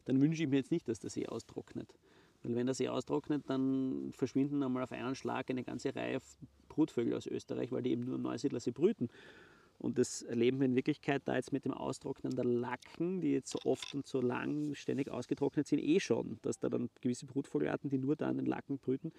Dann 0.05 0.19
wünsche 0.19 0.43
ich 0.43 0.49
mir 0.49 0.57
jetzt 0.57 0.71
nicht, 0.71 0.87
dass 0.87 0.99
der 0.99 1.09
See 1.09 1.27
austrocknet. 1.27 1.93
Weil 2.41 2.55
wenn 2.55 2.65
der 2.65 2.75
See 2.75 2.89
austrocknet, 2.89 3.49
dann 3.49 4.11
verschwinden 4.13 4.61
einmal 4.63 4.83
auf 4.83 4.91
einen 4.91 5.15
Schlag 5.15 5.49
eine 5.49 5.63
ganze 5.63 5.95
Reihe 5.95 6.19
Brutvögel 6.67 7.13
aus 7.13 7.27
Österreich, 7.27 7.71
weil 7.71 7.83
die 7.83 7.91
eben 7.91 8.03
nur 8.03 8.17
Neusiedlersee 8.17 8.71
brüten. 8.71 9.09
Und 9.83 9.97
das 9.97 10.21
erleben 10.21 10.59
wir 10.59 10.65
in 10.65 10.77
Wirklichkeit 10.77 11.23
da 11.25 11.35
jetzt 11.35 11.51
mit 11.51 11.65
dem 11.65 11.73
Austrocknen 11.73 12.33
der 12.37 12.45
Lacken, 12.45 13.19
die 13.19 13.33
jetzt 13.33 13.51
so 13.51 13.59
oft 13.65 13.93
und 13.93 14.07
so 14.07 14.21
lang 14.21 14.73
ständig 14.75 15.09
ausgetrocknet 15.09 15.67
sind, 15.67 15.79
eh 15.79 15.99
schon, 15.99 16.39
dass 16.41 16.57
da 16.57 16.69
dann 16.69 16.89
gewisse 17.01 17.25
Brutvogelarten, 17.25 17.89
die 17.89 17.97
nur 17.97 18.15
da 18.15 18.29
an 18.29 18.37
den 18.37 18.45
Lacken 18.45 18.77
brüten, 18.77 19.11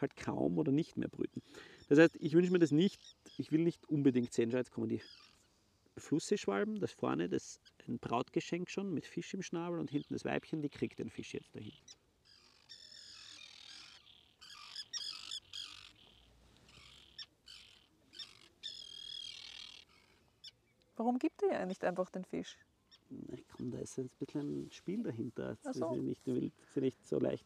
halt 0.00 0.14
kaum 0.14 0.58
oder 0.58 0.70
nicht 0.70 0.96
mehr 0.96 1.08
brüten. 1.08 1.42
Das 1.88 1.98
heißt, 1.98 2.16
ich 2.20 2.34
wünsche 2.34 2.52
mir 2.52 2.60
das 2.60 2.70
nicht, 2.70 3.00
ich 3.36 3.50
will 3.50 3.64
nicht 3.64 3.88
unbedingt 3.88 4.32
sehen, 4.32 4.52
jetzt 4.52 4.70
kommen 4.70 4.88
die 4.88 5.02
Flussseeschwalben, 5.96 6.78
das 6.78 6.92
vorne, 6.92 7.28
das 7.28 7.56
ist 7.56 7.88
ein 7.88 7.98
Brautgeschenk 7.98 8.70
schon 8.70 8.94
mit 8.94 9.06
Fisch 9.06 9.34
im 9.34 9.42
Schnabel 9.42 9.80
und 9.80 9.90
hinten 9.90 10.14
das 10.14 10.24
Weibchen, 10.24 10.62
die 10.62 10.68
kriegt 10.68 11.00
den 11.00 11.10
Fisch 11.10 11.34
jetzt 11.34 11.52
dahin. 11.56 11.72
Warum 21.02 21.18
gibt 21.18 21.42
er 21.42 21.58
ja 21.58 21.66
nicht 21.66 21.82
einfach 21.82 22.08
den 22.10 22.24
Fisch? 22.24 22.56
Ich 23.32 23.48
komm, 23.48 23.72
da 23.72 23.78
ist 23.78 23.98
ein 23.98 24.08
bisschen 24.20 24.66
ein 24.66 24.70
Spiel 24.70 25.02
dahinter. 25.02 25.58
Das 25.64 25.78
so. 25.78 25.92
ist 25.92 26.00
nicht, 26.00 26.24
will, 26.28 26.52
ist 26.64 26.76
nicht 26.76 27.04
so 27.04 27.18
leicht. 27.18 27.44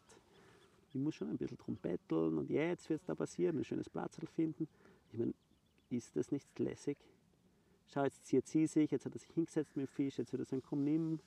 Ich 0.89 0.95
muss 0.95 1.15
schon 1.15 1.31
ein 1.31 1.39
bisschen 1.39 1.57
drum 1.57 1.75
betteln 1.75 2.37
und 2.37 2.51
jetzt 2.51 2.87
wird 2.87 3.01
es 3.01 3.07
da 3.07 3.15
passieren, 3.15 3.57
ein 3.57 3.63
schönes 3.63 3.89
Platz 3.89 4.19
finden. 4.35 4.67
Ich 5.11 5.17
meine, 5.17 5.33
ist 5.89 6.15
das 6.15 6.31
nicht 6.31 6.47
lässig? 6.59 6.99
Schau, 7.87 8.03
jetzt 8.03 8.27
zieht 8.27 8.45
sie 8.45 8.67
sich, 8.67 8.91
jetzt 8.91 9.07
hat 9.07 9.15
er 9.15 9.19
sich 9.19 9.31
hingesetzt 9.31 9.75
mit 9.75 9.87
dem 9.87 9.91
Fisch, 9.91 10.19
jetzt 10.19 10.31
wird 10.31 10.43
er 10.43 10.45
sagen, 10.45 10.61
komm, 10.61 10.83
nimm. 10.83 11.19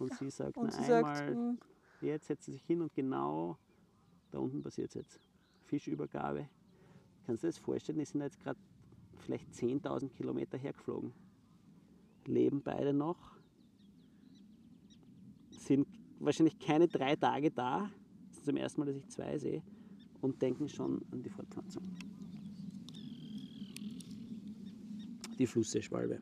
Und 0.00 0.12
sie 0.14 0.30
sagt, 0.30 0.56
und 0.56 0.66
na, 0.66 0.72
sie 0.72 0.92
einmal, 0.92 1.16
sagt, 1.16 1.30
hm. 1.30 1.58
jetzt 2.00 2.26
setzt 2.26 2.46
sie 2.46 2.52
sich 2.52 2.64
hin 2.64 2.82
und 2.82 2.92
genau 2.94 3.56
da 4.32 4.40
unten 4.40 4.60
passiert 4.60 4.88
es 4.88 4.94
jetzt. 4.94 5.20
Fischübergabe. 5.66 6.48
Kannst 7.26 7.44
du 7.44 7.46
dir 7.46 7.52
das 7.52 7.58
vorstellen? 7.58 8.00
Die 8.00 8.04
sind 8.04 8.22
jetzt 8.22 8.40
gerade 8.40 8.58
vielleicht 9.18 9.52
10.000 9.52 10.08
Kilometer 10.08 10.58
hergeflogen 10.58 11.12
leben 12.28 12.62
beide 12.62 12.92
noch, 12.92 13.18
sind 15.50 15.86
wahrscheinlich 16.18 16.58
keine 16.58 16.88
drei 16.88 17.16
Tage 17.16 17.50
da, 17.50 17.90
das 18.28 18.38
ist 18.38 18.44
zum 18.46 18.56
ersten 18.56 18.80
Mal, 18.80 18.86
dass 18.86 18.96
ich 18.96 19.08
zwei 19.08 19.38
sehe, 19.38 19.62
und 20.20 20.40
denken 20.40 20.68
schon 20.68 21.04
an 21.10 21.22
die 21.22 21.30
Fortpflanzung. 21.30 21.82
Die 25.38 25.46
Flussseeschwalbe. 25.46 26.20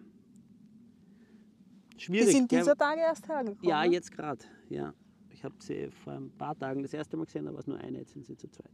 Schwierig. 1.96 2.26
Die 2.26 2.32
sind 2.32 2.50
dieser 2.50 2.76
Tage 2.76 3.00
erst 3.00 3.28
hergekommen? 3.28 3.62
Ja, 3.62 3.84
jetzt 3.84 4.10
gerade. 4.10 4.44
Ja. 4.68 4.94
Ich 5.30 5.44
habe 5.44 5.54
sie 5.60 5.90
vor 5.90 6.14
ein 6.14 6.30
paar 6.30 6.58
Tagen 6.58 6.82
das 6.82 6.94
erste 6.94 7.16
Mal 7.16 7.24
gesehen, 7.26 7.44
da 7.44 7.52
war 7.52 7.60
es 7.60 7.66
nur 7.66 7.78
eine, 7.78 7.98
jetzt 7.98 8.12
sind 8.12 8.24
sie 8.26 8.36
zu 8.36 8.48
zweit. 8.48 8.70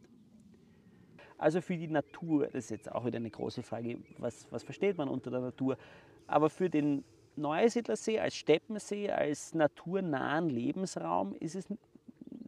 Also 1.36 1.60
für 1.60 1.76
die 1.76 1.88
Natur, 1.88 2.46
das 2.46 2.64
ist 2.64 2.70
jetzt 2.70 2.90
auch 2.90 3.04
wieder 3.04 3.16
eine 3.16 3.30
große 3.30 3.62
Frage, 3.62 3.98
was, 4.18 4.50
was 4.50 4.64
versteht 4.64 4.98
man 4.98 5.08
unter 5.08 5.30
der 5.30 5.40
Natur? 5.40 5.78
Aber 6.26 6.50
für 6.50 6.68
den 6.68 7.04
Neusiedlersee 7.40 8.20
als 8.20 8.34
Steppensee, 8.34 9.10
als 9.10 9.54
naturnahen 9.54 10.50
Lebensraum 10.50 11.34
ist 11.34 11.54
es 11.54 11.66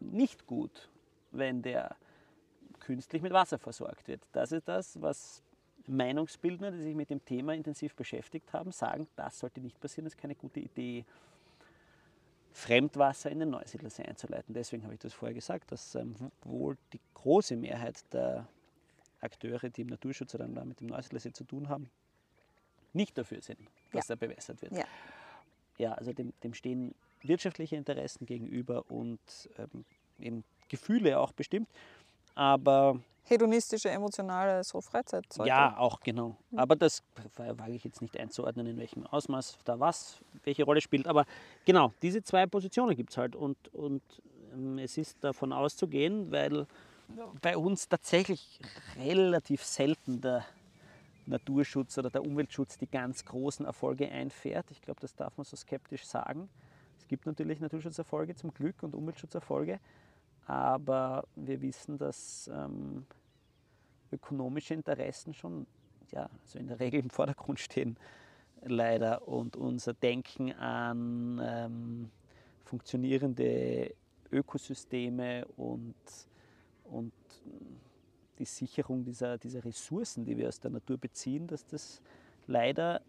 nicht 0.00 0.46
gut, 0.46 0.90
wenn 1.30 1.62
der 1.62 1.96
künstlich 2.80 3.22
mit 3.22 3.32
Wasser 3.32 3.58
versorgt 3.58 4.08
wird. 4.08 4.22
Das 4.32 4.52
ist 4.52 4.66
das, 4.68 5.00
was 5.00 5.42
Meinungsbildner, 5.86 6.70
die 6.70 6.82
sich 6.82 6.94
mit 6.94 7.10
dem 7.10 7.24
Thema 7.24 7.54
intensiv 7.54 7.94
beschäftigt 7.94 8.52
haben, 8.52 8.72
sagen, 8.72 9.06
das 9.16 9.38
sollte 9.38 9.60
nicht 9.60 9.80
passieren, 9.80 10.04
das 10.04 10.14
ist 10.14 10.20
keine 10.20 10.34
gute 10.34 10.60
Idee, 10.60 11.04
Fremdwasser 12.52 13.30
in 13.30 13.40
den 13.40 13.50
Neusiedlersee 13.50 14.04
einzuleiten. 14.04 14.54
Deswegen 14.54 14.82
habe 14.82 14.94
ich 14.94 15.00
das 15.00 15.12
vorher 15.12 15.34
gesagt, 15.34 15.70
dass 15.70 15.94
ähm, 15.94 16.14
wohl 16.42 16.76
die 16.92 17.00
große 17.14 17.56
Mehrheit 17.56 18.02
der 18.12 18.48
Akteure, 19.20 19.68
die 19.70 19.82
im 19.82 19.88
Naturschutz 19.88 20.34
oder 20.34 20.48
mit 20.48 20.80
dem 20.80 20.88
Neusiedlersee 20.88 21.32
zu 21.32 21.44
tun 21.44 21.68
haben, 21.68 21.90
nicht 22.92 23.16
dafür 23.16 23.40
sind, 23.40 23.60
dass 23.92 24.08
Ja. 24.08 24.14
er 24.14 24.16
bewässert 24.16 24.62
wird. 24.62 24.72
Ja. 24.72 24.84
Ja, 25.78 25.92
also 25.92 26.12
dem, 26.12 26.32
dem 26.42 26.52
stehen 26.54 26.94
wirtschaftliche 27.22 27.76
Interessen 27.76 28.26
gegenüber 28.26 28.84
und 28.90 29.18
ähm, 29.58 29.84
eben 30.18 30.44
Gefühle 30.68 31.18
auch 31.18 31.32
bestimmt. 31.32 31.68
Aber 32.34 33.00
Hedonistische, 33.24 33.90
emotionale, 33.90 34.64
so 34.64 34.80
Freizeitzeug. 34.80 35.46
ja, 35.46 35.76
auch 35.78 36.00
genau. 36.00 36.36
Aber 36.56 36.74
das 36.74 37.02
wage 37.36 37.72
ich 37.74 37.84
jetzt 37.84 38.02
nicht 38.02 38.18
einzuordnen, 38.18 38.66
in 38.66 38.76
welchem 38.78 39.06
Ausmaß 39.06 39.58
da 39.64 39.78
was, 39.78 40.18
welche 40.44 40.64
Rolle 40.64 40.80
spielt. 40.80 41.06
Aber 41.06 41.24
genau, 41.64 41.92
diese 42.02 42.22
zwei 42.22 42.46
Positionen 42.46 42.96
gibt 42.96 43.10
es 43.10 43.16
halt. 43.18 43.36
Und, 43.36 43.56
und 43.74 44.02
ähm, 44.52 44.78
es 44.78 44.98
ist 44.98 45.22
davon 45.22 45.52
auszugehen, 45.52 46.30
weil 46.32 46.66
bei 47.40 47.56
uns 47.56 47.88
tatsächlich 47.88 48.58
relativ 48.98 49.64
selten 49.64 50.20
der 50.20 50.44
Naturschutz 51.30 51.96
oder 51.98 52.10
der 52.10 52.22
Umweltschutz 52.22 52.76
die 52.76 52.86
ganz 52.86 53.24
großen 53.24 53.64
Erfolge 53.64 54.10
einfährt. 54.10 54.70
Ich 54.70 54.82
glaube, 54.82 55.00
das 55.00 55.14
darf 55.14 55.36
man 55.36 55.44
so 55.44 55.56
skeptisch 55.56 56.04
sagen. 56.04 56.48
Es 56.98 57.08
gibt 57.08 57.26
natürlich 57.26 57.60
Naturschutzerfolge 57.60 58.34
zum 58.34 58.52
Glück 58.52 58.82
und 58.82 58.94
Umweltschutzerfolge, 58.94 59.80
aber 60.46 61.24
wir 61.36 61.62
wissen, 61.62 61.96
dass 61.96 62.50
ähm, 62.52 63.06
ökonomische 64.12 64.74
Interessen 64.74 65.32
schon 65.32 65.66
ja, 66.12 66.28
also 66.42 66.58
in 66.58 66.66
der 66.66 66.80
Regel 66.80 67.00
im 67.00 67.10
Vordergrund 67.10 67.60
stehen, 67.60 67.96
leider. 68.62 69.26
Und 69.28 69.56
unser 69.56 69.94
Denken 69.94 70.52
an 70.52 71.40
ähm, 71.42 72.10
funktionierende 72.64 73.94
Ökosysteme 74.32 75.46
und, 75.56 75.94
und 76.84 77.12
die 78.40 78.46
Sicherung 78.46 79.04
dieser, 79.04 79.38
dieser 79.38 79.64
Ressourcen, 79.64 80.24
die 80.24 80.36
wir 80.36 80.48
aus 80.48 80.58
der 80.58 80.70
Natur 80.70 80.96
beziehen, 80.96 81.46
dass 81.46 81.66
das 81.66 82.02
leider 82.46 83.02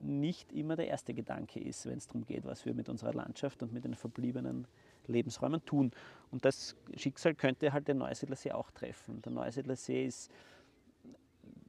nicht 0.00 0.52
immer 0.52 0.76
der 0.76 0.86
erste 0.86 1.14
Gedanke 1.14 1.58
ist, 1.58 1.86
wenn 1.86 1.98
es 1.98 2.06
darum 2.06 2.24
geht, 2.24 2.44
was 2.44 2.64
wir 2.64 2.74
mit 2.74 2.88
unserer 2.88 3.14
Landschaft 3.14 3.62
und 3.62 3.72
mit 3.72 3.84
den 3.84 3.94
verbliebenen 3.94 4.66
Lebensräumen 5.06 5.64
tun. 5.64 5.90
Und 6.30 6.44
das 6.44 6.76
Schicksal 6.94 7.34
könnte 7.34 7.72
halt 7.72 7.88
den 7.88 7.98
Neusiedlersee 7.98 8.52
auch 8.52 8.70
treffen. 8.70 9.22
Der 9.22 9.32
Neusiedlersee 9.32 10.06
ist 10.06 10.30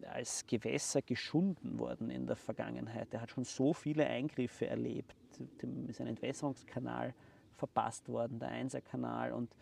als 0.04 0.45
Gewässer 0.45 1.02
geschunden 1.02 1.80
worden 1.80 2.10
in 2.10 2.28
der 2.28 2.36
Vergangenheit. 2.36 3.14
Er 3.14 3.22
hat 3.22 3.32
schon 3.32 3.45
so 3.45 3.74
viele 3.74 4.06
Eingriffe 4.06 4.68
erlebt. 4.68 5.16
Dem 5.62 5.88
ist 5.88 6.02
ein 6.02 6.08
Entwässerungskanal 6.08 7.16
verpasst 7.56 8.10
worden, 8.10 8.39
der 8.39 8.50
Einserkanal. 8.50 9.34
Und 9.34 9.56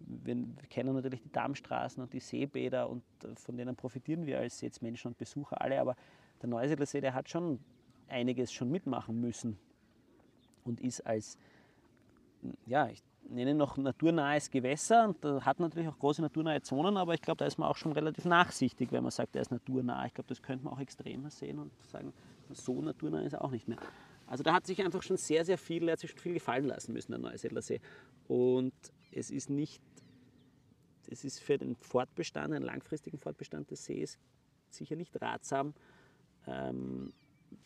wir 0.00 0.36
kennen 0.70 0.94
natürlich 0.94 1.22
die 1.22 1.32
Dammstraßen 1.32 2.02
und 2.02 2.12
die 2.12 2.20
Seebäder 2.20 2.88
und 2.88 3.02
von 3.34 3.56
denen 3.56 3.76
profitieren 3.76 4.26
wir 4.26 4.38
als 4.38 4.60
jetzt 4.60 4.82
Menschen 4.82 5.08
und 5.08 5.18
Besucher 5.18 5.60
alle. 5.60 5.80
Aber 5.80 5.96
der 6.40 6.48
Neusiedlersee, 6.48 7.00
der 7.00 7.14
hat 7.14 7.28
schon 7.28 7.58
einiges 8.08 8.52
schon 8.52 8.70
mitmachen 8.70 9.20
müssen 9.20 9.58
und 10.64 10.80
ist 10.80 11.00
als, 11.06 11.38
ja, 12.66 12.88
ich 12.88 13.02
nenne 13.28 13.54
noch 13.54 13.76
naturnahes 13.76 14.50
Gewässer 14.50 15.04
und 15.08 15.22
da 15.22 15.44
hat 15.44 15.60
natürlich 15.60 15.88
auch 15.88 15.98
große 15.98 16.22
naturnahe 16.22 16.62
Zonen, 16.62 16.96
aber 16.96 17.14
ich 17.14 17.20
glaube, 17.20 17.38
da 17.38 17.46
ist 17.46 17.58
man 17.58 17.68
auch 17.68 17.76
schon 17.76 17.92
relativ 17.92 18.24
nachsichtig, 18.24 18.90
wenn 18.92 19.02
man 19.02 19.10
sagt, 19.10 19.36
er 19.36 19.42
ist 19.42 19.50
naturnah. 19.50 20.06
Ich 20.06 20.14
glaube, 20.14 20.28
das 20.28 20.40
könnte 20.42 20.64
man 20.64 20.74
auch 20.74 20.80
extremer 20.80 21.30
sehen 21.30 21.58
und 21.58 21.70
sagen, 21.82 22.12
so 22.50 22.80
naturnah 22.80 23.22
ist 23.22 23.34
er 23.34 23.44
auch 23.44 23.50
nicht 23.50 23.68
mehr. 23.68 23.78
Also 24.26 24.42
da 24.42 24.52
hat 24.52 24.66
sich 24.66 24.82
einfach 24.82 25.02
schon 25.02 25.16
sehr, 25.16 25.44
sehr 25.44 25.58
viel, 25.58 25.88
er 25.88 25.92
hat 25.92 26.00
sich 26.00 26.10
schon 26.10 26.20
viel 26.20 26.34
gefallen 26.34 26.66
lassen 26.66 26.92
müssen, 26.92 27.12
der 27.12 27.20
Neusiedlersee. 27.20 27.80
Und 28.28 28.74
es 29.10 29.30
ist 29.30 29.48
nicht, 29.50 29.82
es 31.10 31.24
ist 31.24 31.40
für 31.40 31.58
den 31.58 31.76
Fortbestand, 31.76 32.54
einen 32.54 32.64
langfristigen 32.64 33.18
Fortbestand 33.18 33.70
des 33.70 33.84
Sees 33.84 34.18
sicher 34.70 34.96
nicht 34.96 35.20
ratsam, 35.20 35.74
ähm, 36.46 37.12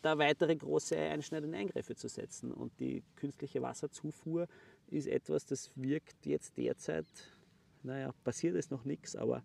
da 0.01 0.17
weitere 0.17 0.55
große 0.55 0.97
einschneidende 0.97 1.57
Eingriffe 1.57 1.95
zu 1.95 2.07
setzen. 2.07 2.51
Und 2.51 2.79
die 2.79 3.03
künstliche 3.15 3.61
Wasserzufuhr 3.61 4.47
ist 4.87 5.07
etwas, 5.07 5.45
das 5.45 5.71
wirkt 5.75 6.25
jetzt 6.25 6.57
derzeit, 6.57 7.05
naja, 7.83 8.13
passiert 8.23 8.55
ist 8.55 8.71
noch 8.71 8.85
nichts, 8.85 9.15
aber 9.15 9.43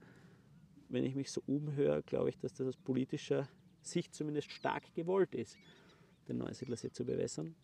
wenn 0.89 1.05
ich 1.05 1.15
mich 1.15 1.31
so 1.31 1.43
umhöre, 1.47 2.03
glaube 2.03 2.31
ich, 2.31 2.39
dass 2.39 2.55
das 2.55 2.69
aus 2.69 2.77
politischer 2.77 3.49
Sicht 3.83 4.15
zumindest 4.15 4.51
stark 4.53 4.95
gewollt 4.95 5.35
ist, 5.35 5.57
den 6.29 6.39
Neusiedlersee 6.39 6.91
zu 6.91 7.05
bewässern. 7.05 7.55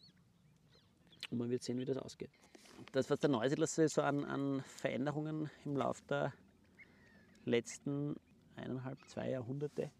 Und 1.30 1.38
man 1.38 1.50
wird 1.50 1.62
sehen, 1.62 1.78
wie 1.78 1.84
das 1.84 1.96
ausgeht. 1.96 2.30
Das, 2.92 3.10
was 3.10 3.18
der 3.20 3.30
Neusiedlersee 3.30 3.86
so 3.86 4.02
an, 4.02 4.24
an 4.24 4.62
Veränderungen 4.62 5.50
im 5.64 5.76
Laufe 5.76 6.02
der 6.08 6.32
letzten 7.44 8.16
eineinhalb, 8.56 8.98
zwei 9.08 9.30
Jahrhunderte 9.30 9.90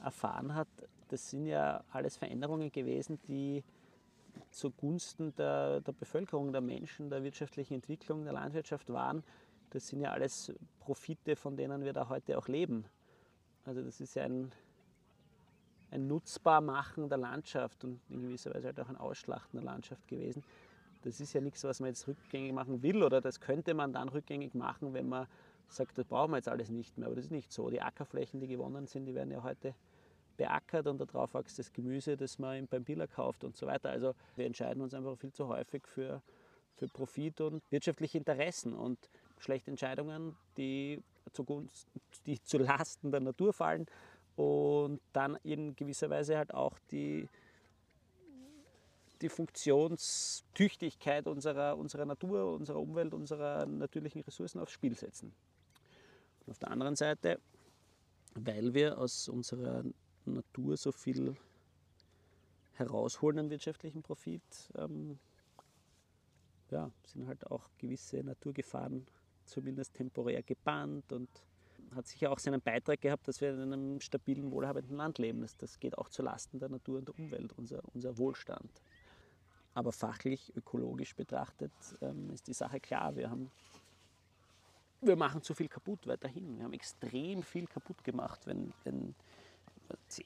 erfahren 0.00 0.54
hat, 0.54 0.68
das 1.08 1.30
sind 1.30 1.46
ja 1.46 1.84
alles 1.90 2.16
Veränderungen 2.16 2.72
gewesen, 2.72 3.20
die 3.28 3.62
zugunsten 4.50 5.34
der, 5.36 5.80
der 5.80 5.92
Bevölkerung, 5.92 6.52
der 6.52 6.60
Menschen, 6.60 7.10
der 7.10 7.22
wirtschaftlichen 7.22 7.74
Entwicklung, 7.74 8.24
der 8.24 8.32
Landwirtschaft 8.32 8.92
waren. 8.92 9.22
Das 9.70 9.88
sind 9.88 10.00
ja 10.00 10.12
alles 10.12 10.52
Profite, 10.80 11.36
von 11.36 11.56
denen 11.56 11.84
wir 11.84 11.92
da 11.92 12.08
heute 12.08 12.38
auch 12.38 12.48
leben. 12.48 12.84
Also 13.64 13.82
das 13.82 14.00
ist 14.00 14.14
ja 14.14 14.24
ein, 14.24 14.52
ein 15.90 16.06
Nutzbarmachen 16.06 17.08
der 17.08 17.18
Landschaft 17.18 17.84
und 17.84 18.00
in 18.08 18.22
gewisser 18.22 18.52
Weise 18.54 18.68
halt 18.68 18.80
auch 18.80 18.88
ein 18.88 18.96
Ausschlachten 18.96 19.58
der 19.58 19.64
Landschaft 19.64 20.06
gewesen. 20.08 20.42
Das 21.04 21.20
ist 21.20 21.32
ja 21.32 21.40
nichts, 21.40 21.62
was 21.64 21.80
man 21.80 21.88
jetzt 21.88 22.08
rückgängig 22.08 22.52
machen 22.52 22.82
will 22.82 23.02
oder 23.02 23.20
das 23.20 23.40
könnte 23.40 23.74
man 23.74 23.92
dann 23.92 24.08
rückgängig 24.08 24.54
machen, 24.54 24.94
wenn 24.94 25.08
man 25.08 25.26
sagt, 25.68 25.98
das 25.98 26.06
brauchen 26.06 26.32
wir 26.32 26.38
jetzt 26.38 26.48
alles 26.48 26.70
nicht 26.70 26.96
mehr. 26.98 27.06
Aber 27.06 27.16
das 27.16 27.26
ist 27.26 27.30
nicht 27.30 27.52
so. 27.52 27.70
Die 27.70 27.82
Ackerflächen, 27.82 28.40
die 28.40 28.48
gewonnen 28.48 28.86
sind, 28.86 29.06
die 29.06 29.14
werden 29.14 29.30
ja 29.30 29.42
heute 29.42 29.74
beackert 30.36 30.86
und 30.86 30.98
darauf 30.98 31.34
wächst 31.34 31.58
das 31.58 31.72
Gemüse, 31.72 32.16
das 32.16 32.38
man 32.38 32.66
beim 32.66 32.84
Biller 32.84 33.06
kauft 33.06 33.44
und 33.44 33.56
so 33.56 33.66
weiter. 33.66 33.90
Also 33.90 34.14
wir 34.36 34.46
entscheiden 34.46 34.82
uns 34.82 34.94
einfach 34.94 35.16
viel 35.16 35.32
zu 35.32 35.48
häufig 35.48 35.86
für, 35.86 36.22
für 36.74 36.88
Profit 36.88 37.40
und 37.40 37.62
wirtschaftliche 37.70 38.18
Interessen 38.18 38.74
und 38.74 38.98
schlechte 39.38 39.70
Entscheidungen, 39.70 40.36
die, 40.56 41.02
zugunsten, 41.32 42.00
die 42.26 42.42
zu 42.42 42.58
Lasten 42.58 43.10
der 43.10 43.20
Natur 43.20 43.52
fallen 43.52 43.86
und 44.36 45.00
dann 45.12 45.36
in 45.42 45.76
gewisser 45.76 46.10
Weise 46.10 46.36
halt 46.36 46.52
auch 46.52 46.78
die, 46.90 47.28
die 49.22 49.28
Funktionstüchtigkeit 49.28 51.26
unserer, 51.26 51.76
unserer 51.78 52.04
Natur, 52.04 52.52
unserer 52.54 52.80
Umwelt, 52.80 53.14
unserer 53.14 53.66
natürlichen 53.66 54.22
Ressourcen 54.22 54.60
aufs 54.60 54.72
Spiel 54.72 54.96
setzen. 54.96 55.32
Und 56.40 56.50
auf 56.50 56.58
der 56.58 56.70
anderen 56.70 56.96
Seite, 56.96 57.40
weil 58.34 58.74
wir 58.74 58.98
aus 58.98 59.28
unserer 59.28 59.84
Natur 60.24 60.76
so 60.76 60.92
viel 60.92 61.36
herausholen 62.74 63.38
an 63.38 63.50
wirtschaftlichen 63.50 64.02
Profit, 64.02 64.42
ähm, 64.76 65.18
ja, 66.70 66.90
sind 67.06 67.26
halt 67.26 67.46
auch 67.50 67.68
gewisse 67.78 68.22
Naturgefahren 68.24 69.06
zumindest 69.44 69.94
temporär 69.94 70.42
gebannt 70.42 71.12
und 71.12 71.28
hat 71.94 72.06
sicher 72.06 72.30
auch 72.30 72.38
seinen 72.38 72.60
Beitrag 72.60 73.00
gehabt, 73.00 73.28
dass 73.28 73.40
wir 73.40 73.50
in 73.54 73.72
einem 73.72 74.00
stabilen, 74.00 74.50
wohlhabenden 74.50 74.96
Land 74.96 75.18
leben. 75.18 75.46
Das, 75.58 75.78
geht 75.78 75.96
auch 75.98 76.08
zu 76.08 76.22
Lasten 76.22 76.58
der 76.58 76.68
Natur 76.68 76.98
und 76.98 77.08
der 77.08 77.18
Umwelt, 77.18 77.52
unser, 77.56 77.82
unser 77.92 78.18
Wohlstand. 78.18 78.70
Aber 79.74 79.92
fachlich, 79.92 80.54
ökologisch 80.56 81.14
betrachtet 81.14 81.72
ähm, 82.00 82.30
ist 82.30 82.46
die 82.46 82.52
Sache 82.52 82.78
klar. 82.78 83.16
Wir, 83.16 83.28
haben, 83.28 83.50
wir 85.00 85.16
machen 85.16 85.42
zu 85.42 85.54
viel 85.54 85.68
kaputt 85.68 86.06
weiterhin. 86.06 86.56
Wir 86.56 86.64
haben 86.64 86.72
extrem 86.72 87.42
viel 87.42 87.66
kaputt 87.66 88.02
gemacht. 88.04 88.46
Wenn, 88.46 88.72
wenn, 88.84 89.14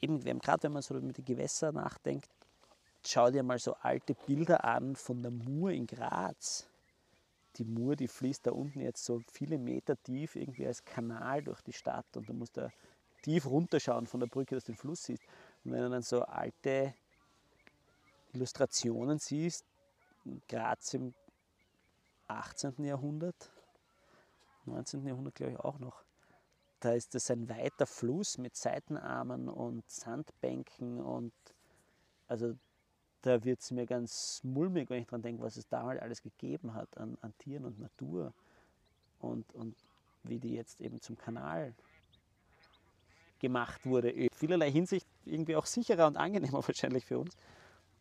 eben, 0.00 0.38
gerade 0.38 0.62
wenn 0.64 0.72
man 0.72 0.82
so 0.82 0.94
mit 0.94 1.16
den 1.16 1.24
Gewässern 1.24 1.76
nachdenkt, 1.76 2.28
schau 3.06 3.30
dir 3.30 3.42
mal 3.42 3.58
so 3.58 3.74
alte 3.74 4.14
Bilder 4.14 4.64
an 4.64 4.96
von 4.96 5.22
der 5.22 5.32
Mur 5.32 5.70
in 5.70 5.86
Graz. 5.86 6.68
Die 7.56 7.64
Mur, 7.64 7.96
die 7.96 8.08
fließt 8.08 8.46
da 8.46 8.52
unten 8.52 8.80
jetzt 8.80 9.04
so 9.04 9.20
viele 9.32 9.58
Meter 9.58 10.00
tief 10.02 10.36
irgendwie 10.36 10.66
als 10.66 10.84
Kanal 10.84 11.42
durch 11.42 11.62
die 11.62 11.72
Stadt 11.72 12.16
und 12.16 12.28
du 12.28 12.34
musst 12.34 12.56
da 12.56 12.68
tief 13.22 13.46
runterschauen 13.46 14.06
von 14.06 14.20
der 14.20 14.28
Brücke, 14.28 14.54
dass 14.54 14.64
du 14.64 14.72
den 14.72 14.78
Fluss 14.78 15.04
siehst. 15.04 15.24
Und 15.64 15.72
wenn 15.72 15.82
du 15.82 15.90
dann 15.90 16.02
so 16.02 16.22
alte 16.22 16.94
Illustrationen 18.32 19.18
siehst, 19.18 19.64
Graz 20.48 20.94
im 20.94 21.14
18. 22.26 22.84
Jahrhundert, 22.84 23.50
19. 24.66 25.06
Jahrhundert 25.06 25.34
glaube 25.34 25.52
ich 25.52 25.58
auch 25.60 25.78
noch, 25.78 26.02
da 26.80 26.92
ist 26.92 27.14
das 27.14 27.30
ein 27.30 27.48
weiter 27.48 27.86
Fluss 27.86 28.38
mit 28.38 28.54
Seitenarmen 28.56 29.48
und 29.48 29.88
Sandbänken 29.90 31.00
und 31.00 31.32
also 32.28 32.54
da 33.22 33.42
wird 33.44 33.60
es 33.60 33.70
mir 33.70 33.86
ganz 33.86 34.40
mulmig, 34.44 34.90
wenn 34.90 35.00
ich 35.00 35.06
daran 35.06 35.22
denke, 35.22 35.42
was 35.42 35.56
es 35.56 35.66
damals 35.68 36.00
alles 36.00 36.22
gegeben 36.22 36.74
hat 36.74 36.96
an, 36.98 37.18
an 37.20 37.36
Tieren 37.38 37.64
und 37.64 37.80
Natur 37.80 38.32
und, 39.18 39.52
und 39.54 39.74
wie 40.22 40.38
die 40.38 40.54
jetzt 40.54 40.80
eben 40.80 41.00
zum 41.00 41.18
Kanal 41.18 41.74
gemacht 43.40 43.86
wurde. 43.86 44.10
In 44.10 44.28
vielerlei 44.32 44.70
Hinsicht 44.70 45.06
irgendwie 45.24 45.56
auch 45.56 45.66
sicherer 45.66 46.06
und 46.06 46.16
angenehmer 46.16 46.62
wahrscheinlich 46.66 47.04
für 47.04 47.18
uns. 47.18 47.36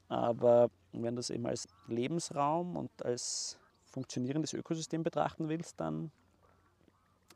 Aber 0.10 0.70
wenn 0.94 1.16
du 1.16 1.20
es 1.20 1.30
eben 1.30 1.46
als 1.46 1.68
Lebensraum 1.88 2.76
und 2.76 3.06
als 3.06 3.60
funktionierendes 3.86 4.54
Ökosystem 4.54 5.04
betrachten 5.04 5.50
willst, 5.50 5.80
dann 5.80 6.12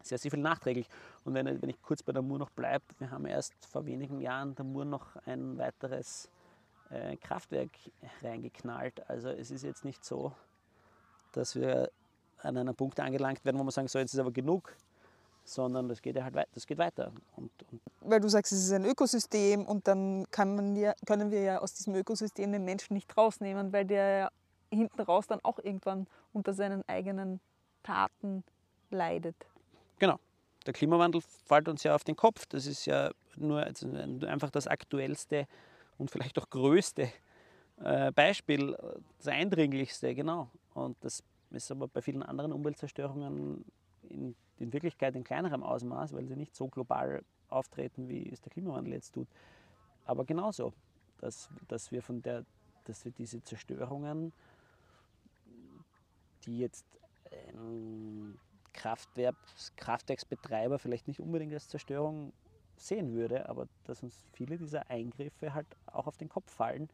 sehr, 0.03 0.17
sehr 0.17 0.31
viel 0.31 0.39
nachträglich. 0.39 0.87
Und 1.23 1.33
wenn, 1.33 1.61
wenn 1.61 1.69
ich 1.69 1.81
kurz 1.81 2.01
bei 2.03 2.11
der 2.11 2.21
Mur 2.21 2.39
noch 2.39 2.49
bleibe, 2.49 2.83
wir 2.99 3.11
haben 3.11 3.25
erst 3.25 3.53
vor 3.65 3.85
wenigen 3.85 4.19
Jahren 4.19 4.55
der 4.55 4.65
Mur 4.65 4.85
noch 4.85 5.15
ein 5.25 5.57
weiteres 5.57 6.29
äh, 6.89 7.15
Kraftwerk 7.17 7.71
reingeknallt. 8.21 9.07
Also 9.09 9.29
es 9.29 9.51
ist 9.51 9.63
jetzt 9.63 9.85
nicht 9.85 10.03
so, 10.03 10.33
dass 11.33 11.55
wir 11.55 11.91
an 12.39 12.57
einem 12.57 12.75
Punkt 12.75 12.99
angelangt 12.99 13.45
werden, 13.45 13.59
wo 13.59 13.63
man 13.63 13.71
sagen, 13.71 13.87
so 13.87 13.99
jetzt 13.99 14.13
ist 14.13 14.19
aber 14.19 14.31
genug, 14.31 14.75
sondern 15.43 15.89
das 15.89 16.01
geht 16.01 16.15
ja 16.15 16.23
halt 16.23 16.35
das 16.53 16.67
geht 16.67 16.77
weiter. 16.77 17.11
Und, 17.35 17.51
und 17.71 17.81
Weil 18.01 18.19
du 18.19 18.29
sagst, 18.29 18.51
es 18.51 18.63
ist 18.63 18.71
ein 18.71 18.85
Ökosystem 18.85 19.65
und 19.65 19.87
dann 19.87 20.25
ja, 20.75 20.93
können 21.05 21.31
wir 21.31 21.41
ja 21.41 21.59
aus 21.59 21.73
diesem 21.73 21.95
Ökosystem 21.95 22.51
den 22.51 22.63
Menschen 22.63 22.93
nicht 22.93 23.15
rausnehmen, 23.17 23.73
weil 23.73 23.85
der 23.85 24.09
ja 24.09 24.29
hinten 24.69 25.01
raus 25.01 25.27
dann 25.27 25.39
auch 25.43 25.59
irgendwann 25.59 26.07
unter 26.33 26.53
seinen 26.53 26.87
eigenen 26.87 27.39
Taten 27.83 28.43
leidet. 28.89 29.35
Genau. 29.99 30.19
Der 30.65 30.73
Klimawandel 30.73 31.21
fällt 31.45 31.67
uns 31.67 31.83
ja 31.83 31.95
auf 31.95 32.03
den 32.03 32.15
Kopf. 32.15 32.45
Das 32.45 32.67
ist 32.67 32.85
ja 32.85 33.11
nur 33.35 33.65
einfach 33.65 34.51
das 34.51 34.67
aktuellste 34.67 35.47
und 35.97 36.11
vielleicht 36.11 36.37
auch 36.37 36.49
größte 36.49 37.11
äh, 37.83 38.11
Beispiel, 38.11 38.77
das 39.17 39.27
eindringlichste, 39.27 40.13
genau. 40.13 40.49
Und 40.73 40.97
das 41.01 41.23
ist 41.49 41.71
aber 41.71 41.87
bei 41.87 42.01
vielen 42.01 42.23
anderen 42.23 42.53
Umweltzerstörungen 42.53 43.65
in, 44.09 44.35
in 44.61 44.73
Wirklichkeit 44.73 45.15
in 45.15 45.23
kleinerem 45.23 45.63
Ausmaß, 45.63 46.13
weil 46.13 46.25
sie 46.25 46.35
nicht 46.35 46.55
so 46.55 46.67
global 46.67 47.23
auftreten, 47.49 48.07
wie 48.07 48.29
es 48.31 48.41
der 48.41 48.51
Klimawandel 48.51 48.93
jetzt 48.93 49.13
tut. 49.13 49.27
Aber 50.05 50.25
genauso, 50.25 50.73
dass, 51.19 51.49
dass, 51.67 51.91
wir, 51.91 52.01
von 52.01 52.21
der, 52.21 52.45
dass 52.85 53.05
wir 53.05 53.11
diese 53.11 53.43
Zerstörungen, 53.43 54.33
die 56.45 56.59
jetzt 56.59 56.85
ein 57.47 58.37
Kraftwerks, 58.73 59.73
Kraftwerksbetreiber 59.75 60.79
vielleicht 60.79 61.07
nicht 61.07 61.19
unbedingt 61.19 61.53
als 61.53 61.67
Zerstörung 61.67 62.33
sehen 62.77 63.13
würde, 63.13 63.47
aber 63.47 63.67
dass 63.83 64.01
uns 64.01 64.25
viele 64.33 64.57
dieser 64.57 64.89
Eingriffe 64.89 65.53
halt 65.53 65.67
auch 65.85 66.07
auf 66.07 66.17
den 66.17 66.29
Kopf 66.29 66.51
fallen 66.51 66.89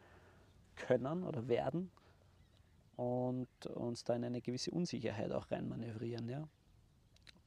können 0.75 1.23
oder 1.23 1.47
werden 1.47 1.89
und 2.97 3.47
uns 3.67 4.03
da 4.03 4.15
in 4.15 4.25
eine 4.25 4.41
gewisse 4.41 4.71
Unsicherheit 4.71 5.31
auch 5.31 5.49
reinmanövrieren. 5.49 6.27
Ja? 6.27 6.47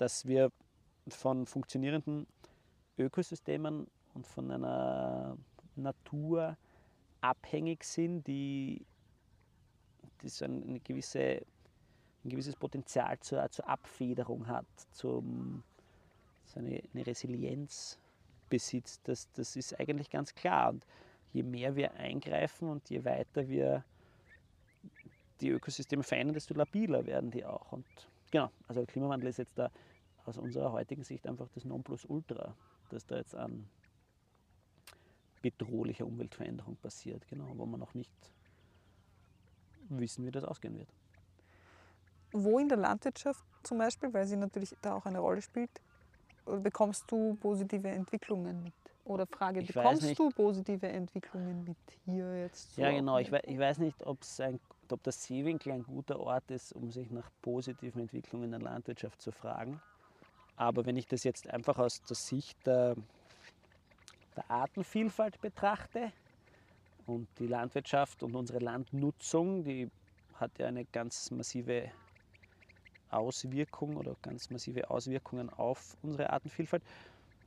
Dass 0.00 0.24
wir 0.24 0.50
von 1.08 1.44
funktionierenden 1.44 2.26
Ökosystemen 2.96 3.86
und 4.14 4.26
von 4.26 4.50
einer 4.50 5.36
Natur 5.76 6.56
abhängig 7.20 7.84
sind, 7.84 8.26
die, 8.26 8.86
die 10.22 10.28
so 10.30 10.46
eine 10.46 10.80
gewisse, 10.80 11.42
ein 12.24 12.30
gewisses 12.30 12.56
Potenzial 12.56 13.20
zur, 13.20 13.50
zur 13.50 13.68
Abfederung 13.68 14.46
hat, 14.46 14.64
zum, 14.92 15.62
so 16.46 16.60
eine, 16.60 16.82
eine 16.94 17.06
Resilienz 17.06 17.98
besitzt, 18.48 19.02
das, 19.04 19.30
das 19.32 19.54
ist 19.54 19.78
eigentlich 19.78 20.08
ganz 20.08 20.34
klar. 20.34 20.70
Und 20.70 20.86
je 21.34 21.42
mehr 21.42 21.76
wir 21.76 21.92
eingreifen 21.92 22.70
und 22.70 22.88
je 22.88 23.04
weiter 23.04 23.46
wir 23.48 23.84
die 25.42 25.50
Ökosysteme 25.50 26.02
verändern, 26.02 26.32
desto 26.32 26.54
labiler 26.54 27.04
werden 27.04 27.30
die 27.30 27.44
auch. 27.44 27.72
Und 27.72 27.84
genau, 28.30 28.50
also 28.66 28.80
der 28.80 28.86
Klimawandel 28.86 29.28
ist 29.28 29.38
jetzt 29.38 29.58
da 29.58 29.70
aus 30.30 30.38
unserer 30.38 30.72
heutigen 30.72 31.02
Sicht 31.02 31.26
einfach 31.26 31.48
das 31.54 31.64
Nonplusultra, 31.64 32.54
dass 32.90 33.04
da 33.06 33.16
jetzt 33.16 33.34
an 33.34 33.68
bedrohlicher 35.42 36.06
Umweltveränderung 36.06 36.76
passiert, 36.76 37.26
genau, 37.28 37.46
wo 37.56 37.66
man 37.66 37.80
noch 37.80 37.94
nicht 37.94 38.12
wissen, 39.88 40.24
wie 40.24 40.30
das 40.30 40.44
ausgehen 40.44 40.78
wird. 40.78 40.88
Wo 42.32 42.58
in 42.58 42.68
der 42.68 42.78
Landwirtschaft 42.78 43.44
zum 43.62 43.78
Beispiel, 43.78 44.12
weil 44.14 44.26
sie 44.26 44.36
natürlich 44.36 44.76
da 44.80 44.94
auch 44.94 45.06
eine 45.06 45.18
Rolle 45.18 45.42
spielt, 45.42 45.70
bekommst 46.44 47.10
du 47.10 47.34
positive 47.34 47.88
Entwicklungen 47.88 48.62
mit? 48.62 48.74
Oder 49.04 49.26
Frage, 49.26 49.60
ich 49.60 49.72
bekommst 49.72 50.16
du 50.16 50.30
positive 50.30 50.86
Entwicklungen 50.86 51.64
mit 51.64 51.76
hier 52.04 52.42
jetzt? 52.42 52.74
So 52.74 52.82
ja, 52.82 52.92
genau. 52.92 53.18
Ich, 53.18 53.32
we 53.32 53.40
ich 53.44 53.58
weiß 53.58 53.78
nicht, 53.78 53.96
ein, 54.40 54.60
ob 54.90 55.02
das 55.02 55.24
Seewinkel 55.24 55.72
ein 55.72 55.82
guter 55.82 56.20
Ort 56.20 56.50
ist, 56.50 56.72
um 56.72 56.90
sich 56.90 57.10
nach 57.10 57.28
positiven 57.42 58.02
Entwicklungen 58.02 58.44
in 58.44 58.50
der 58.52 58.60
Landwirtschaft 58.60 59.20
zu 59.20 59.32
fragen. 59.32 59.80
Aber 60.60 60.84
wenn 60.84 60.98
ich 60.98 61.06
das 61.06 61.24
jetzt 61.24 61.48
einfach 61.48 61.78
aus 61.78 62.02
der 62.02 62.16
Sicht 62.16 62.54
der, 62.66 62.94
der 64.36 64.50
Artenvielfalt 64.50 65.40
betrachte 65.40 66.12
und 67.06 67.28
die 67.38 67.46
Landwirtschaft 67.46 68.22
und 68.22 68.36
unsere 68.36 68.58
Landnutzung, 68.58 69.64
die 69.64 69.90
hat 70.34 70.50
ja 70.58 70.66
eine 70.66 70.84
ganz 70.84 71.30
massive 71.30 71.90
Auswirkung 73.08 73.96
oder 73.96 74.14
ganz 74.20 74.50
massive 74.50 74.90
Auswirkungen 74.90 75.48
auf 75.48 75.96
unsere 76.02 76.28
Artenvielfalt, 76.28 76.82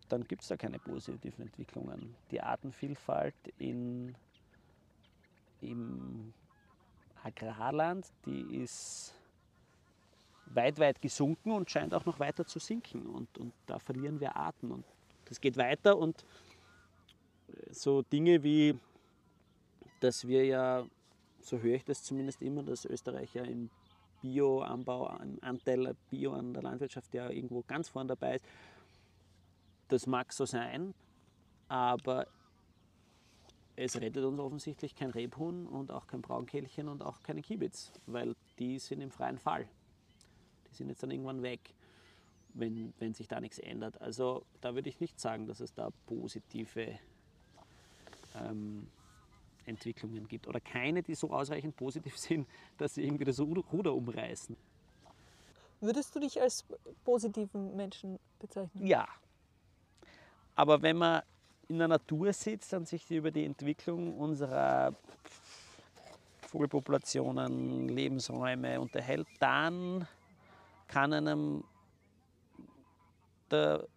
dann 0.09 0.23
gibt 0.23 0.41
es 0.41 0.47
da 0.47 0.57
keine 0.57 0.79
positiven 0.79 1.43
Entwicklungen. 1.43 2.15
Die 2.31 2.41
Artenvielfalt 2.41 3.35
in, 3.59 4.15
im 5.61 6.33
Agrarland, 7.23 8.07
die 8.25 8.41
ist 8.63 9.13
weit, 10.55 10.79
weit 10.79 11.01
gesunken 11.01 11.51
und 11.51 11.69
scheint 11.69 11.93
auch 11.93 12.05
noch 12.05 12.19
weiter 12.19 12.45
zu 12.45 12.59
sinken. 12.59 13.05
Und, 13.05 13.37
und 13.37 13.53
da 13.65 13.79
verlieren 13.79 14.19
wir 14.19 14.35
Arten. 14.35 14.71
Und 14.71 14.85
das 15.25 15.39
geht 15.41 15.57
weiter 15.57 15.97
und 15.97 16.25
so 17.71 18.01
Dinge 18.01 18.43
wie, 18.43 18.77
dass 19.99 20.27
wir 20.27 20.45
ja, 20.45 20.85
so 21.41 21.59
höre 21.59 21.75
ich 21.75 21.85
das 21.85 22.03
zumindest 22.03 22.41
immer, 22.41 22.63
dass 22.63 22.85
Österreich 22.85 23.33
ja 23.33 23.43
im 23.43 23.69
Bioanbau, 24.21 25.07
ein 25.07 25.41
Anteil 25.41 25.95
Bio 26.09 26.33
an 26.33 26.53
der 26.53 26.63
Landwirtschaft, 26.63 27.13
der 27.13 27.29
irgendwo 27.31 27.63
ganz 27.67 27.89
vorne 27.89 28.09
dabei 28.09 28.35
ist. 28.35 28.45
Das 29.89 30.07
mag 30.07 30.31
so 30.31 30.45
sein, 30.45 30.93
aber 31.67 32.27
es 33.75 33.99
rettet 33.99 34.23
uns 34.23 34.39
offensichtlich 34.39 34.95
kein 34.95 35.09
Rebhuhn 35.09 35.67
und 35.67 35.91
auch 35.91 36.07
kein 36.07 36.21
Braunkehlchen 36.21 36.87
und 36.87 37.03
auch 37.03 37.21
keine 37.23 37.41
Kibitz, 37.41 37.91
weil 38.05 38.35
die 38.59 38.79
sind 38.79 39.01
im 39.01 39.11
freien 39.11 39.37
Fall. 39.37 39.67
Die 40.73 40.77
sind 40.77 40.89
jetzt 40.89 41.03
dann 41.03 41.11
irgendwann 41.11 41.43
weg, 41.43 41.59
wenn, 42.53 42.93
wenn 42.99 43.13
sich 43.13 43.27
da 43.27 43.39
nichts 43.39 43.59
ändert. 43.59 44.01
Also 44.01 44.43
da 44.61 44.73
würde 44.73 44.89
ich 44.89 44.99
nicht 44.99 45.19
sagen, 45.19 45.45
dass 45.45 45.59
es 45.59 45.73
da 45.73 45.91
positive 46.07 46.99
ähm, 48.35 48.87
Entwicklungen 49.65 50.27
gibt 50.27 50.47
oder 50.47 50.59
keine, 50.59 51.03
die 51.03 51.15
so 51.15 51.29
ausreichend 51.31 51.75
positiv 51.75 52.17
sind, 52.17 52.47
dass 52.77 52.95
sie 52.95 53.03
irgendwie 53.03 53.25
das 53.25 53.39
Ruder 53.39 53.93
umreißen. 53.93 54.57
Würdest 55.79 56.15
du 56.15 56.19
dich 56.19 56.41
als 56.41 56.65
positiven 57.03 57.75
Menschen 57.75 58.17
bezeichnen? 58.39 58.87
Ja. 58.87 59.07
Aber 60.55 60.81
wenn 60.81 60.97
man 60.97 61.21
in 61.67 61.77
der 61.77 61.87
Natur 61.87 62.31
sitzt 62.33 62.73
und 62.73 62.87
sich 62.87 63.09
über 63.11 63.31
die 63.31 63.43
Entwicklung 63.45 64.17
unserer 64.17 64.95
Vogelpopulationen, 66.53 67.89
Lebensräume 67.89 68.79
unterhält, 68.79 69.27
dann 69.39 70.07
kann 70.93 71.11
einem 71.11 71.63
der 73.49 73.87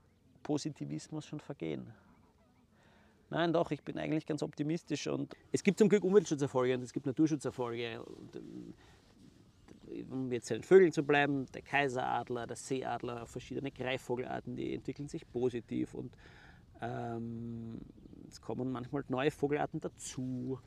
Positivismus 0.42 1.26
schon 1.26 1.40
vergehen. 1.40 1.92
Nein, 3.28 3.52
doch, 3.52 3.70
ich 3.70 3.82
bin 3.82 3.98
eigentlich 3.98 4.24
ganz 4.24 4.42
optimistisch 4.42 5.06
und 5.06 5.34
es 5.52 5.62
gibt 5.62 5.78
zum 5.78 5.90
Glück 5.90 6.04
Umweltschutzerfolge 6.04 6.74
und 6.74 6.82
es 6.82 6.92
gibt 6.92 7.04
Naturschutzerfolge. 7.04 8.02
Und, 8.02 8.42
um 10.10 10.32
jetzt 10.32 10.48
bei 10.48 10.54
den 10.54 10.62
Vögeln 10.62 10.92
zu 10.92 11.02
bleiben, 11.02 11.46
der 11.52 11.62
Kaiseradler, 11.62 12.46
der 12.46 12.56
Seeadler, 12.56 13.26
verschiedene 13.26 13.70
Greifvogelarten, 13.70 14.56
die 14.56 14.74
entwickeln 14.74 15.08
sich 15.08 15.28
positiv 15.30 15.92
und 15.92 16.16
ähm, 16.80 17.80
es 18.28 18.40
kommen 18.40 18.72
manchmal 18.72 19.04
neue 19.08 19.30
Vogelarten 19.30 19.80
dazu 19.80 20.60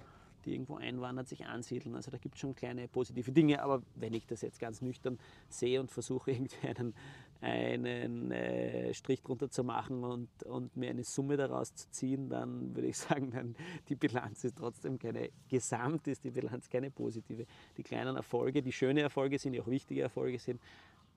die 0.45 0.53
irgendwo 0.53 0.75
einwandern, 0.75 1.25
sich 1.25 1.45
ansiedeln. 1.45 1.95
Also 1.95 2.11
da 2.11 2.17
gibt 2.17 2.35
es 2.35 2.41
schon 2.41 2.55
kleine 2.55 2.87
positive 2.87 3.31
Dinge, 3.31 3.61
aber 3.61 3.81
wenn 3.95 4.13
ich 4.13 4.25
das 4.25 4.41
jetzt 4.41 4.59
ganz 4.59 4.81
nüchtern 4.81 5.19
sehe 5.49 5.79
und 5.79 5.91
versuche 5.91 6.31
irgendwie 6.31 6.67
einen, 6.67 6.93
einen 7.41 8.31
äh, 8.31 8.93
Strich 8.93 9.21
drunter 9.21 9.49
zu 9.49 9.63
machen 9.63 10.03
und, 10.03 10.43
und 10.43 10.75
mir 10.75 10.89
eine 10.89 11.03
Summe 11.03 11.37
daraus 11.37 11.73
zu 11.73 11.89
ziehen, 11.91 12.29
dann 12.29 12.75
würde 12.75 12.87
ich 12.87 12.97
sagen, 12.97 13.31
dann 13.31 13.55
die 13.87 13.95
Bilanz 13.95 14.43
ist 14.43 14.57
trotzdem 14.57 14.99
keine, 14.99 15.29
gesamt 15.49 16.07
ist 16.07 16.23
die 16.23 16.31
Bilanz 16.31 16.69
keine 16.69 16.91
positive. 16.91 17.45
Die 17.77 17.83
kleinen 17.83 18.15
Erfolge, 18.15 18.61
die 18.61 18.71
schöne 18.71 19.01
Erfolge 19.01 19.39
sind, 19.39 19.53
die 19.53 19.61
auch 19.61 19.67
wichtige 19.67 20.01
Erfolge 20.01 20.39
sind, 20.39 20.61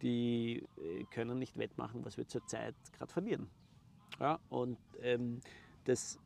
die 0.03 0.65
äh, 0.79 1.05
können 1.11 1.39
nicht 1.39 1.57
wettmachen, 1.57 2.05
was 2.05 2.17
wir 2.17 2.27
zurzeit 2.27 2.75
gerade 2.93 3.13
verlieren. 3.13 3.49
Ja, 4.21 4.39
und 4.51 4.79
ähm, 5.01 5.41
das 5.85 6.19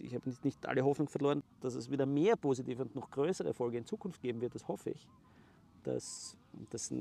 ich 0.00 0.14
habe 0.14 0.30
nicht 0.42 0.66
alle 0.66 0.84
Hoffnung 0.84 1.08
verloren, 1.08 1.42
dass 1.60 1.74
es 1.74 1.90
wieder 1.90 2.06
mehr 2.06 2.36
positive 2.36 2.82
und 2.82 2.94
noch 2.94 3.10
größere 3.10 3.48
Erfolge 3.48 3.78
in 3.78 3.84
Zukunft 3.84 4.20
geben 4.20 4.40
wird, 4.40 4.54
das 4.54 4.68
hoffe 4.68 4.90
ich. 4.90 5.06
Das, 5.82 6.36
das, 6.70 6.92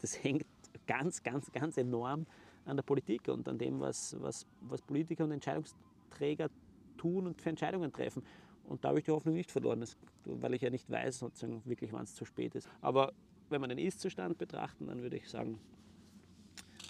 das 0.00 0.22
hängt 0.22 0.46
ganz, 0.86 1.22
ganz, 1.22 1.50
ganz 1.52 1.76
enorm 1.76 2.26
an 2.64 2.76
der 2.76 2.82
Politik 2.82 3.28
und 3.28 3.48
an 3.48 3.58
dem, 3.58 3.80
was, 3.80 4.16
was, 4.20 4.46
was 4.60 4.82
Politiker 4.82 5.24
und 5.24 5.32
Entscheidungsträger 5.32 6.50
tun 6.96 7.26
und 7.26 7.40
für 7.40 7.50
Entscheidungen 7.50 7.92
treffen. 7.92 8.22
Und 8.64 8.84
da 8.84 8.88
habe 8.88 8.98
ich 8.98 9.06
die 9.06 9.10
Hoffnung 9.10 9.34
nicht 9.34 9.50
verloren, 9.50 9.84
weil 10.24 10.54
ich 10.54 10.62
ja 10.62 10.70
nicht 10.70 10.90
weiß, 10.90 11.20
sozusagen 11.20 11.62
wirklich, 11.64 11.92
wann 11.92 12.04
es 12.04 12.14
zu 12.14 12.24
spät 12.24 12.54
ist. 12.54 12.68
Aber 12.82 13.12
wenn 13.48 13.60
wir 13.62 13.68
den 13.68 13.78
Ist-Zustand 13.78 14.36
betrachten, 14.36 14.86
dann 14.86 15.02
würde 15.02 15.16
ich 15.16 15.28
sagen, 15.28 15.58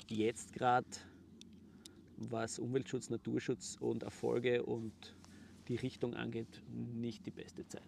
jetzt 0.09 0.53
gerade, 0.53 0.89
was 2.17 2.59
Umweltschutz, 2.59 3.11
Naturschutz 3.11 3.77
und 3.79 4.03
Erfolge 4.03 4.65
und 4.65 5.15
die 5.69 5.77
Richtung 5.77 6.15
angeht, 6.15 6.63
nicht 6.69 7.27
die 7.27 7.31
beste 7.31 7.67
Zeit. 7.67 7.83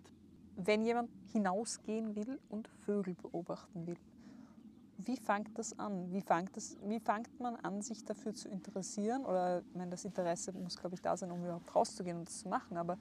Wenn 0.57 0.83
jemand 0.83 1.11
hinausgehen 1.33 2.14
will 2.14 2.39
und 2.49 2.68
Vögel 2.68 3.14
beobachten 3.14 3.87
will, 3.87 3.97
wie 4.99 5.16
fängt 5.16 5.59
das 5.59 5.78
an? 5.78 6.12
Wie 6.12 6.20
fängt, 6.20 6.55
das, 6.57 6.76
wie 6.85 7.01
fängt 7.01 7.41
man 7.41 7.57
an, 7.57 7.81
sich 7.81 8.05
dafür 8.05 8.35
zu 8.35 8.49
interessieren? 8.49 9.24
Oder 9.24 9.62
ich 9.66 9.74
meine, 9.74 9.91
das 9.91 10.05
Interesse 10.05 10.53
muss, 10.53 10.76
glaube 10.76 10.95
ich, 10.95 11.01
da 11.01 11.16
sein, 11.16 11.31
um 11.31 11.43
überhaupt 11.43 11.74
rauszugehen 11.74 12.18
und 12.18 12.28
das 12.28 12.41
zu 12.41 12.49
machen. 12.49 12.76
Aber 12.76 12.99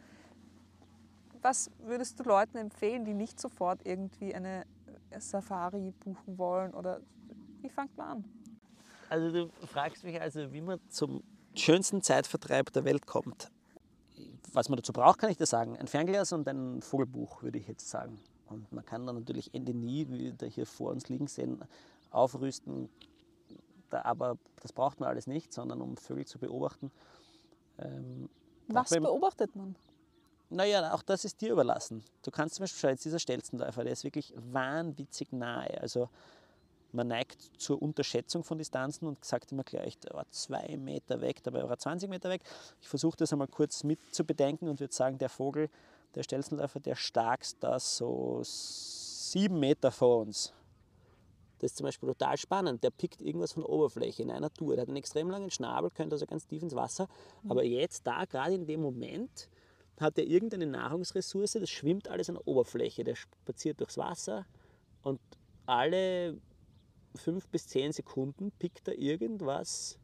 was 1.42 1.70
würdest 1.80 2.20
du 2.20 2.24
Leuten 2.24 2.58
empfehlen, 2.58 3.04
die 3.04 3.14
nicht 3.14 3.40
sofort 3.40 3.86
irgendwie 3.86 4.34
eine 4.34 4.66
Safari 5.18 5.92
buchen 6.00 6.38
wollen? 6.38 6.74
Oder 6.74 7.02
wie 7.62 7.70
fängt 7.70 7.96
man 7.98 8.08
an? 8.08 8.26
Also 9.10 9.32
du 9.32 9.68
fragst 9.68 10.04
mich 10.04 10.22
also, 10.22 10.54
wie 10.54 10.62
man 10.62 10.80
zum 10.90 11.24
schönsten 11.56 12.02
Zeitvertreib 12.02 12.72
der 12.72 12.86
Welt 12.86 13.08
kommt. 13.08 13.52
Was 14.54 14.70
man 14.70 14.78
dazu 14.78 14.94
braucht, 14.94 15.20
kann 15.20 15.30
ich 15.30 15.38
dir 15.38 15.46
sagen. 15.46 15.78
Ein 15.78 15.88
Fernglas 15.88 16.32
und 16.32 16.48
ein 16.48 16.82
Vogelbuch, 16.82 17.44
würde 17.44 17.60
ich 17.60 17.68
jetzt 17.68 17.90
sagen. 17.90 18.20
Und 18.48 18.72
man 18.72 18.86
kann 18.86 19.06
dann 19.06 19.16
natürlich 19.16 19.54
Ende 19.54 19.74
nie, 19.74 20.08
wie 20.10 20.34
wir 20.40 20.48
hier 20.48 20.66
vor 20.66 20.92
uns 20.92 21.08
liegen 21.10 21.28
sehen, 21.28 21.64
aufrüsten. 22.12 22.90
Da, 23.90 24.04
aber 24.04 24.38
das 24.62 24.74
braucht 24.74 25.00
man 25.00 25.10
alles 25.10 25.28
nicht, 25.28 25.54
sondern 25.54 25.82
um 25.82 25.98
Vögel 25.98 26.26
zu 26.26 26.40
beobachten. 26.40 26.92
Ähm, 27.78 28.30
Was 28.68 28.90
beobachtet 28.90 29.56
man? 29.56 29.76
Naja, 30.50 30.94
auch 30.94 31.04
das 31.04 31.26
ist 31.26 31.42
dir 31.42 31.52
überlassen. 31.52 32.04
Du 32.24 32.32
kannst 32.32 32.56
zum 32.56 32.64
Beispiel 32.64 32.80
schauen, 32.80 32.92
jetzt 32.92 33.06
dieser 33.06 33.20
Stelzenläufer, 33.20 33.84
der 33.84 33.94
ist 33.94 34.04
wirklich 34.04 34.34
wahnwitzig 34.36 35.32
nahe. 35.32 35.80
Also 35.80 36.10
man 36.92 37.08
neigt 37.08 37.42
zur 37.58 37.82
Unterschätzung 37.82 38.44
von 38.44 38.58
Distanzen 38.58 39.08
und 39.08 39.24
sagt 39.24 39.52
immer 39.52 39.64
gleich, 39.64 39.98
der 40.00 40.14
war 40.14 40.30
zwei 40.32 40.78
Meter 40.78 41.22
weg, 41.22 41.44
dabei 41.44 41.64
war 41.64 41.72
er 41.72 41.78
20 41.78 42.10
Meter 42.10 42.30
weg. 42.30 42.42
Ich 42.82 42.88
versuche 42.88 43.18
das 43.18 43.32
einmal 43.32 43.48
kurz 43.48 43.84
mit 43.84 44.00
zu 44.14 44.24
bedenken 44.24 44.68
und 44.68 44.80
würde 44.80 44.94
sagen, 44.94 45.18
der 45.18 45.30
Vogel, 45.30 45.70
der 46.16 46.24
Stelzenläufer, 46.24 46.80
der 46.80 46.96
starkst 46.96 47.58
da 47.62 47.80
so 47.80 48.42
sieben 48.44 49.60
Meter 49.60 49.92
vor 49.92 50.20
uns. 50.20 50.54
Das 51.60 51.72
ist 51.72 51.78
zum 51.78 51.86
Beispiel 51.86 52.08
total 52.08 52.38
spannend. 52.38 52.84
Der 52.84 52.90
pickt 52.90 53.22
irgendwas 53.22 53.52
von 53.52 53.64
der 53.64 53.70
Oberfläche 53.70 54.24
in 54.24 54.32
einer 54.32 54.52
Tour. 54.52 54.76
Der 54.76 54.84
hat 54.84 54.88
einen 54.88 54.98
extrem 54.98 55.30
langen 55.30 55.52
Schnabel, 55.52 55.90
könnte 55.92 56.16
also 56.16 56.26
ganz 56.26 56.48
tief 56.48 56.64
ins 56.64 56.74
Wasser. 56.74 57.08
Aber 57.48 57.64
jetzt 57.64 58.08
da, 58.08 58.24
gerade 58.26 58.56
in 58.56 58.66
dem 58.66 58.82
Moment, 58.82 59.50
hat 60.00 60.18
er 60.18 60.26
irgendeine 60.26 60.66
Nahrungsressource, 60.68 61.54
das 61.54 61.70
schwimmt 61.70 62.08
alles 62.08 62.30
an 62.30 62.36
der 62.36 62.48
Oberfläche. 62.48 63.04
Der 63.04 63.16
spaziert 63.16 63.82
durchs 63.82 63.98
Wasser 63.98 64.46
und 65.04 65.20
alle 65.66 66.40
fünf 67.16 67.48
bis 67.50 67.68
zehn 67.68 67.92
Sekunden 67.92 68.52
pickt 68.52 68.88
er 68.88 68.98
irgendwas 68.98 70.00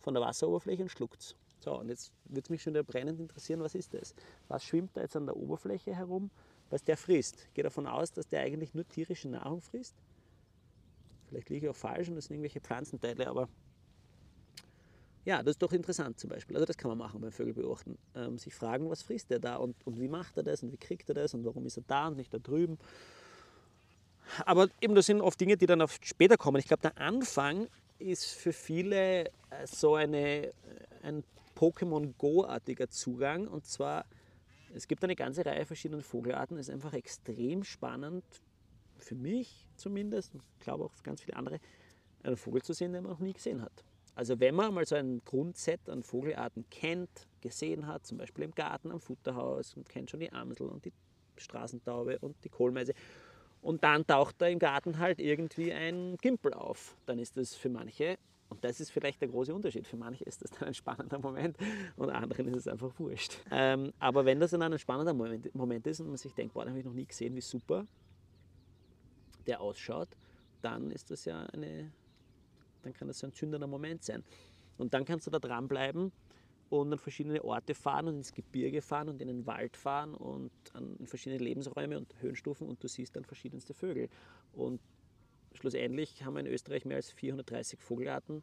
von 0.00 0.14
der 0.14 0.22
Wasseroberfläche 0.22 0.82
und 0.82 0.88
schluckt 0.88 1.20
es. 1.20 1.36
So, 1.60 1.78
und 1.78 1.88
jetzt 1.88 2.12
würde 2.24 2.42
es 2.42 2.50
mich 2.50 2.62
schon 2.62 2.72
brennend 2.84 3.20
interessieren, 3.20 3.60
was 3.60 3.74
ist 3.74 3.94
das? 3.94 4.14
Was 4.46 4.64
schwimmt 4.64 4.96
da 4.96 5.00
jetzt 5.00 5.16
an 5.16 5.26
der 5.26 5.36
Oberfläche 5.36 5.94
herum, 5.94 6.30
was 6.70 6.84
der 6.84 6.96
frisst? 6.96 7.52
Gehe 7.54 7.64
davon 7.64 7.86
aus, 7.86 8.12
dass 8.12 8.28
der 8.28 8.42
eigentlich 8.42 8.74
nur 8.74 8.86
tierische 8.86 9.28
Nahrung 9.28 9.60
frisst. 9.60 9.96
Vielleicht 11.28 11.50
liege 11.50 11.66
ich 11.66 11.70
auch 11.70 11.76
falsch 11.76 12.08
und 12.08 12.14
das 12.14 12.26
sind 12.26 12.34
irgendwelche 12.34 12.60
Pflanzenteile, 12.60 13.26
aber 13.26 13.48
ja, 15.24 15.42
das 15.42 15.56
ist 15.56 15.62
doch 15.62 15.72
interessant 15.72 16.18
zum 16.18 16.30
Beispiel. 16.30 16.56
Also 16.56 16.64
das 16.64 16.78
kann 16.78 16.88
man 16.88 16.96
machen 16.96 17.20
beim 17.20 17.32
Vögelbeobachten. 17.32 17.98
Ähm, 18.14 18.38
sich 18.38 18.54
fragen, 18.54 18.88
was 18.88 19.02
frisst 19.02 19.30
der 19.30 19.38
da 19.38 19.56
und, 19.56 19.76
und 19.86 20.00
wie 20.00 20.08
macht 20.08 20.38
er 20.38 20.42
das 20.42 20.62
und 20.62 20.72
wie 20.72 20.78
kriegt 20.78 21.08
er 21.10 21.14
das 21.14 21.34
und 21.34 21.44
warum 21.44 21.66
ist 21.66 21.76
er 21.76 21.82
da 21.86 22.08
und 22.08 22.16
nicht 22.16 22.32
da 22.32 22.38
drüben. 22.38 22.78
Aber 24.44 24.68
eben, 24.80 24.94
das 24.94 25.06
sind 25.06 25.20
oft 25.20 25.40
Dinge, 25.40 25.56
die 25.56 25.66
dann 25.66 25.82
oft 25.82 26.06
später 26.06 26.36
kommen. 26.36 26.58
Ich 26.58 26.66
glaube, 26.66 26.82
der 26.82 26.98
Anfang 26.98 27.68
ist 27.98 28.26
für 28.26 28.52
viele 28.52 29.26
äh, 29.26 29.30
so 29.66 29.94
eine, 29.94 30.46
äh, 30.46 30.52
ein 31.02 31.24
Pokémon 31.56 32.14
Go-artiger 32.18 32.88
Zugang. 32.88 33.48
Und 33.48 33.66
zwar, 33.66 34.04
es 34.74 34.86
gibt 34.86 35.02
eine 35.04 35.16
ganze 35.16 35.44
Reihe 35.44 35.64
verschiedener 35.64 36.02
Vogelarten. 36.02 36.56
Es 36.58 36.68
ist 36.68 36.74
einfach 36.74 36.92
extrem 36.92 37.64
spannend, 37.64 38.24
für 38.98 39.14
mich 39.14 39.66
zumindest, 39.76 40.34
und 40.34 40.42
ich 40.58 40.64
glaube 40.64 40.84
auch 40.84 40.92
für 40.92 41.02
ganz 41.02 41.20
viele 41.22 41.36
andere, 41.36 41.60
einen 42.22 42.36
Vogel 42.36 42.62
zu 42.62 42.72
sehen, 42.72 42.92
den 42.92 43.04
man 43.04 43.12
noch 43.12 43.20
nie 43.20 43.32
gesehen 43.32 43.62
hat. 43.62 43.84
Also 44.14 44.40
wenn 44.40 44.56
man 44.56 44.74
mal 44.74 44.84
so 44.84 44.96
ein 44.96 45.22
Grundset 45.24 45.88
an 45.88 46.02
Vogelarten 46.02 46.68
kennt, 46.70 47.28
gesehen 47.40 47.86
hat, 47.86 48.04
zum 48.04 48.18
Beispiel 48.18 48.44
im 48.44 48.50
Garten, 48.50 48.90
am 48.90 49.00
Futterhaus 49.00 49.74
und 49.76 49.88
kennt 49.88 50.10
schon 50.10 50.18
die 50.18 50.32
Amsel 50.32 50.66
und 50.66 50.84
die 50.84 50.92
Straßentaube 51.36 52.18
und 52.18 52.34
die 52.42 52.48
Kohlmeise 52.48 52.94
und 53.62 53.82
dann 53.84 54.06
taucht 54.06 54.36
da 54.38 54.46
im 54.46 54.58
Garten 54.58 54.98
halt 54.98 55.20
irgendwie 55.20 55.72
ein 55.72 56.16
Gimpel 56.20 56.54
auf, 56.54 56.96
dann 57.06 57.18
ist 57.18 57.36
das 57.36 57.54
für 57.54 57.68
manche 57.68 58.18
und 58.48 58.64
das 58.64 58.80
ist 58.80 58.90
vielleicht 58.90 59.20
der 59.20 59.28
große 59.28 59.54
Unterschied. 59.54 59.86
Für 59.86 59.96
manche 59.96 60.24
ist 60.24 60.42
das 60.42 60.50
dann 60.50 60.68
ein 60.68 60.74
spannender 60.74 61.18
Moment 61.18 61.56
und 61.96 62.10
anderen 62.10 62.48
ist 62.48 62.56
es 62.56 62.68
einfach 62.68 62.90
wurscht. 62.98 63.38
Ähm, 63.50 63.92
aber 63.98 64.24
wenn 64.24 64.40
das 64.40 64.52
dann 64.52 64.62
ein 64.62 64.78
spannender 64.78 65.12
Moment, 65.12 65.54
Moment 65.54 65.86
ist 65.86 66.00
und 66.00 66.08
man 66.08 66.16
sich 66.16 66.34
denkt, 66.34 66.54
boah, 66.54 66.64
den 66.64 66.70
habe 66.70 66.78
ich 66.78 66.84
noch 66.84 66.94
nie 66.94 67.06
gesehen, 67.06 67.34
wie 67.34 67.40
super 67.40 67.86
der 69.46 69.60
ausschaut, 69.60 70.08
dann 70.62 70.90
ist 70.90 71.10
das 71.10 71.24
ja 71.24 71.42
eine, 71.46 71.90
dann 72.82 72.92
kann 72.92 73.08
das 73.08 73.22
ein 73.24 73.32
zündender 73.32 73.66
Moment 73.66 74.04
sein. 74.04 74.22
Und 74.76 74.94
dann 74.94 75.04
kannst 75.04 75.26
du 75.26 75.30
da 75.30 75.38
dranbleiben 75.38 76.12
und 76.70 76.92
an 76.92 76.98
verschiedene 76.98 77.42
Orte 77.44 77.74
fahren 77.74 78.08
und 78.08 78.16
ins 78.16 78.32
Gebirge 78.32 78.82
fahren 78.82 79.08
und 79.08 79.22
in 79.22 79.28
den 79.28 79.46
Wald 79.46 79.76
fahren 79.76 80.14
und 80.14 80.50
an 80.74 80.98
verschiedene 81.06 81.42
Lebensräume 81.42 81.96
und 81.96 82.14
Höhenstufen 82.20 82.66
und 82.68 82.82
du 82.82 82.88
siehst 82.88 83.16
dann 83.16 83.24
verschiedenste 83.24 83.74
Vögel. 83.74 84.08
Und 84.52 84.80
schlussendlich 85.54 86.24
haben 86.24 86.34
wir 86.34 86.40
in 86.40 86.46
Österreich 86.46 86.84
mehr 86.84 86.96
als 86.96 87.10
430 87.10 87.80
Vogelarten, 87.80 88.42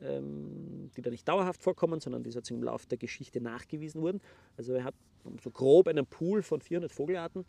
ähm, 0.00 0.90
die 0.96 1.02
da 1.02 1.10
nicht 1.10 1.26
dauerhaft 1.26 1.62
vorkommen, 1.62 2.00
sondern 2.00 2.22
die 2.22 2.30
sozusagen 2.30 2.60
im 2.60 2.64
Laufe 2.64 2.86
der 2.86 2.98
Geschichte 2.98 3.40
nachgewiesen 3.40 4.02
wurden. 4.02 4.20
Also 4.56 4.74
er 4.74 4.84
hat 4.84 4.94
so 5.42 5.50
grob 5.50 5.88
einen 5.88 6.06
Pool 6.06 6.42
von 6.42 6.60
400 6.60 6.92
Vogelarten, 6.92 7.44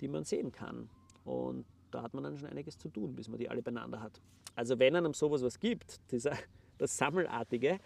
die 0.00 0.08
man 0.08 0.24
sehen 0.24 0.52
kann. 0.52 0.88
Und 1.24 1.66
da 1.90 2.02
hat 2.02 2.14
man 2.14 2.22
dann 2.22 2.36
schon 2.36 2.48
einiges 2.48 2.78
zu 2.78 2.88
tun, 2.88 3.16
bis 3.16 3.28
man 3.28 3.38
die 3.38 3.48
alle 3.48 3.62
beieinander 3.62 4.00
hat. 4.00 4.20
Also 4.54 4.78
wenn 4.78 4.94
einem 4.94 5.12
sowas 5.12 5.42
was 5.42 5.58
gibt, 5.58 6.00
dieser, 6.12 6.36
das 6.78 6.96
Sammelartige, 6.96 7.80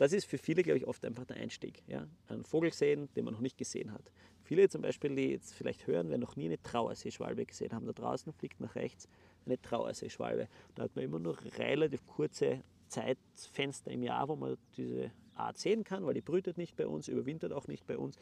das 0.00 0.14
ist 0.14 0.24
für 0.24 0.38
viele, 0.38 0.62
glaube 0.62 0.78
ich, 0.78 0.86
oft 0.86 1.04
einfach 1.04 1.26
der 1.26 1.36
Einstieg. 1.36 1.82
Ja? 1.86 2.06
Einen 2.28 2.42
Vogel 2.42 2.72
sehen, 2.72 3.10
den 3.16 3.26
man 3.26 3.34
noch 3.34 3.42
nicht 3.42 3.58
gesehen 3.58 3.92
hat. 3.92 4.10
Viele 4.42 4.66
zum 4.70 4.80
Beispiel, 4.80 5.14
die 5.14 5.32
jetzt 5.32 5.52
vielleicht 5.52 5.86
hören, 5.86 6.08
wer 6.08 6.16
noch 6.16 6.36
nie 6.36 6.46
eine 6.46 6.60
Trauerseeschwalbe 6.62 7.44
gesehen 7.44 7.74
haben, 7.74 7.84
da 7.84 7.92
draußen 7.92 8.32
fliegt 8.32 8.60
nach 8.60 8.74
rechts 8.76 9.08
eine 9.44 9.60
Trauerseeschwalbe. 9.60 10.48
Da 10.74 10.84
hat 10.84 10.96
man 10.96 11.04
immer 11.04 11.18
nur 11.18 11.36
relativ 11.58 12.06
kurze 12.06 12.62
Zeitfenster 12.88 13.90
im 13.90 14.02
Jahr, 14.02 14.26
wo 14.30 14.36
man 14.36 14.56
diese 14.74 15.10
Art 15.34 15.58
sehen 15.58 15.84
kann, 15.84 16.06
weil 16.06 16.14
die 16.14 16.22
brütet 16.22 16.56
nicht 16.56 16.76
bei 16.76 16.86
uns, 16.86 17.06
überwintert 17.06 17.52
auch 17.52 17.68
nicht 17.68 17.86
bei 17.86 17.98
uns, 17.98 18.16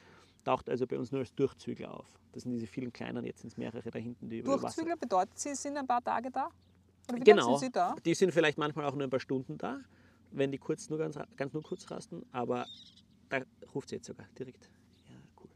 taucht 0.45 0.69
also 0.69 0.85
bei 0.85 0.99
uns 0.99 1.13
nur 1.13 1.21
als 1.21 1.33
Durchzügler 1.37 1.95
auf. 1.95 2.13
Das 2.33 2.43
sind 2.43 2.51
diese 2.51 2.67
vielen 2.67 2.93
kleinen, 2.93 3.25
jetzt 3.25 3.43
sind 3.43 3.53
es 3.53 3.57
mehrere 3.57 3.89
da 3.89 4.01
hinten, 4.01 4.29
die 4.29 4.39
über 4.39 4.59
Durchzügler 4.59 4.97
bedeutet, 4.97 5.39
sie 5.39 5.55
sind 5.55 5.77
ein 5.77 5.87
paar 5.87 6.03
Tage 6.03 6.29
da? 6.33 6.49
Oder 7.09 7.19
wie 7.19 7.25
genau, 7.25 7.57
sind 7.57 7.69
sie 7.69 7.71
da? 7.71 7.95
die 8.05 8.15
sind 8.15 8.33
vielleicht 8.33 8.59
manchmal 8.59 8.85
auch 8.87 8.97
nur 8.97 9.05
ein 9.05 9.11
paar 9.11 9.21
Stunden 9.21 9.57
da, 9.57 9.81
wenn 10.31 10.53
die 10.53 10.59
kurz 10.59 10.89
nur 10.91 10.99
ganz, 10.99 11.19
ganz 11.37 11.53
nur 11.53 11.63
kurz 11.63 11.91
rasten, 11.91 12.25
aber 12.33 12.67
da 13.29 13.43
ruft 13.75 13.89
sie 13.89 13.97
jetzt 13.97 14.07
sogar 14.07 14.27
direkt. 14.39 14.71
Ja, 15.09 15.17
cool. 15.41 15.51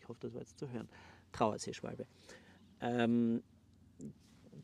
Ich 0.00 0.08
hoffe, 0.08 0.20
das 0.20 0.34
war 0.34 0.40
jetzt 0.40 0.58
zu 0.58 0.68
hören. 0.70 0.88
Trauerseeschwalbe. 1.32 2.06
Ähm, 2.80 3.42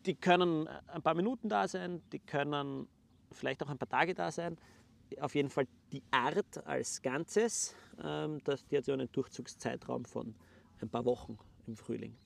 die 0.06 0.14
können 0.14 0.68
ein 0.68 1.02
paar 1.02 1.14
Minuten 1.14 1.48
da 1.48 1.68
sein, 1.68 2.02
die 2.12 2.18
können 2.18 2.88
vielleicht 3.30 3.62
auch 3.62 3.68
ein 3.68 3.78
paar 3.78 3.88
Tage 3.88 4.14
da 4.14 4.30
sein. 4.30 4.56
Auf 5.20 5.34
jeden 5.34 5.50
Fall 5.50 5.66
die 5.92 6.02
Art 6.10 6.66
als 6.66 7.02
Ganzes, 7.02 7.74
ähm, 8.02 8.40
das, 8.44 8.66
die 8.66 8.78
hat 8.78 8.84
so 8.84 8.92
einen 8.92 9.10
Durchzugszeitraum 9.12 10.04
von 10.04 10.34
ein 10.80 10.88
paar 10.88 11.04
Wochen 11.04 11.38
im 11.66 11.76
Frühling. 11.76 12.16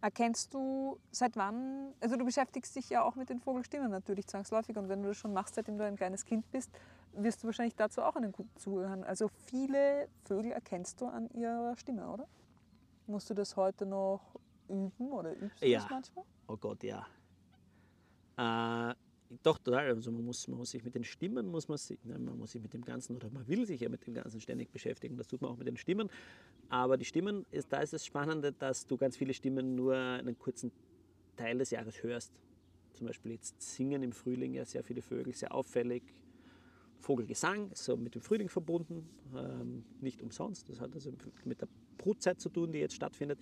Erkennst 0.00 0.52
du 0.54 0.98
seit 1.10 1.36
wann, 1.36 1.94
also 2.00 2.16
du 2.16 2.24
beschäftigst 2.24 2.76
dich 2.76 2.90
ja 2.90 3.02
auch 3.02 3.16
mit 3.16 3.30
den 3.30 3.40
Vogelstimmen 3.40 3.90
natürlich 3.90 4.26
zwangsläufig 4.26 4.76
und 4.76 4.88
wenn 4.88 5.02
du 5.02 5.08
das 5.08 5.16
schon 5.16 5.32
machst, 5.32 5.54
seitdem 5.54 5.78
du 5.78 5.84
ein 5.84 5.96
kleines 5.96 6.24
Kind 6.24 6.50
bist, 6.50 6.70
wirst 7.12 7.42
du 7.42 7.46
wahrscheinlich 7.46 7.74
dazu 7.76 8.02
auch 8.02 8.14
einen 8.14 8.32
guten 8.32 8.56
zuhören. 8.58 9.04
Also 9.04 9.28
viele 9.46 10.08
Vögel 10.24 10.52
erkennst 10.52 11.00
du 11.00 11.06
an 11.06 11.30
ihrer 11.30 11.76
Stimme, 11.76 12.08
oder? 12.08 12.26
Musst 13.06 13.30
du 13.30 13.34
das 13.34 13.56
heute 13.56 13.86
noch 13.86 14.20
üben 14.68 15.10
oder 15.12 15.32
übst 15.34 15.62
du 15.62 15.66
ja. 15.66 15.80
das 15.80 15.90
manchmal? 15.90 16.24
Oh 16.46 16.56
Gott, 16.56 16.82
ja. 16.82 17.06
Äh, 18.36 18.94
doch, 19.42 19.58
total. 19.58 19.88
Also 19.88 20.12
man 20.12 20.24
muss, 20.24 20.46
man 20.48 20.58
muss 20.58 20.70
sich 20.70 20.84
mit 20.84 20.94
den 20.94 21.04
Stimmen, 21.04 21.48
muss 21.48 21.68
man, 21.68 21.78
sich, 21.78 21.98
nein, 22.04 22.24
man 22.24 22.38
muss 22.38 22.52
sich 22.52 22.62
mit 22.62 22.72
dem 22.72 22.84
Ganzen, 22.84 23.16
oder 23.16 23.30
man 23.30 23.46
will 23.48 23.66
sich 23.66 23.80
ja 23.80 23.88
mit 23.88 24.06
dem 24.06 24.14
Ganzen 24.14 24.40
ständig 24.40 24.70
beschäftigen. 24.70 25.16
Das 25.16 25.26
tut 25.26 25.40
man 25.42 25.50
auch 25.50 25.56
mit 25.56 25.66
den 25.66 25.76
Stimmen. 25.76 26.10
Aber 26.68 26.96
die 26.96 27.04
Stimmen, 27.04 27.44
ist, 27.50 27.72
da 27.72 27.80
ist 27.80 27.92
das 27.92 28.04
Spannende, 28.04 28.52
dass 28.52 28.86
du 28.86 28.96
ganz 28.96 29.16
viele 29.16 29.34
Stimmen 29.34 29.74
nur 29.74 29.96
einen 29.96 30.38
kurzen 30.38 30.72
Teil 31.36 31.58
des 31.58 31.70
Jahres 31.70 32.02
hörst. 32.02 32.32
Zum 32.92 33.06
Beispiel 33.06 33.32
jetzt 33.32 33.60
singen 33.60 34.02
im 34.02 34.12
Frühling 34.12 34.54
ja 34.54 34.64
sehr 34.64 34.82
viele 34.82 35.02
Vögel, 35.02 35.34
sehr 35.34 35.54
auffällig. 35.54 36.02
Vogelgesang 37.00 37.70
ist 37.70 37.84
so 37.84 37.96
mit 37.96 38.14
dem 38.14 38.22
Frühling 38.22 38.48
verbunden, 38.48 39.08
ähm, 39.36 39.84
nicht 40.00 40.22
umsonst. 40.22 40.68
Das 40.68 40.80
hat 40.80 40.94
also 40.94 41.12
mit 41.44 41.60
der 41.60 41.68
Brutzeit 41.98 42.40
zu 42.40 42.48
tun, 42.48 42.72
die 42.72 42.78
jetzt 42.78 42.94
stattfindet. 42.94 43.38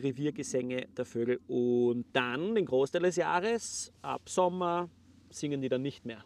Reviergesänge 0.00 0.86
der 0.96 1.04
Vögel. 1.04 1.40
Und 1.46 2.06
dann 2.12 2.54
den 2.54 2.66
Großteil 2.66 3.02
des 3.02 3.16
Jahres, 3.16 3.92
ab 4.02 4.28
Sommer, 4.28 4.88
singen 5.30 5.60
die 5.60 5.68
dann 5.68 5.82
nicht 5.82 6.04
mehr. 6.04 6.24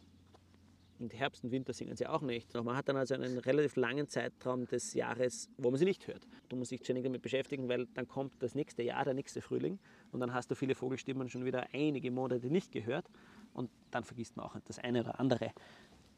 Und 0.98 1.14
Herbst 1.14 1.44
und 1.44 1.52
Winter 1.52 1.72
singen 1.72 1.96
sie 1.96 2.06
auch 2.06 2.22
nicht. 2.22 2.52
Man 2.54 2.76
hat 2.76 2.88
dann 2.88 2.96
also 2.96 3.14
einen 3.14 3.38
relativ 3.38 3.76
langen 3.76 4.08
Zeitraum 4.08 4.66
des 4.66 4.94
Jahres, 4.94 5.48
wo 5.56 5.70
man 5.70 5.78
sie 5.78 5.84
nicht 5.84 6.08
hört. 6.08 6.26
Du 6.48 6.56
musst 6.56 6.72
dich 6.72 6.80
ständig 6.80 7.04
damit 7.04 7.22
beschäftigen, 7.22 7.68
weil 7.68 7.86
dann 7.94 8.08
kommt 8.08 8.42
das 8.42 8.56
nächste 8.56 8.82
Jahr, 8.82 9.04
der 9.04 9.14
nächste 9.14 9.40
Frühling 9.40 9.78
und 10.10 10.18
dann 10.18 10.34
hast 10.34 10.50
du 10.50 10.56
viele 10.56 10.74
Vogelstimmen 10.74 11.28
schon 11.28 11.44
wieder 11.44 11.68
einige 11.72 12.10
Monate 12.10 12.48
nicht 12.48 12.72
gehört 12.72 13.08
und 13.54 13.70
dann 13.92 14.02
vergisst 14.02 14.36
man 14.36 14.46
auch 14.46 14.56
das 14.64 14.80
eine 14.80 15.00
oder 15.00 15.20
andere. 15.20 15.52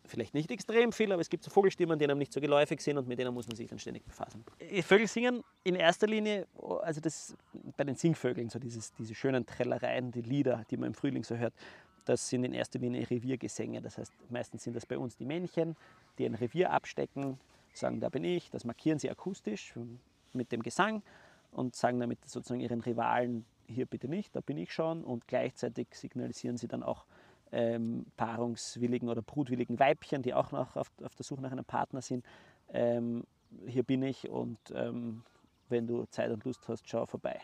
Vielleicht 0.04 0.34
nicht 0.34 0.50
extrem 0.50 0.92
viel, 0.92 1.12
aber 1.12 1.20
es 1.20 1.30
gibt 1.30 1.44
so 1.44 1.50
Vogelstimmen, 1.50 1.98
die 1.98 2.04
einem 2.04 2.18
nicht 2.18 2.32
so 2.32 2.40
geläufig 2.40 2.80
sind 2.80 2.98
und 2.98 3.06
mit 3.06 3.18
denen 3.18 3.32
muss 3.32 3.46
man 3.46 3.56
sich 3.56 3.68
dann 3.68 3.78
ständig 3.78 4.04
befassen. 4.04 4.44
Vögel 4.82 5.06
singen 5.06 5.44
in 5.62 5.76
erster 5.76 6.06
Linie, 6.06 6.46
also 6.82 7.00
das 7.00 7.36
bei 7.76 7.84
den 7.84 7.94
Singvögeln, 7.94 8.48
so 8.48 8.58
dieses, 8.58 8.92
diese 8.94 9.14
schönen 9.14 9.46
Trellereien, 9.46 10.10
die 10.10 10.22
Lieder, 10.22 10.64
die 10.70 10.76
man 10.76 10.88
im 10.88 10.94
Frühling 10.94 11.22
so 11.22 11.36
hört, 11.36 11.54
das 12.06 12.28
sind 12.28 12.44
in 12.44 12.54
erster 12.54 12.78
Linie 12.78 13.08
Reviergesänge. 13.08 13.80
Das 13.80 13.98
heißt, 13.98 14.12
meistens 14.30 14.64
sind 14.64 14.74
das 14.74 14.86
bei 14.86 14.98
uns 14.98 15.16
die 15.16 15.24
Männchen, 15.24 15.76
die 16.18 16.26
ein 16.26 16.34
Revier 16.34 16.72
abstecken, 16.72 17.38
sagen, 17.72 18.00
da 18.00 18.08
bin 18.08 18.24
ich. 18.24 18.50
Das 18.50 18.64
markieren 18.64 18.98
sie 18.98 19.10
akustisch 19.10 19.74
mit 20.32 20.50
dem 20.50 20.62
Gesang 20.62 21.02
und 21.52 21.76
sagen 21.76 22.00
damit 22.00 22.18
sozusagen 22.28 22.60
ihren 22.60 22.80
Rivalen, 22.80 23.44
hier 23.66 23.86
bitte 23.86 24.08
nicht, 24.08 24.34
da 24.34 24.40
bin 24.40 24.58
ich 24.58 24.72
schon. 24.72 25.04
Und 25.04 25.28
gleichzeitig 25.28 25.88
signalisieren 25.92 26.56
sie 26.56 26.66
dann 26.66 26.82
auch 26.82 27.04
ähm, 27.52 28.06
paarungswilligen 28.16 29.08
oder 29.08 29.22
brutwilligen 29.22 29.78
Weibchen, 29.78 30.22
die 30.22 30.34
auch 30.34 30.52
noch 30.52 30.76
auf, 30.76 30.90
auf 31.02 31.14
der 31.14 31.24
Suche 31.24 31.42
nach 31.42 31.52
einem 31.52 31.64
Partner 31.64 32.02
sind, 32.02 32.24
ähm, 32.72 33.24
hier 33.66 33.82
bin 33.82 34.02
ich 34.02 34.28
und 34.28 34.58
ähm, 34.72 35.22
wenn 35.68 35.86
du 35.86 36.04
Zeit 36.06 36.30
und 36.30 36.44
Lust 36.44 36.68
hast, 36.68 36.88
schau 36.88 37.06
vorbei. 37.06 37.40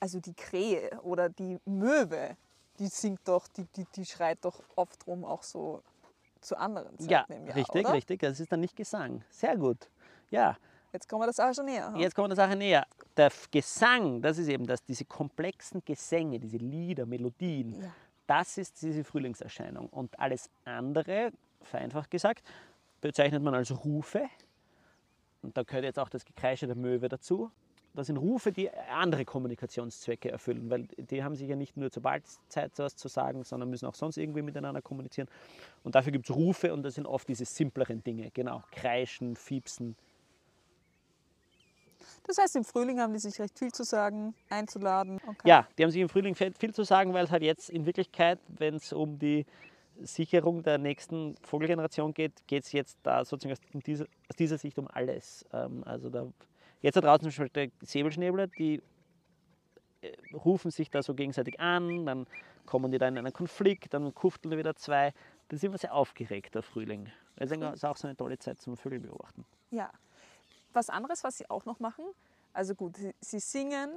Also 0.00 0.20
die 0.20 0.34
Krähe 0.34 1.00
oder 1.02 1.28
die 1.28 1.58
Möwe, 1.64 2.36
die 2.78 2.88
singt 2.88 3.20
doch, 3.24 3.48
die, 3.48 3.64
die, 3.76 3.86
die 3.94 4.04
schreit 4.04 4.44
doch 4.44 4.62
oft 4.76 5.06
rum 5.06 5.24
auch 5.24 5.42
so 5.42 5.82
zu 6.40 6.56
anderen 6.56 6.98
Zeiten 6.98 7.10
ja, 7.10 7.24
im 7.28 7.46
Jahr, 7.46 7.56
richtig, 7.56 7.84
oder? 7.84 7.94
richtig. 7.94 8.20
Das 8.20 8.38
ist 8.40 8.52
dann 8.52 8.60
nicht 8.60 8.76
Gesang. 8.76 9.24
Sehr 9.30 9.56
gut. 9.56 9.88
Ja, 10.30 10.56
Jetzt 10.92 11.08
kommen 11.10 11.22
wir 11.22 11.26
das 11.26 11.38
auch 11.40 11.52
schon 11.52 11.66
näher. 11.66 11.92
ha? 11.92 11.98
jetzt 11.98 12.14
kommen 12.14 12.30
wir 12.30 12.34
der 12.36 12.46
Sache 12.46 12.56
näher. 12.56 12.86
Der 13.18 13.30
Gesang, 13.50 14.22
das 14.22 14.38
ist 14.38 14.48
eben 14.48 14.66
das, 14.66 14.82
diese 14.82 15.04
komplexen 15.04 15.84
Gesänge, 15.84 16.38
diese 16.38 16.56
Lieder, 16.56 17.04
Melodien, 17.04 17.82
Ja. 17.82 17.90
Das 18.26 18.58
ist 18.58 18.82
diese 18.82 19.04
Frühlingserscheinung. 19.04 19.88
Und 19.88 20.18
alles 20.18 20.50
andere, 20.64 21.32
vereinfacht 21.62 22.10
gesagt, 22.10 22.44
bezeichnet 23.00 23.42
man 23.42 23.54
als 23.54 23.84
Rufe. 23.84 24.28
Und 25.42 25.56
da 25.56 25.62
gehört 25.62 25.84
jetzt 25.84 25.98
auch 25.98 26.08
das 26.08 26.24
Gekreische 26.24 26.66
der 26.66 26.76
Möwe 26.76 27.08
dazu. 27.08 27.50
Das 27.94 28.08
sind 28.08 28.18
Rufe, 28.18 28.52
die 28.52 28.70
andere 28.70 29.24
Kommunikationszwecke 29.24 30.30
erfüllen, 30.30 30.68
weil 30.68 30.86
die 30.98 31.24
haben 31.24 31.34
sich 31.34 31.48
ja 31.48 31.56
nicht 31.56 31.78
nur 31.78 31.90
zur 31.90 32.02
Balzzeit 32.02 32.72
was 32.76 32.94
zu 32.94 33.08
sagen, 33.08 33.42
sondern 33.42 33.70
müssen 33.70 33.86
auch 33.86 33.94
sonst 33.94 34.18
irgendwie 34.18 34.42
miteinander 34.42 34.82
kommunizieren. 34.82 35.28
Und 35.82 35.94
dafür 35.94 36.12
gibt 36.12 36.28
es 36.28 36.36
Rufe 36.36 36.74
und 36.74 36.82
das 36.82 36.96
sind 36.96 37.06
oft 37.06 37.26
diese 37.26 37.46
simpleren 37.46 38.04
Dinge, 38.04 38.30
genau, 38.32 38.62
Kreischen, 38.70 39.34
Fiepsen. 39.34 39.96
Das 42.26 42.38
heißt, 42.38 42.56
im 42.56 42.64
Frühling 42.64 43.00
haben 43.00 43.12
die 43.12 43.20
sich 43.20 43.38
recht 43.40 43.56
viel 43.56 43.72
zu 43.72 43.84
sagen, 43.84 44.34
einzuladen. 44.48 45.20
Okay. 45.24 45.48
Ja, 45.48 45.68
die 45.78 45.84
haben 45.84 45.90
sich 45.90 46.02
im 46.02 46.08
Frühling 46.08 46.34
viel 46.34 46.74
zu 46.74 46.82
sagen, 46.82 47.14
weil 47.14 47.24
es 47.24 47.30
halt 47.30 47.42
jetzt 47.42 47.70
in 47.70 47.86
Wirklichkeit, 47.86 48.40
wenn 48.48 48.74
es 48.74 48.92
um 48.92 49.18
die 49.18 49.46
Sicherung 50.00 50.62
der 50.62 50.78
nächsten 50.78 51.36
Vogelgeneration 51.42 52.12
geht, 52.12 52.46
geht 52.46 52.64
es 52.64 52.72
jetzt 52.72 52.98
da 53.02 53.24
sozusagen 53.24 53.52
aus 53.52 53.82
dieser, 53.84 54.04
aus 54.28 54.36
dieser 54.36 54.58
Sicht 54.58 54.78
um 54.78 54.88
alles. 54.88 55.44
Ähm, 55.52 55.84
also 55.84 56.10
da, 56.10 56.26
jetzt 56.82 56.96
da 56.96 57.00
draußen 57.00 57.20
zum 57.20 57.28
Beispiel 57.28 57.48
der 57.48 57.86
Säbelschnäbler, 57.86 58.48
die 58.48 58.82
äh, 60.02 60.12
rufen 60.34 60.70
sich 60.70 60.90
da 60.90 61.02
so 61.02 61.14
gegenseitig 61.14 61.60
an, 61.60 62.06
dann 62.06 62.26
kommen 62.66 62.90
die 62.90 62.98
da 62.98 63.08
in 63.08 63.16
einen 63.18 63.32
Konflikt, 63.32 63.94
dann 63.94 64.12
kufteln 64.14 64.58
wieder 64.58 64.74
zwei. 64.74 65.12
Da 65.48 65.56
sind 65.56 65.70
wir 65.70 65.78
sehr 65.78 65.94
aufgeregt, 65.94 66.56
der 66.56 66.62
Frühling. 66.62 67.08
Deswegen 67.38 67.62
ist 67.62 67.84
auch 67.84 67.96
so 67.96 68.08
eine 68.08 68.16
tolle 68.16 68.38
Zeit 68.38 68.60
zum 68.60 68.76
Vögel 68.76 68.98
beobachten. 68.98 69.44
Ja. 69.70 69.90
Was 70.76 70.90
anderes, 70.90 71.24
was 71.24 71.38
sie 71.38 71.48
auch 71.48 71.64
noch 71.64 71.80
machen, 71.80 72.04
also 72.52 72.74
gut, 72.74 72.96
sie, 72.98 73.14
sie 73.20 73.38
singen, 73.38 73.90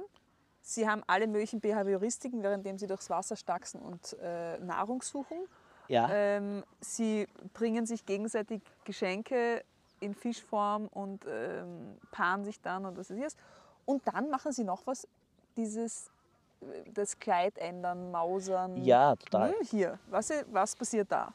sie 0.62 0.88
haben 0.88 1.02
alle 1.06 1.26
möglichen 1.26 1.60
Behavioristiken, 1.60 2.42
währenddem 2.42 2.78
sie 2.78 2.86
durchs 2.86 3.10
Wasser 3.10 3.36
stachsen 3.36 3.82
und 3.82 4.16
äh, 4.20 4.58
Nahrung 4.60 5.02
suchen. 5.02 5.36
Ja, 5.88 6.08
Ähm, 6.10 6.64
sie 6.80 7.26
bringen 7.52 7.84
sich 7.84 8.06
gegenseitig 8.06 8.62
Geschenke 8.84 9.62
in 9.98 10.14
Fischform 10.14 10.86
und 10.86 11.26
ähm, 11.28 11.98
paaren 12.12 12.44
sich 12.44 12.60
dann 12.62 12.86
und 12.86 12.96
was 12.96 13.10
ist 13.10 13.22
das. 13.22 13.36
Und 13.84 14.06
dann 14.06 14.30
machen 14.30 14.52
sie 14.52 14.64
noch 14.64 14.86
was, 14.86 15.06
dieses 15.56 16.10
äh, 16.62 16.90
das 16.94 17.18
Kleid 17.18 17.58
ändern, 17.58 18.10
mausern. 18.10 18.82
ja 18.82 19.16
total. 19.16 19.50
Hm, 19.50 19.66
hier, 19.66 19.98
was, 20.08 20.32
was 20.50 20.74
passiert 20.76 21.12
da? 21.12 21.34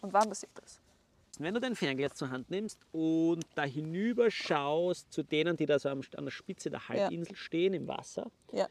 Und 0.00 0.12
wann 0.12 0.28
passiert 0.28 0.52
das? 0.54 0.80
Wenn 1.40 1.54
du 1.54 1.60
dein 1.60 1.74
Fernglas 1.76 2.14
zur 2.14 2.30
Hand 2.30 2.50
nimmst 2.50 2.80
und 2.92 3.44
da 3.54 3.64
hinüber 3.64 4.30
schaust 4.30 5.12
zu 5.12 5.22
denen, 5.22 5.56
die 5.56 5.66
da 5.66 5.78
so 5.78 5.88
an 5.88 6.02
der 6.24 6.30
Spitze 6.30 6.70
der 6.70 6.88
Halbinsel 6.88 7.36
stehen 7.36 7.74
im 7.74 7.86
Wasser, 7.88 8.30
Ja. 8.52 8.66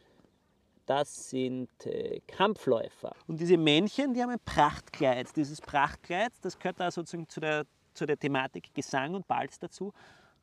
das 0.86 1.30
sind 1.30 1.70
äh, 1.86 2.22
Kampfläufer. 2.28 3.16
Und 3.28 3.40
diese 3.40 3.58
Männchen, 3.58 4.14
die 4.14 4.22
haben 4.22 4.32
ein 4.32 4.40
Prachtkleid. 4.44 5.36
Dieses 5.36 5.62
Prachtkleid, 5.62 6.32
das 6.42 6.58
gehört 6.58 6.80
da 6.80 6.92
sozusagen 6.92 7.28
zu 7.30 7.40
der, 7.40 7.66
zu 7.94 8.06
der 8.06 8.18
Thematik 8.18 8.74
Gesang 8.74 9.14
und 9.16 9.28
Balz 9.28 9.60
dazu. 9.60 9.94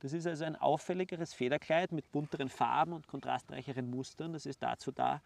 Das 0.00 0.12
ist 0.12 0.26
also 0.26 0.44
ein 0.44 0.56
auffälligeres 0.56 1.32
Federkleid 1.32 1.92
mit 1.92 2.10
bunteren 2.10 2.48
Farben 2.48 2.92
und 2.92 3.06
kontrastreicheren 3.06 3.88
Mustern. 3.88 4.32
Das 4.32 4.46
ist 4.46 4.60
dazu 4.62 4.90
da, 4.90 5.22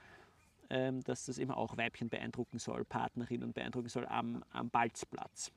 ähm, 0.69 1.03
dass 1.05 1.27
das 1.27 1.39
eben 1.39 1.51
auch 1.51 1.77
Weibchen 1.79 2.09
beeindrucken 2.11 2.59
soll, 2.59 2.85
Partnerinnen 2.85 3.53
beeindrucken 3.55 3.89
soll 3.89 4.07
am, 4.07 4.45
am 4.53 4.69
Balzplatz 4.69 5.51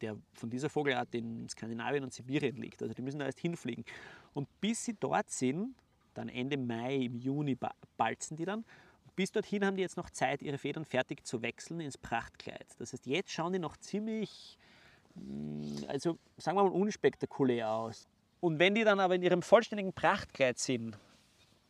der 0.00 0.16
von 0.32 0.50
dieser 0.50 0.68
Vogelart 0.68 1.14
in 1.14 1.48
Skandinavien 1.48 2.02
und 2.02 2.12
Sibirien 2.12 2.56
liegt. 2.56 2.82
Also 2.82 2.94
die 2.94 3.02
müssen 3.02 3.20
da 3.20 3.26
erst 3.26 3.38
hinfliegen. 3.40 3.84
Und 4.34 4.48
bis 4.60 4.84
sie 4.84 4.94
dort 4.98 5.30
sind, 5.30 5.74
dann 6.14 6.28
Ende 6.28 6.56
Mai, 6.56 6.96
im 6.96 7.16
Juni 7.16 7.54
ba- 7.54 7.74
balzen 7.96 8.36
die 8.36 8.44
dann. 8.44 8.64
Bis 9.14 9.30
dorthin 9.30 9.64
haben 9.64 9.76
die 9.76 9.82
jetzt 9.82 9.96
noch 9.96 10.10
Zeit, 10.10 10.42
ihre 10.42 10.58
Federn 10.58 10.84
fertig 10.84 11.24
zu 11.26 11.42
wechseln 11.42 11.80
ins 11.80 11.98
Prachtkleid. 11.98 12.66
Das 12.78 12.92
heißt, 12.92 13.06
jetzt 13.06 13.30
schauen 13.30 13.52
die 13.52 13.58
noch 13.58 13.76
ziemlich, 13.76 14.58
mm, 15.14 15.84
also 15.88 16.18
sagen 16.38 16.56
wir 16.56 16.64
mal, 16.64 16.70
unspektakulär 16.70 17.70
aus. 17.70 18.08
Und 18.40 18.58
wenn 18.58 18.74
die 18.74 18.84
dann 18.84 19.00
aber 19.00 19.14
in 19.14 19.22
ihrem 19.22 19.42
vollständigen 19.42 19.92
Prachtkleid 19.92 20.58
sind, 20.58 20.98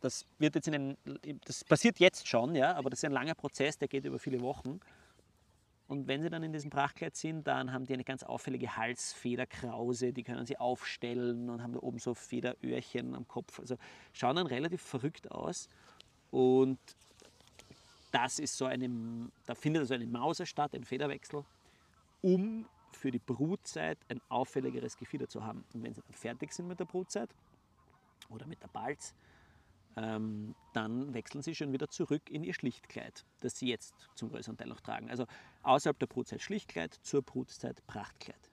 das, 0.00 0.24
wird 0.38 0.54
jetzt 0.54 0.68
in 0.68 0.72
den, 0.72 1.38
das 1.44 1.64
passiert 1.64 1.98
jetzt 1.98 2.26
schon, 2.26 2.54
ja, 2.54 2.74
aber 2.74 2.90
das 2.90 3.00
ist 3.00 3.04
ein 3.04 3.12
langer 3.12 3.34
Prozess, 3.34 3.76
der 3.78 3.88
geht 3.88 4.04
über 4.04 4.18
viele 4.18 4.40
Wochen. 4.40 4.80
Und 5.88 6.06
wenn 6.06 6.22
sie 6.22 6.30
dann 6.30 6.42
in 6.42 6.52
diesem 6.52 6.70
Prachtkleid 6.70 7.16
sind, 7.16 7.46
dann 7.46 7.72
haben 7.72 7.84
die 7.84 7.92
eine 7.92 8.04
ganz 8.04 8.22
auffällige 8.22 8.76
Halsfederkrause, 8.76 10.12
die 10.12 10.22
können 10.22 10.46
sie 10.46 10.56
aufstellen 10.56 11.50
und 11.50 11.62
haben 11.62 11.74
da 11.74 11.80
oben 11.80 11.98
so 11.98 12.14
Federöhrchen 12.14 13.14
am 13.14 13.28
Kopf. 13.28 13.60
Also 13.60 13.76
schauen 14.12 14.36
dann 14.36 14.46
relativ 14.46 14.80
verrückt 14.80 15.30
aus. 15.30 15.68
Und 16.30 16.78
das 18.10 18.38
ist 18.38 18.56
so 18.56 18.64
eine, 18.64 19.30
da 19.46 19.54
findet 19.54 19.80
also 19.80 19.94
eine 19.94 20.06
Mauser 20.06 20.46
statt, 20.46 20.74
ein 20.74 20.84
Federwechsel, 20.84 21.44
um 22.20 22.66
für 22.92 23.10
die 23.10 23.18
Brutzeit 23.18 23.98
ein 24.08 24.20
auffälligeres 24.28 24.96
Gefieder 24.96 25.28
zu 25.28 25.44
haben. 25.44 25.64
Und 25.74 25.82
wenn 25.82 25.94
sie 25.94 26.02
dann 26.02 26.14
fertig 26.14 26.52
sind 26.52 26.68
mit 26.68 26.78
der 26.78 26.84
Brutzeit 26.84 27.30
oder 28.28 28.46
mit 28.46 28.62
der 28.62 28.68
Balz, 28.68 29.14
ähm, 29.96 30.54
dann 30.72 31.12
wechseln 31.14 31.42
sie 31.42 31.54
schon 31.54 31.72
wieder 31.72 31.88
zurück 31.88 32.30
in 32.30 32.44
ihr 32.44 32.54
Schlichtkleid, 32.54 33.24
das 33.40 33.58
sie 33.58 33.68
jetzt 33.68 33.94
zum 34.14 34.30
größeren 34.30 34.56
Teil 34.56 34.68
noch 34.68 34.80
tragen. 34.80 35.10
Also 35.10 35.26
außerhalb 35.62 35.98
der 35.98 36.06
Brutzeit 36.06 36.40
Schlichtkleid, 36.40 36.98
zur 37.02 37.22
Brutzeit 37.22 37.86
Prachtkleid. 37.86 38.50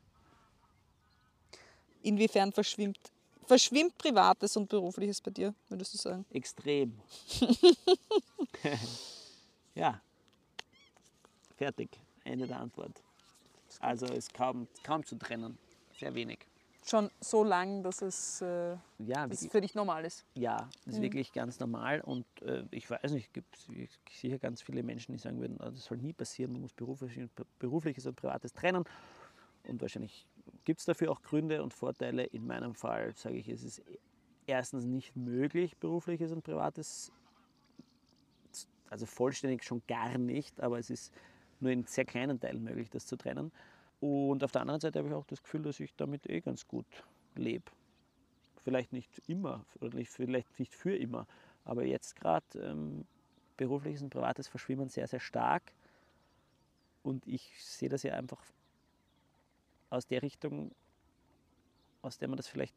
Inwiefern 2.01 2.51
verschwimmt, 2.51 3.11
verschwimmt 3.45 3.97
Privates 3.97 4.55
und 4.57 4.69
Berufliches 4.69 5.21
bei 5.21 5.31
dir, 5.31 5.53
würdest 5.69 5.93
du 5.93 5.97
sagen? 5.97 6.25
Extrem. 6.31 6.97
ja, 9.75 10.01
fertig. 11.57 11.89
Ende 12.23 12.47
der 12.47 12.59
Antwort. 12.59 13.01
Also 13.79 14.05
ist 14.07 14.33
kaum, 14.33 14.67
kaum 14.83 15.05
zu 15.05 15.17
trennen. 15.17 15.57
Sehr 15.97 16.13
wenig. 16.13 16.39
Schon 16.85 17.09
so 17.19 17.43
lang, 17.43 17.83
dass 17.83 18.01
es 18.01 18.41
äh, 18.41 18.77
Ja, 18.99 19.27
dass 19.27 19.41
es 19.41 19.51
für 19.51 19.61
dich 19.61 19.75
normal 19.75 20.05
ist. 20.05 20.25
Ja, 20.35 20.69
das 20.85 20.95
ist 20.95 21.01
wirklich 21.01 21.31
ganz 21.33 21.59
normal 21.59 22.01
und 22.01 22.25
äh, 22.41 22.63
ich 22.71 22.89
weiß 22.89 23.11
nicht, 23.11 23.27
es 23.27 23.33
gibt 23.33 23.57
sicher 24.09 24.39
ganz 24.39 24.61
viele 24.61 24.81
Menschen, 24.83 25.11
die 25.13 25.19
sagen 25.19 25.39
würden, 25.39 25.59
"Ah, 25.59 25.69
das 25.71 25.85
soll 25.85 25.97
nie 25.97 26.13
passieren, 26.13 26.53
man 26.53 26.61
muss 26.61 26.73
beruflich, 26.73 27.19
berufliches 27.59 28.05
und 28.05 28.15
privates 28.15 28.53
trennen. 28.53 28.85
Und 29.67 29.81
wahrscheinlich 29.81 30.25
gibt 30.65 30.79
es 30.79 30.85
dafür 30.85 31.11
auch 31.11 31.21
Gründe 31.21 31.61
und 31.63 31.73
Vorteile. 31.73 32.23
In 32.23 32.47
meinem 32.47 32.73
Fall 32.75 33.13
sage 33.15 33.37
ich, 33.37 33.49
es 33.49 33.63
ist 33.63 33.81
erstens 34.47 34.85
nicht 34.85 35.15
möglich, 35.15 35.77
berufliches 35.77 36.31
und 36.31 36.43
privates, 36.43 37.11
also 38.89 39.05
vollständig 39.05 39.63
schon 39.63 39.81
gar 39.87 40.17
nicht, 40.17 40.59
aber 40.61 40.79
es 40.79 40.89
ist 40.89 41.13
nur 41.59 41.71
in 41.71 41.85
sehr 41.85 42.05
kleinen 42.05 42.39
Teilen 42.39 42.63
möglich, 42.63 42.89
das 42.89 43.05
zu 43.05 43.15
trennen. 43.17 43.51
Und 43.99 44.43
auf 44.43 44.51
der 44.51 44.61
anderen 44.61 44.79
Seite 44.79 44.99
habe 44.99 45.09
ich 45.09 45.15
auch 45.15 45.25
das 45.25 45.43
Gefühl, 45.43 45.63
dass 45.63 45.79
ich 45.79 45.95
damit 45.95 46.29
eh 46.29 46.39
ganz 46.39 46.67
gut 46.67 46.85
lebe 47.35 47.71
vielleicht 48.63 48.93
nicht 48.93 49.21
immer 49.27 49.65
vielleicht 50.05 50.59
nicht 50.59 50.75
für 50.75 50.95
immer, 50.95 51.27
aber 51.65 51.85
jetzt 51.85 52.15
gerade 52.15 52.45
ähm, 52.55 53.05
berufliches 53.57 54.01
und 54.01 54.09
privates 54.09 54.47
verschwimmen 54.47 54.89
sehr, 54.89 55.07
sehr 55.07 55.19
stark. 55.19 55.73
Und 57.03 57.25
ich 57.27 57.51
sehe 57.63 57.89
das 57.89 58.03
ja 58.03 58.13
einfach 58.13 58.41
aus 59.89 60.05
der 60.05 60.21
Richtung, 60.21 60.71
aus 62.01 62.17
der 62.17 62.27
man 62.27 62.37
das 62.37 62.47
vielleicht 62.47 62.75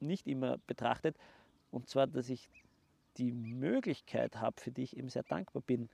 nicht 0.00 0.26
immer 0.26 0.58
betrachtet. 0.66 1.16
Und 1.70 1.88
zwar, 1.88 2.06
dass 2.06 2.30
ich 2.30 2.48
die 3.18 3.32
Möglichkeit 3.32 4.36
habe, 4.36 4.60
für 4.60 4.70
die 4.70 4.84
ich 4.84 4.96
eben 4.96 5.08
sehr 5.08 5.24
dankbar 5.24 5.62
bin, 5.62 5.88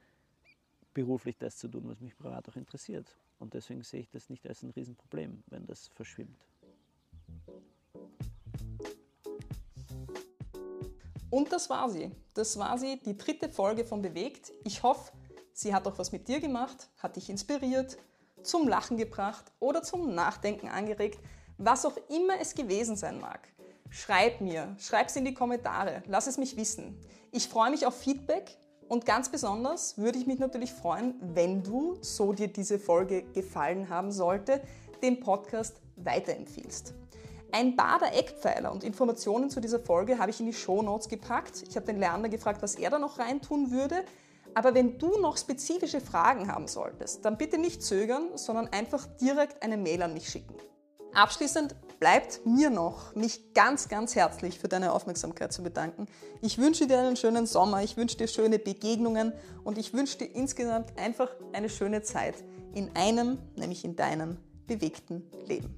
beruflich 0.95 1.37
das 1.39 1.57
zu 1.57 1.69
tun, 1.69 1.89
was 1.89 2.01
mich 2.01 2.17
privat 2.17 2.49
auch 2.49 2.57
interessiert. 2.57 3.17
Und 3.39 3.55
deswegen 3.55 3.83
sehe 3.83 4.01
ich 4.01 4.11
das 4.11 4.31
nicht 4.31 4.47
als 4.47 4.63
ein 4.63 4.71
Riesenproblem, 4.71 5.43
wenn 5.49 5.67
das 5.67 5.89
verschwimmt. 5.89 6.47
Und 11.31 11.53
das 11.53 11.69
war 11.69 11.91
sie. 11.91 12.11
Das 12.35 12.59
war 12.59 12.79
sie, 12.79 12.99
die 13.05 13.17
dritte 13.17 13.49
Folge 13.49 13.85
von 13.85 14.01
Bewegt. 14.01 14.53
Ich 14.65 14.83
hoffe, 14.83 15.13
sie 15.53 15.75
hat 15.75 15.87
auch 15.87 15.99
was 15.99 16.13
mit 16.13 16.29
dir 16.29 16.41
gemacht, 16.41 16.89
hat 16.99 17.17
dich 17.17 17.29
inspiriert, 17.29 17.99
zum 18.43 18.69
Lachen 18.69 18.97
gebracht 18.97 19.53
oder 19.59 19.83
zum 19.83 20.15
Nachdenken 20.15 20.69
angeregt, 20.69 21.19
was 21.59 21.85
auch 21.85 21.97
immer 22.09 22.41
es 22.41 22.55
gewesen 22.55 22.97
sein 22.97 23.21
mag. 23.21 23.49
Schreib 23.91 24.41
mir, 24.41 24.77
schreib 24.79 25.09
es 25.09 25.17
in 25.17 25.25
die 25.25 25.35
Kommentare, 25.35 26.03
lass 26.07 26.27
es 26.27 26.39
mich 26.39 26.57
wissen. 26.57 27.01
Ich 27.33 27.49
freue 27.49 27.71
mich 27.71 27.87
auf 27.87 27.99
Feedback 27.99 28.57
und 28.89 29.05
ganz 29.07 29.29
besonders 29.29 29.99
würde 29.99 30.19
ich 30.19 30.27
mich 30.27 30.39
natürlich 30.39 30.73
freuen, 30.73 31.15
wenn 31.21 31.63
du, 31.63 31.97
so 32.01 32.33
dir 32.33 32.49
diese 32.49 32.79
Folge 32.79 33.23
gefallen 33.35 33.89
haben 33.89 34.13
sollte, 34.13 34.61
den 35.03 35.21
Podcast 35.21 35.81
weiterempfiehlst. 35.97 36.95
Ein 37.53 37.77
paar 37.77 37.99
der 37.99 38.19
Eckpfeiler 38.19 38.73
und 38.73 38.85
Informationen 38.85 39.51
zu 39.51 39.61
dieser 39.61 39.81
Folge 39.81 40.19
habe 40.19 40.31
ich 40.31 40.41
in 40.41 40.47
die 40.47 40.53
Show 40.53 40.83
Notes 40.83 41.09
gepackt. 41.09 41.65
Ich 41.69 41.77
habe 41.77 41.87
den 41.87 41.99
Lerner 41.99 42.29
gefragt, 42.29 42.63
was 42.63 42.75
er 42.75 42.91
da 42.91 42.99
noch 42.99 43.19
reintun 43.19 43.71
würde. 43.71 44.05
Aber 44.55 44.75
wenn 44.75 44.99
du 44.99 45.19
noch 45.21 45.37
spezifische 45.37 46.01
Fragen 46.01 46.51
haben 46.51 46.67
solltest, 46.67 47.25
dann 47.25 47.37
bitte 47.37 47.59
nicht 47.59 47.83
zögern, 47.83 48.31
sondern 48.37 48.69
einfach 48.69 49.07
direkt 49.21 49.63
eine 49.63 49.77
Mail 49.77 50.03
an 50.03 50.15
mich 50.15 50.29
schicken. 50.29 50.55
Abschließend 51.13 51.75
bleibt 51.99 52.45
mir 52.45 52.71
noch, 52.71 53.15
mich 53.15 53.55
ganz, 53.55 53.89
ganz 53.89 54.15
herzlich 54.15 54.59
für 54.59 54.69
deine 54.69 54.93
Aufmerksamkeit 54.93 55.53
zu 55.53 55.63
bedanken. 55.63 56.07
Ich 56.41 56.59
wünsche 56.59 56.87
dir 56.87 56.99
einen 56.99 57.17
schönen 57.17 57.47
Sommer, 57.47 57.83
ich 57.83 57.97
wünsche 57.97 58.17
dir 58.17 58.29
schöne 58.29 58.59
Begegnungen 58.59 59.33
und 59.65 59.79
ich 59.79 59.93
wünsche 59.93 60.19
dir 60.19 60.27
insgesamt 60.35 60.99
einfach 60.99 61.31
eine 61.53 61.69
schöne 61.69 62.03
Zeit 62.03 62.35
in 62.75 62.91
einem, 62.95 63.39
nämlich 63.57 63.85
in 63.85 63.97
deinem 63.97 64.37
bewegten 64.67 65.23
Leben. 65.47 65.75